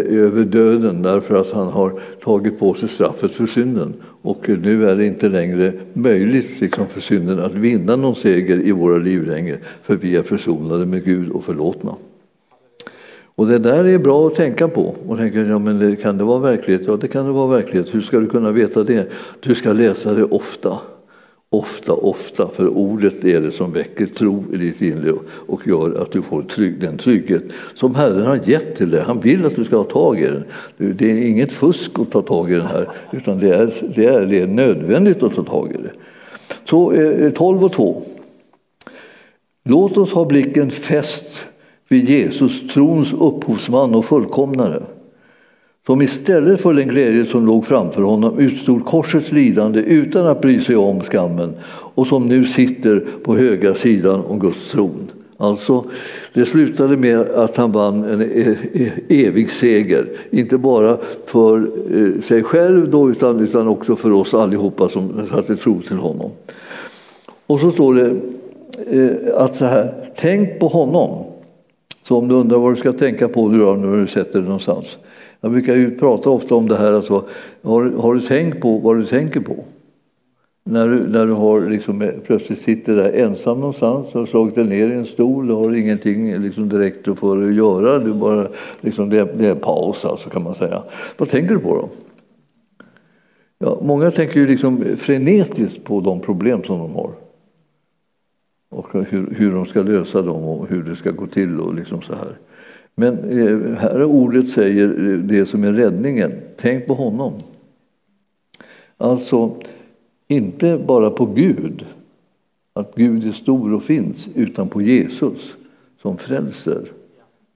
över 0.09 0.45
döden 0.45 1.03
därför 1.03 1.41
att 1.41 1.51
han 1.51 1.67
har 1.67 2.01
tagit 2.23 2.59
på 2.59 2.75
sig 2.75 2.89
straffet 2.89 3.35
för 3.35 3.47
synden. 3.47 3.95
Och 4.23 4.49
nu 4.49 4.89
är 4.89 4.97
det 4.97 5.07
inte 5.07 5.29
längre 5.29 5.73
möjligt 5.93 6.61
liksom, 6.61 6.87
för 6.87 7.01
synden 7.01 7.39
att 7.39 7.55
vinna 7.55 7.97
någon 7.97 8.17
seger 8.17 8.67
i 8.67 8.73
våra 8.73 8.99
liv 8.99 9.27
längre 9.27 9.59
för 9.83 9.97
vi 9.97 10.17
är 10.17 10.23
försonade 10.23 10.87
med 10.87 11.05
Gud 11.05 11.31
och 11.31 11.45
förlåtna. 11.45 11.95
Och 13.37 13.47
det 13.47 13.59
där 13.59 13.85
är 13.85 13.99
bra 13.99 14.26
att 14.26 14.35
tänka 14.35 14.68
på. 14.68 14.95
Och 15.07 15.16
tänka, 15.16 15.39
ja, 15.41 15.59
men 15.59 15.78
det, 15.78 15.97
kan 15.97 16.18
det 16.18 16.24
vara 16.24 16.39
verklighet? 16.39 16.82
Ja, 16.87 16.97
det 16.97 17.09
kan 17.09 17.26
det 17.26 17.32
vara 17.32 17.47
verklighet. 17.47 17.95
Hur 17.95 18.03
ska 18.03 18.20
du 18.20 18.26
kunna 18.26 18.53
veta 18.53 18.85
det? 18.85 19.09
Du 19.41 19.55
ska 19.55 19.72
läsa 19.72 20.14
det 20.14 20.24
ofta. 20.24 20.78
Ofta, 21.51 21.93
ofta, 21.93 22.49
för 22.49 22.68
ordet 22.68 23.24
är 23.24 23.41
det 23.41 23.53
som 23.53 23.72
väcker 23.72 24.07
tro 24.07 24.45
i 24.53 24.57
ditt 24.57 24.82
inre 24.82 25.12
och 25.26 25.66
gör 25.66 26.03
att 26.03 26.12
du 26.12 26.22
får 26.22 26.43
trygg, 26.43 26.80
den 26.80 26.99
trygghet 26.99 27.43
som 27.74 27.95
Herren 27.95 28.26
har 28.26 28.41
gett 28.45 28.76
till 28.76 28.91
dig. 28.91 29.01
Han 29.01 29.20
vill 29.20 29.47
att 29.47 29.57
du 29.57 29.64
ska 29.64 29.76
ha 29.76 29.85
tag 29.85 30.20
i 30.20 30.24
den. 30.24 30.45
Det 30.76 31.11
är 31.11 31.26
inget 31.26 31.53
fusk 31.53 31.91
att 31.99 32.11
ta 32.11 32.22
tag 32.22 32.51
i 32.51 32.55
den 32.55 32.66
här, 32.66 32.89
utan 33.12 33.39
det 33.39 33.55
är, 33.55 33.74
det 33.97 34.05
är, 34.07 34.26
det 34.26 34.41
är 34.41 34.47
nödvändigt 34.47 35.22
att 35.22 35.35
ta 35.35 35.43
tag 35.43 35.72
i 35.72 35.82
det. 35.82 35.93
Så 36.64 36.93
eh, 36.93 37.32
12 37.32 37.64
och 37.64 37.72
2. 37.72 38.03
Låt 39.64 39.99
oss 39.99 40.12
ha 40.12 40.24
blicken 40.24 40.70
fäst 40.70 41.47
vid 41.89 42.09
Jesus, 42.09 42.72
trons 42.72 43.12
upphovsman 43.12 43.95
och 43.95 44.05
fullkomnare 44.05 44.82
som 45.87 46.03
istället 46.03 46.61
för 46.61 46.74
den 46.74 46.89
glädje 46.89 47.26
som 47.26 47.47
låg 47.47 47.66
framför 47.66 48.03
honom 48.03 48.39
utstod 48.39 48.85
korsets 48.85 49.32
lidande 49.32 49.80
utan 49.80 50.26
att 50.26 50.41
bry 50.41 50.61
sig 50.61 50.76
om 50.76 51.01
skammen 51.01 51.55
och 51.95 52.07
som 52.07 52.28
nu 52.28 52.45
sitter 52.45 53.07
på 53.22 53.37
högra 53.37 53.74
sidan 53.74 54.24
om 54.24 54.39
Guds 54.39 54.70
tron. 54.70 55.11
Alltså, 55.37 55.85
det 56.32 56.47
slutade 56.47 56.97
med 56.97 57.20
att 57.20 57.57
han 57.57 57.72
vann 57.72 58.05
en 58.05 58.22
e-, 58.22 58.57
e-, 58.72 58.93
evig 59.09 59.51
seger, 59.51 60.09
inte 60.30 60.59
bara 60.59 60.97
för 61.26 61.68
eh, 61.91 62.22
sig 62.22 62.43
själv 62.43 62.91
då, 62.91 63.11
utan, 63.11 63.41
utan 63.41 63.68
också 63.68 63.97
för 63.97 64.11
oss 64.11 64.35
allihopa 64.35 64.89
som 64.89 65.26
satte 65.30 65.57
tro 65.57 65.82
till 65.82 65.97
honom. 65.97 66.30
Och 67.47 67.61
så 67.61 67.70
står 67.70 67.95
det 67.95 68.16
eh, 68.91 69.43
att 69.43 69.57
så 69.57 69.64
här, 69.64 70.12
tänk 70.16 70.59
på 70.59 70.68
honom. 70.68 71.34
Så 72.05 72.19
om 72.19 72.29
du 72.29 72.35
undrar 72.35 72.59
vad 72.59 72.73
du 72.73 72.77
ska 72.77 72.93
tänka 72.93 73.29
på 73.29 73.49
nu 73.49 73.59
då, 73.59 73.73
när 73.75 73.97
du 73.97 74.07
sätter 74.07 74.39
dig 74.39 74.43
någonstans. 74.43 74.97
Jag 75.41 75.53
brukar 75.53 75.75
ju 75.75 75.99
prata 75.99 76.31
ofta 76.31 76.55
om 76.55 76.69
det 76.69 76.77
här, 76.77 76.93
alltså, 76.93 77.25
har, 77.63 77.91
har 77.91 78.15
du 78.15 78.21
tänkt 78.21 78.61
på 78.61 78.79
vad 78.79 78.99
du 78.99 79.07
tänker 79.07 79.41
på? 79.41 79.65
När 80.65 80.89
du, 80.89 81.09
när 81.09 81.27
du 81.27 81.33
har 81.33 81.71
liksom, 81.71 82.03
eh, 82.03 82.11
plötsligt 82.27 82.61
sitter 82.61 82.97
där 82.97 83.13
ensam 83.13 83.61
någonstans 83.61 84.07
och 84.07 84.21
har 84.21 84.27
slagit 84.27 84.55
dig 84.55 84.65
ner 84.65 84.89
i 84.89 84.93
en 84.93 85.07
stol, 85.07 85.47
du 85.47 85.55
har 85.55 85.77
ingenting 85.77 86.39
liksom, 86.39 86.69
direkt 86.69 87.19
för 87.19 87.49
att 87.49 87.55
göra, 87.55 87.99
du 87.99 88.15
bara, 88.15 88.47
liksom, 88.81 89.11
det, 89.11 89.19
är, 89.19 89.29
det 89.35 89.47
är 89.47 89.55
paus 89.55 90.05
alltså, 90.05 90.31
kan 90.31 90.43
man 90.43 90.55
säga. 90.55 90.83
Vad 91.17 91.29
tänker 91.29 91.55
du 91.55 91.61
på 91.61 91.75
då? 91.75 91.89
Ja, 93.59 93.79
många 93.83 94.11
tänker 94.11 94.41
ju 94.41 94.47
liksom 94.47 94.85
frenetiskt 94.97 95.85
på 95.85 96.01
de 96.01 96.21
problem 96.21 96.63
som 96.65 96.79
de 96.79 96.95
har. 96.95 97.11
Och 98.75 99.07
hur, 99.09 99.35
hur 99.37 99.53
de 99.53 99.66
ska 99.66 99.83
lösa 99.83 100.22
dem 100.22 100.45
och 100.45 100.68
hur 100.68 100.83
det 100.83 100.97
ska 100.97 101.11
gå 101.11 101.27
till 101.27 101.61
och 101.61 101.75
liksom 101.75 102.03
så 102.03 102.14
här. 102.14 102.39
Men 102.95 103.18
eh, 103.18 103.77
här 103.79 104.05
ordet 104.05 104.49
säger 104.49 104.89
eh, 104.89 105.18
det 105.18 105.47
som 105.47 105.64
är 105.64 105.72
räddningen. 105.72 106.33
Tänk 106.57 106.87
på 106.87 106.95
honom. 106.95 107.33
Alltså, 108.99 109.55
inte 110.29 110.79
bara 110.87 111.11
på 111.11 111.27
Gud, 111.27 111.87
att 112.72 112.95
Gud 112.95 113.27
är 113.27 113.33
stor 113.33 113.72
och 113.72 113.83
finns, 113.83 114.29
utan 114.35 114.68
på 114.68 114.83
Jesus 114.83 115.55
som 116.03 116.18
frälser, 116.18 116.83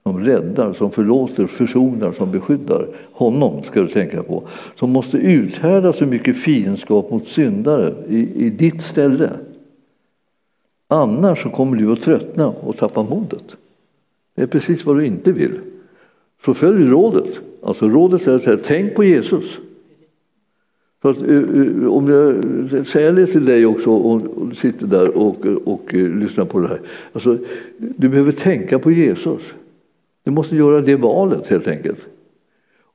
som 0.03 0.25
räddar, 0.25 0.73
som 0.73 0.91
förlåter, 0.91 1.47
försonar, 1.47 2.13
som 2.13 2.31
beskyddar. 2.31 2.89
Honom 3.13 3.63
ska 3.63 3.83
du 3.83 3.89
tänka 3.89 4.23
på. 4.23 4.43
Som 4.79 4.91
måste 4.91 5.17
uthärda 5.17 5.93
så 5.93 6.07
mycket 6.07 6.37
fiendskap 6.37 7.11
mot 7.11 7.29
syndare 7.29 7.95
i, 8.09 8.47
i 8.47 8.51
ditt 8.51 8.83
ställe. 8.83 9.31
Annars 10.89 11.43
så 11.43 11.49
kommer 11.49 11.77
du 11.77 11.93
att 11.93 12.03
tröttna 12.03 12.49
och 12.49 12.77
tappa 12.77 13.03
modet. 13.03 13.57
Det 14.35 14.43
är 14.43 14.47
precis 14.47 14.85
vad 14.85 14.97
du 14.97 15.07
inte 15.07 15.33
vill. 15.33 15.61
Så 16.45 16.55
följ 16.55 16.85
rådet. 16.85 17.41
Alltså 17.63 17.89
rådet 17.89 18.27
är 18.27 18.37
att 18.37 18.43
säga, 18.43 18.59
tänk 18.65 18.95
på 18.95 19.05
Jesus. 19.05 19.59
Så 21.03 21.09
att, 21.09 21.17
eh, 21.23 21.37
eh, 21.37 21.89
om 21.89 22.09
jag 22.09 22.87
säger 22.87 23.13
det 23.13 23.27
till 23.27 23.45
dig 23.45 23.67
också 23.67 23.91
och, 23.91 24.49
du 24.49 24.55
sitter 24.55 24.87
där 24.87 25.17
och, 25.17 25.47
och, 25.47 25.73
och 25.73 25.93
lyssnar 25.95 26.45
på 26.45 26.61
det 26.61 26.69
här. 26.69 26.81
Alltså, 27.13 27.39
du 27.79 28.09
behöver 28.09 28.33
tänka 28.33 28.79
på 28.79 28.91
Jesus. 28.91 29.43
Du 30.25 30.31
måste 30.31 30.57
göra 30.57 30.81
det 30.81 30.97
valet 30.97 31.47
helt 31.47 31.69
enkelt. 31.69 31.99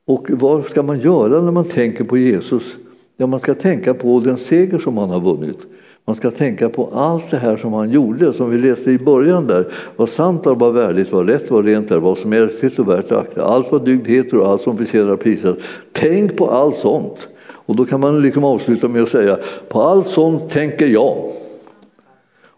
Och 0.04 0.30
vad 0.30 0.64
ska 0.64 0.82
man 0.82 1.00
göra 1.00 1.42
när 1.42 1.52
man 1.52 1.64
tänker 1.64 2.04
på 2.04 2.18
Jesus? 2.18 2.76
Ja, 3.16 3.26
man 3.26 3.40
ska 3.40 3.54
tänka 3.54 3.94
på 3.94 4.20
den 4.20 4.38
seger 4.38 4.78
som 4.78 4.96
han 4.96 5.10
har 5.10 5.20
vunnit. 5.20 5.58
Man 6.06 6.16
ska 6.16 6.30
tänka 6.30 6.68
på 6.68 6.90
allt 6.92 7.30
det 7.30 7.36
här 7.36 7.56
som 7.56 7.72
han 7.72 7.90
gjorde, 7.90 8.32
som 8.32 8.50
vi 8.50 8.58
läste 8.58 8.90
i 8.90 8.98
början 8.98 9.46
där. 9.46 9.66
Vad 9.96 10.08
sant 10.08 10.46
var, 10.46 10.54
vad 10.54 10.74
värdigt, 10.74 11.12
vad 11.12 11.28
rätt, 11.28 11.50
vad 11.50 11.64
rent 11.64 11.90
är, 11.90 11.98
vad 11.98 12.18
som 12.18 12.32
är 12.32 12.36
älskligt 12.36 12.78
och 12.78 12.88
värt 12.88 13.12
att 13.12 13.18
akta. 13.18 13.44
Allt 13.44 13.72
vad 13.72 13.84
dygd 13.84 14.06
heter 14.06 14.36
och 14.36 14.48
allt 14.48 14.62
som 14.62 14.78
förtjänar 14.78 15.16
prisat. 15.16 15.56
Tänk 15.92 16.36
på 16.36 16.50
allt 16.50 16.76
sånt. 16.76 17.28
Och 17.46 17.76
då 17.76 17.84
kan 17.84 18.00
man 18.00 18.22
liksom 18.22 18.44
avsluta 18.44 18.88
med 18.88 19.02
att 19.02 19.08
säga, 19.08 19.38
på 19.68 19.82
allt 19.82 20.06
sånt 20.06 20.50
tänker 20.50 20.86
jag. 20.86 21.16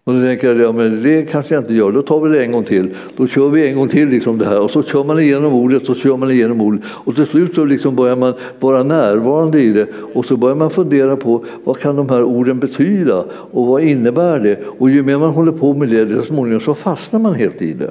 Och 0.07 0.14
då 0.14 0.20
tänker 0.20 0.48
jag, 0.48 0.61
ja, 0.61 0.72
men 0.72 1.02
det 1.02 1.22
kanske 1.22 1.54
jag 1.54 1.64
inte 1.64 1.74
gör, 1.74 1.92
då 1.92 2.02
tar 2.02 2.20
vi 2.20 2.36
det 2.36 2.44
en 2.44 2.52
gång 2.52 2.64
till. 2.64 2.94
Då 3.16 3.26
kör 3.26 3.48
vi 3.48 3.68
en 3.68 3.76
gång 3.76 3.88
till 3.88 4.09
liksom 4.09 4.38
det 4.38 4.44
här 4.44 4.61
och 4.61 4.70
så 4.70 4.82
kör 4.82 5.04
man 5.04 5.20
igenom 5.20 5.54
ordet 5.54 5.88
och 5.88 5.96
så 5.96 6.02
kör 6.02 6.16
man 6.16 6.30
igenom 6.30 6.61
ordet. 6.61 6.80
Och 6.86 7.14
till 7.14 7.26
slut 7.26 7.54
så 7.54 7.64
liksom 7.64 7.96
börjar 7.96 8.16
man 8.16 8.32
vara 8.61 8.82
närvarande 8.82 9.61
i 9.61 9.72
det 9.72 9.86
och 10.14 10.24
så 10.24 10.36
börjar 10.36 10.57
man 10.57 10.70
fundera 10.70 11.16
på 11.16 11.44
vad 11.64 11.78
kan 11.78 11.96
de 11.96 12.09
här 12.09 12.22
orden 12.22 12.59
betyda 12.59 13.24
och 13.30 13.66
vad 13.66 13.82
innebär 13.82 14.40
det? 14.40 14.59
Och 14.78 14.90
ju 14.90 15.02
mer 15.02 15.18
man 15.18 15.30
håller 15.30 15.52
på 15.52 15.74
med 15.74 15.88
det, 15.88 16.04
desto 16.04 16.22
småningom 16.22 16.61
så 16.61 16.74
fastnar 16.74 17.20
man 17.20 17.34
helt 17.34 17.62
i 17.62 17.72
det. 17.72 17.90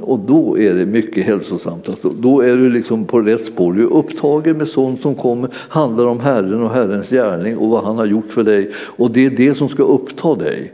Och 0.00 0.18
då 0.18 0.58
är 0.58 0.74
det 0.74 0.86
mycket 0.86 1.24
hälsosamt. 1.24 1.88
Alltså, 1.88 2.10
då 2.10 2.40
är 2.40 2.56
du 2.56 2.70
liksom 2.70 3.04
på 3.04 3.20
rätt 3.20 3.46
spår. 3.46 3.72
Du 3.72 3.82
är 3.82 3.92
upptagen 3.92 4.58
med 4.58 4.68
sånt 4.68 5.02
som 5.02 5.14
kommer, 5.14 5.50
handlar 5.54 6.06
om 6.06 6.20
Herren 6.20 6.62
och 6.62 6.70
Herrens 6.70 7.10
gärning 7.10 7.56
och 7.56 7.68
vad 7.68 7.84
han 7.84 7.96
har 7.96 8.06
gjort 8.06 8.32
för 8.32 8.44
dig. 8.44 8.70
Och 8.76 9.10
det 9.10 9.26
är 9.26 9.30
det 9.30 9.54
som 9.54 9.68
ska 9.68 9.82
uppta 9.82 10.34
dig. 10.34 10.72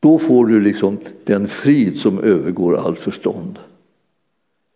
Då 0.00 0.18
får 0.18 0.46
du 0.46 0.60
liksom 0.60 0.98
den 1.24 1.48
frid 1.48 1.96
som 1.96 2.18
övergår 2.18 2.76
allt 2.76 2.98
förstånd. 2.98 3.58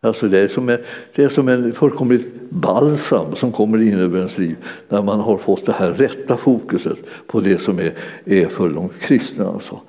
Alltså 0.04 0.28
det, 0.28 0.38
är 0.38 0.48
som 0.48 0.68
en, 0.68 0.78
det 1.14 1.24
är 1.24 1.28
som 1.28 1.48
en 1.48 1.72
fullkomligt 1.72 2.50
balsam 2.50 3.36
som 3.36 3.52
kommer 3.52 3.82
in 3.82 3.98
över 3.98 4.18
ens 4.18 4.38
liv 4.38 4.56
när 4.88 5.02
man 5.02 5.20
har 5.20 5.36
fått 5.36 5.66
det 5.66 5.72
här 5.72 5.92
rätta 5.92 6.36
fokuset 6.36 6.98
på 7.26 7.40
det 7.40 7.62
som 7.62 7.78
är, 7.78 7.92
är 8.24 8.46
för 8.46 8.68
de 8.68 8.88
kristna. 8.88 9.46
Alltså. 9.48 9.80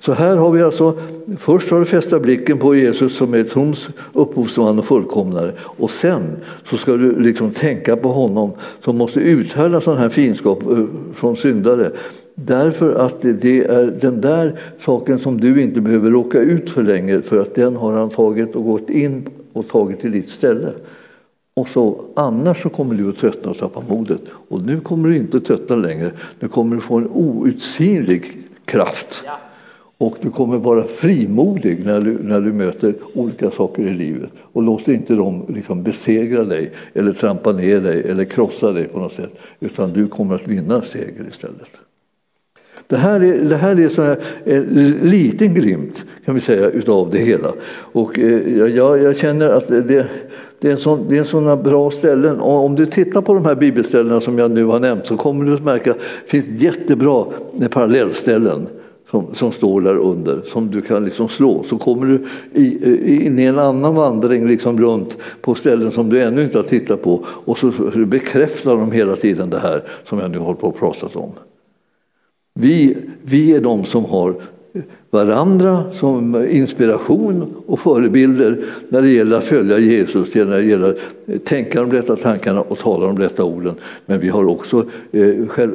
Så 0.00 0.12
här 0.12 0.36
har 0.36 0.50
vi 0.50 0.62
alltså, 0.62 0.98
först 1.38 1.70
har 1.70 1.78
du 1.78 1.84
fästa 1.84 2.18
blicken 2.18 2.58
på 2.58 2.74
Jesus 2.74 3.16
som 3.16 3.34
är 3.34 3.44
trons 3.44 3.88
upphovsman 4.12 4.78
och 4.78 4.86
fullkomnare 4.86 5.52
och 5.60 5.90
sen 5.90 6.22
så 6.70 6.76
ska 6.76 6.96
du 6.96 7.20
liksom 7.20 7.50
tänka 7.50 7.96
på 7.96 8.08
honom 8.08 8.52
som 8.84 8.96
måste 8.96 9.20
uthärda 9.20 9.80
sån 9.80 9.96
här 9.96 10.08
finskap 10.08 10.62
eh, 10.62 10.84
från 11.14 11.36
syndare. 11.36 11.92
Därför 12.38 12.94
att 12.94 13.22
det 13.22 13.64
är 13.64 13.98
den 14.00 14.20
där 14.20 14.58
saken 14.80 15.18
som 15.18 15.40
du 15.40 15.62
inte 15.62 15.80
behöver 15.80 16.10
råka 16.10 16.38
ut 16.38 16.70
för 16.70 16.82
längre 16.82 17.22
för 17.22 17.38
att 17.38 17.54
den 17.54 17.76
har 17.76 17.92
han 17.92 18.10
tagit 18.10 18.56
och 18.56 18.64
gått 18.64 18.90
in 18.90 19.28
och 19.52 19.68
tagit 19.68 20.00
till 20.00 20.12
ditt 20.12 20.30
ställe. 20.30 20.68
Och 21.54 21.68
så, 21.68 22.04
annars 22.14 22.62
så 22.62 22.68
kommer 22.68 22.94
du 22.94 23.08
att 23.08 23.18
tröttna 23.18 23.50
och 23.50 23.58
tappa 23.58 23.82
modet. 23.88 24.20
Och 24.48 24.60
nu 24.60 24.80
kommer 24.80 25.08
du 25.08 25.16
inte 25.16 25.40
tröttna 25.40 25.76
längre. 25.76 26.10
Nu 26.40 26.48
kommer 26.48 26.74
du 26.74 26.80
få 26.80 26.96
en 26.96 27.08
outsinlig 27.08 28.38
kraft. 28.64 29.24
Och 29.98 30.16
du 30.20 30.30
kommer 30.30 30.58
vara 30.58 30.82
frimodig 30.82 31.84
när 31.86 32.00
du, 32.00 32.18
när 32.22 32.40
du 32.40 32.52
möter 32.52 32.94
olika 33.14 33.50
saker 33.50 33.82
i 33.82 33.94
livet. 33.94 34.30
Och 34.40 34.62
låt 34.62 34.88
inte 34.88 35.14
dem 35.14 35.44
liksom 35.48 35.82
besegra 35.82 36.44
dig 36.44 36.72
eller 36.94 37.12
trampa 37.12 37.52
ner 37.52 37.80
dig 37.80 38.02
eller 38.10 38.24
krossa 38.24 38.72
dig 38.72 38.84
på 38.84 38.98
något 38.98 39.14
sätt. 39.14 39.32
Utan 39.60 39.92
du 39.92 40.06
kommer 40.06 40.34
att 40.34 40.48
vinna 40.48 40.82
seger 40.82 41.26
istället. 41.30 41.85
Det 42.88 42.96
här 42.96 43.20
är, 43.20 43.44
det 43.44 43.56
här 43.56 43.80
är 43.80 43.88
så 43.88 44.02
här, 44.02 44.16
en 44.44 44.98
liten 45.02 45.54
glimt 45.54 46.04
kan 46.24 46.34
vi 46.34 46.40
säga 46.40 46.70
utav 46.70 47.10
det 47.10 47.18
hela. 47.18 47.52
Och 47.68 48.18
eh, 48.18 48.56
jag, 48.68 49.02
jag 49.02 49.16
känner 49.16 49.48
att 49.48 49.68
det, 49.68 50.06
det 50.60 50.70
är, 50.70 50.76
sån, 50.76 51.06
det 51.08 51.18
är 51.18 51.24
sådana 51.24 51.56
bra 51.56 51.90
ställen. 51.90 52.40
Och 52.40 52.64
om 52.64 52.74
du 52.74 52.86
tittar 52.86 53.20
på 53.20 53.34
de 53.34 53.44
här 53.44 53.54
bibelställena 53.54 54.20
som 54.20 54.38
jag 54.38 54.50
nu 54.50 54.64
har 54.64 54.80
nämnt 54.80 55.06
så 55.06 55.16
kommer 55.16 55.44
du 55.44 55.54
att 55.54 55.64
märka 55.64 55.90
att 55.90 55.98
det 55.98 56.30
finns 56.30 56.62
jättebra 56.62 57.26
eh, 57.60 57.68
parallellställen 57.68 58.66
som, 59.10 59.34
som 59.34 59.52
står 59.52 59.80
där 59.80 59.96
under, 59.96 60.42
som 60.52 60.70
du 60.70 60.82
kan 60.82 61.04
liksom 61.04 61.28
slå. 61.28 61.64
Så 61.68 61.78
kommer 61.78 62.06
du 62.06 62.24
i, 62.62 62.78
eh, 62.82 63.26
in 63.26 63.38
i 63.38 63.44
en 63.44 63.58
annan 63.58 63.94
vandring 63.94 64.48
liksom 64.48 64.80
runt 64.80 65.16
på 65.40 65.54
ställen 65.54 65.90
som 65.90 66.08
du 66.08 66.22
ännu 66.22 66.42
inte 66.42 66.58
har 66.58 66.64
tittat 66.64 67.02
på 67.02 67.24
och 67.26 67.58
så 67.58 67.72
bekräftar 68.06 68.76
de 68.76 68.92
hela 68.92 69.16
tiden 69.16 69.50
det 69.50 69.58
här 69.58 69.82
som 70.08 70.18
jag 70.18 70.30
nu 70.30 70.38
har 70.38 70.54
på 70.54 70.72
pratat 70.72 71.16
om. 71.16 71.30
Vi, 72.58 72.96
vi 73.22 73.52
är 73.52 73.60
de 73.60 73.84
som 73.84 74.04
har 74.04 74.34
varandra 75.10 75.84
som 75.94 76.46
inspiration 76.50 77.54
och 77.66 77.80
förebilder 77.80 78.58
när 78.88 79.02
det 79.02 79.08
gäller 79.08 79.36
att 79.36 79.44
följa 79.44 79.78
Jesus, 79.78 80.34
när 80.34 80.44
det 80.44 80.62
gäller 80.62 80.88
att 80.88 81.44
tänka 81.44 81.80
de 81.80 81.92
rätta 81.92 82.16
tankarna 82.16 82.60
och 82.60 82.78
tala 82.78 83.06
de 83.06 83.18
rätta 83.18 83.44
orden. 83.44 83.74
Men 84.06 84.20
vi 84.20 84.28
har 84.28 84.44
också 84.44 84.84
eh, 85.12 85.28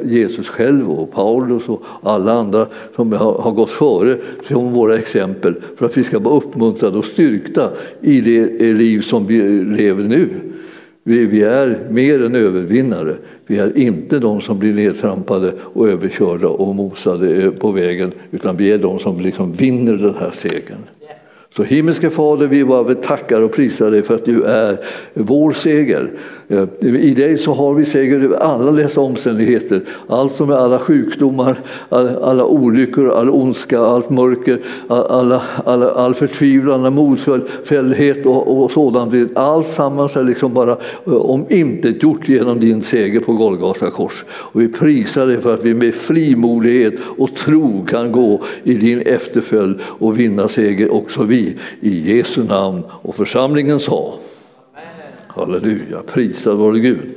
Jesus 0.06 0.48
själv 0.48 0.92
och 0.92 1.12
Paulus 1.12 1.64
och 1.68 1.84
alla 2.02 2.34
andra 2.34 2.68
som 2.96 3.12
har 3.14 3.52
gått 3.52 3.70
före 3.70 4.18
som 4.48 4.74
våra 4.74 4.98
exempel 4.98 5.56
för 5.78 5.86
att 5.86 5.98
vi 5.98 6.04
ska 6.04 6.20
vara 6.20 6.36
uppmuntrade 6.36 6.98
och 6.98 7.06
styrkta 7.06 7.70
i 8.02 8.22
det 8.22 8.68
eh, 8.68 8.76
liv 8.76 9.02
som 9.02 9.28
vi 9.28 9.42
lever 9.64 10.04
nu. 10.04 10.30
Vi, 11.04 11.26
vi, 11.26 11.42
är 11.42 11.88
mer 11.90 12.26
än 12.26 12.36
övervinnare. 12.36 13.16
Vi 13.48 13.58
är 13.58 13.78
inte 13.78 14.20
de 14.20 14.42
som 14.42 14.60
blir 14.60 14.74
nedtrampade 14.74 15.54
och 15.60 15.90
överkörda 15.90 16.48
och 16.48 16.76
mosade 16.76 17.52
på 17.52 17.72
vägen 17.72 18.12
utan 18.32 18.58
vi 18.58 18.72
är 18.72 18.78
de 18.78 19.00
som 19.00 19.20
liksom 19.20 19.54
vinner 19.54 19.94
den 19.94 20.16
här 20.16 20.32
segern. 20.34 20.82
Så 21.56 21.64
himmelske 21.64 22.10
Fader, 22.10 22.48
vi 22.48 22.66
bara 22.66 22.96
tackar 22.96 23.42
och 23.42 23.52
prisar 23.52 23.92
dig 23.92 24.04
för 24.04 24.16
att 24.16 24.26
du 24.26 24.44
är 24.44 24.78
vår 25.14 25.52
seger. 25.52 26.12
Eh, 26.52 26.96
I 26.96 27.14
dig 27.14 27.38
så 27.38 27.54
har 27.54 27.74
vi 27.74 27.86
seger 27.86 28.20
över 28.20 28.38
alla 28.38 28.72
dessa 28.72 29.02
omständigheter. 29.02 29.82
Allt 30.08 30.36
som 30.36 30.50
är 30.50 30.56
alla 30.56 30.80
sjukdomar, 30.80 31.60
alla, 31.90 32.46
olyckor, 32.46 33.12
all 33.12 33.30
ondska, 33.30 33.80
allt 33.80 34.10
mörker, 34.10 34.60
alla, 34.88 35.42
alla, 35.66 35.92
all 35.92 36.14
förtvivlan, 36.14 36.86
all 36.86 36.92
modfälldhet 36.92 38.26
och, 38.26 38.64
och 38.64 38.72
sådant. 38.72 39.38
Allt 39.38 39.68
sammans 39.68 40.16
är 40.16 40.24
liksom 40.24 40.54
bara 40.54 40.78
omintetgjort 41.06 41.32
om 41.32 41.58
inte 41.58 41.90
gjort 41.90 42.30
genom 42.30 42.60
din 42.60 42.84
seger 42.84 43.20
på 43.20 43.34
Golgata 43.34 43.90
kors. 43.90 44.26
Och 44.32 44.62
vi 44.62 44.68
prisar 44.68 45.28
dig 45.28 45.42
för 45.42 45.54
att 45.54 45.66
vi 45.66 45.74
med 45.74 45.96
frimodighet 45.96 46.94
och 47.18 47.36
tro 47.36 47.86
kan 47.86 48.12
gå 48.12 48.42
i 48.64 48.74
din 48.74 49.02
efterföljd 49.02 49.80
och 49.84 50.20
vinna 50.20 50.48
seger 50.50 50.94
också 50.94 51.24
vi 51.24 51.56
i 51.82 52.18
Jesu 52.18 52.44
namn. 52.44 52.84
Och 52.90 53.16
församlingen 53.16 53.80
sa 53.80 54.14
Halleluja, 55.36 56.04
prisad 56.04 56.58
vare 56.58 56.80
Gud. 56.80 57.16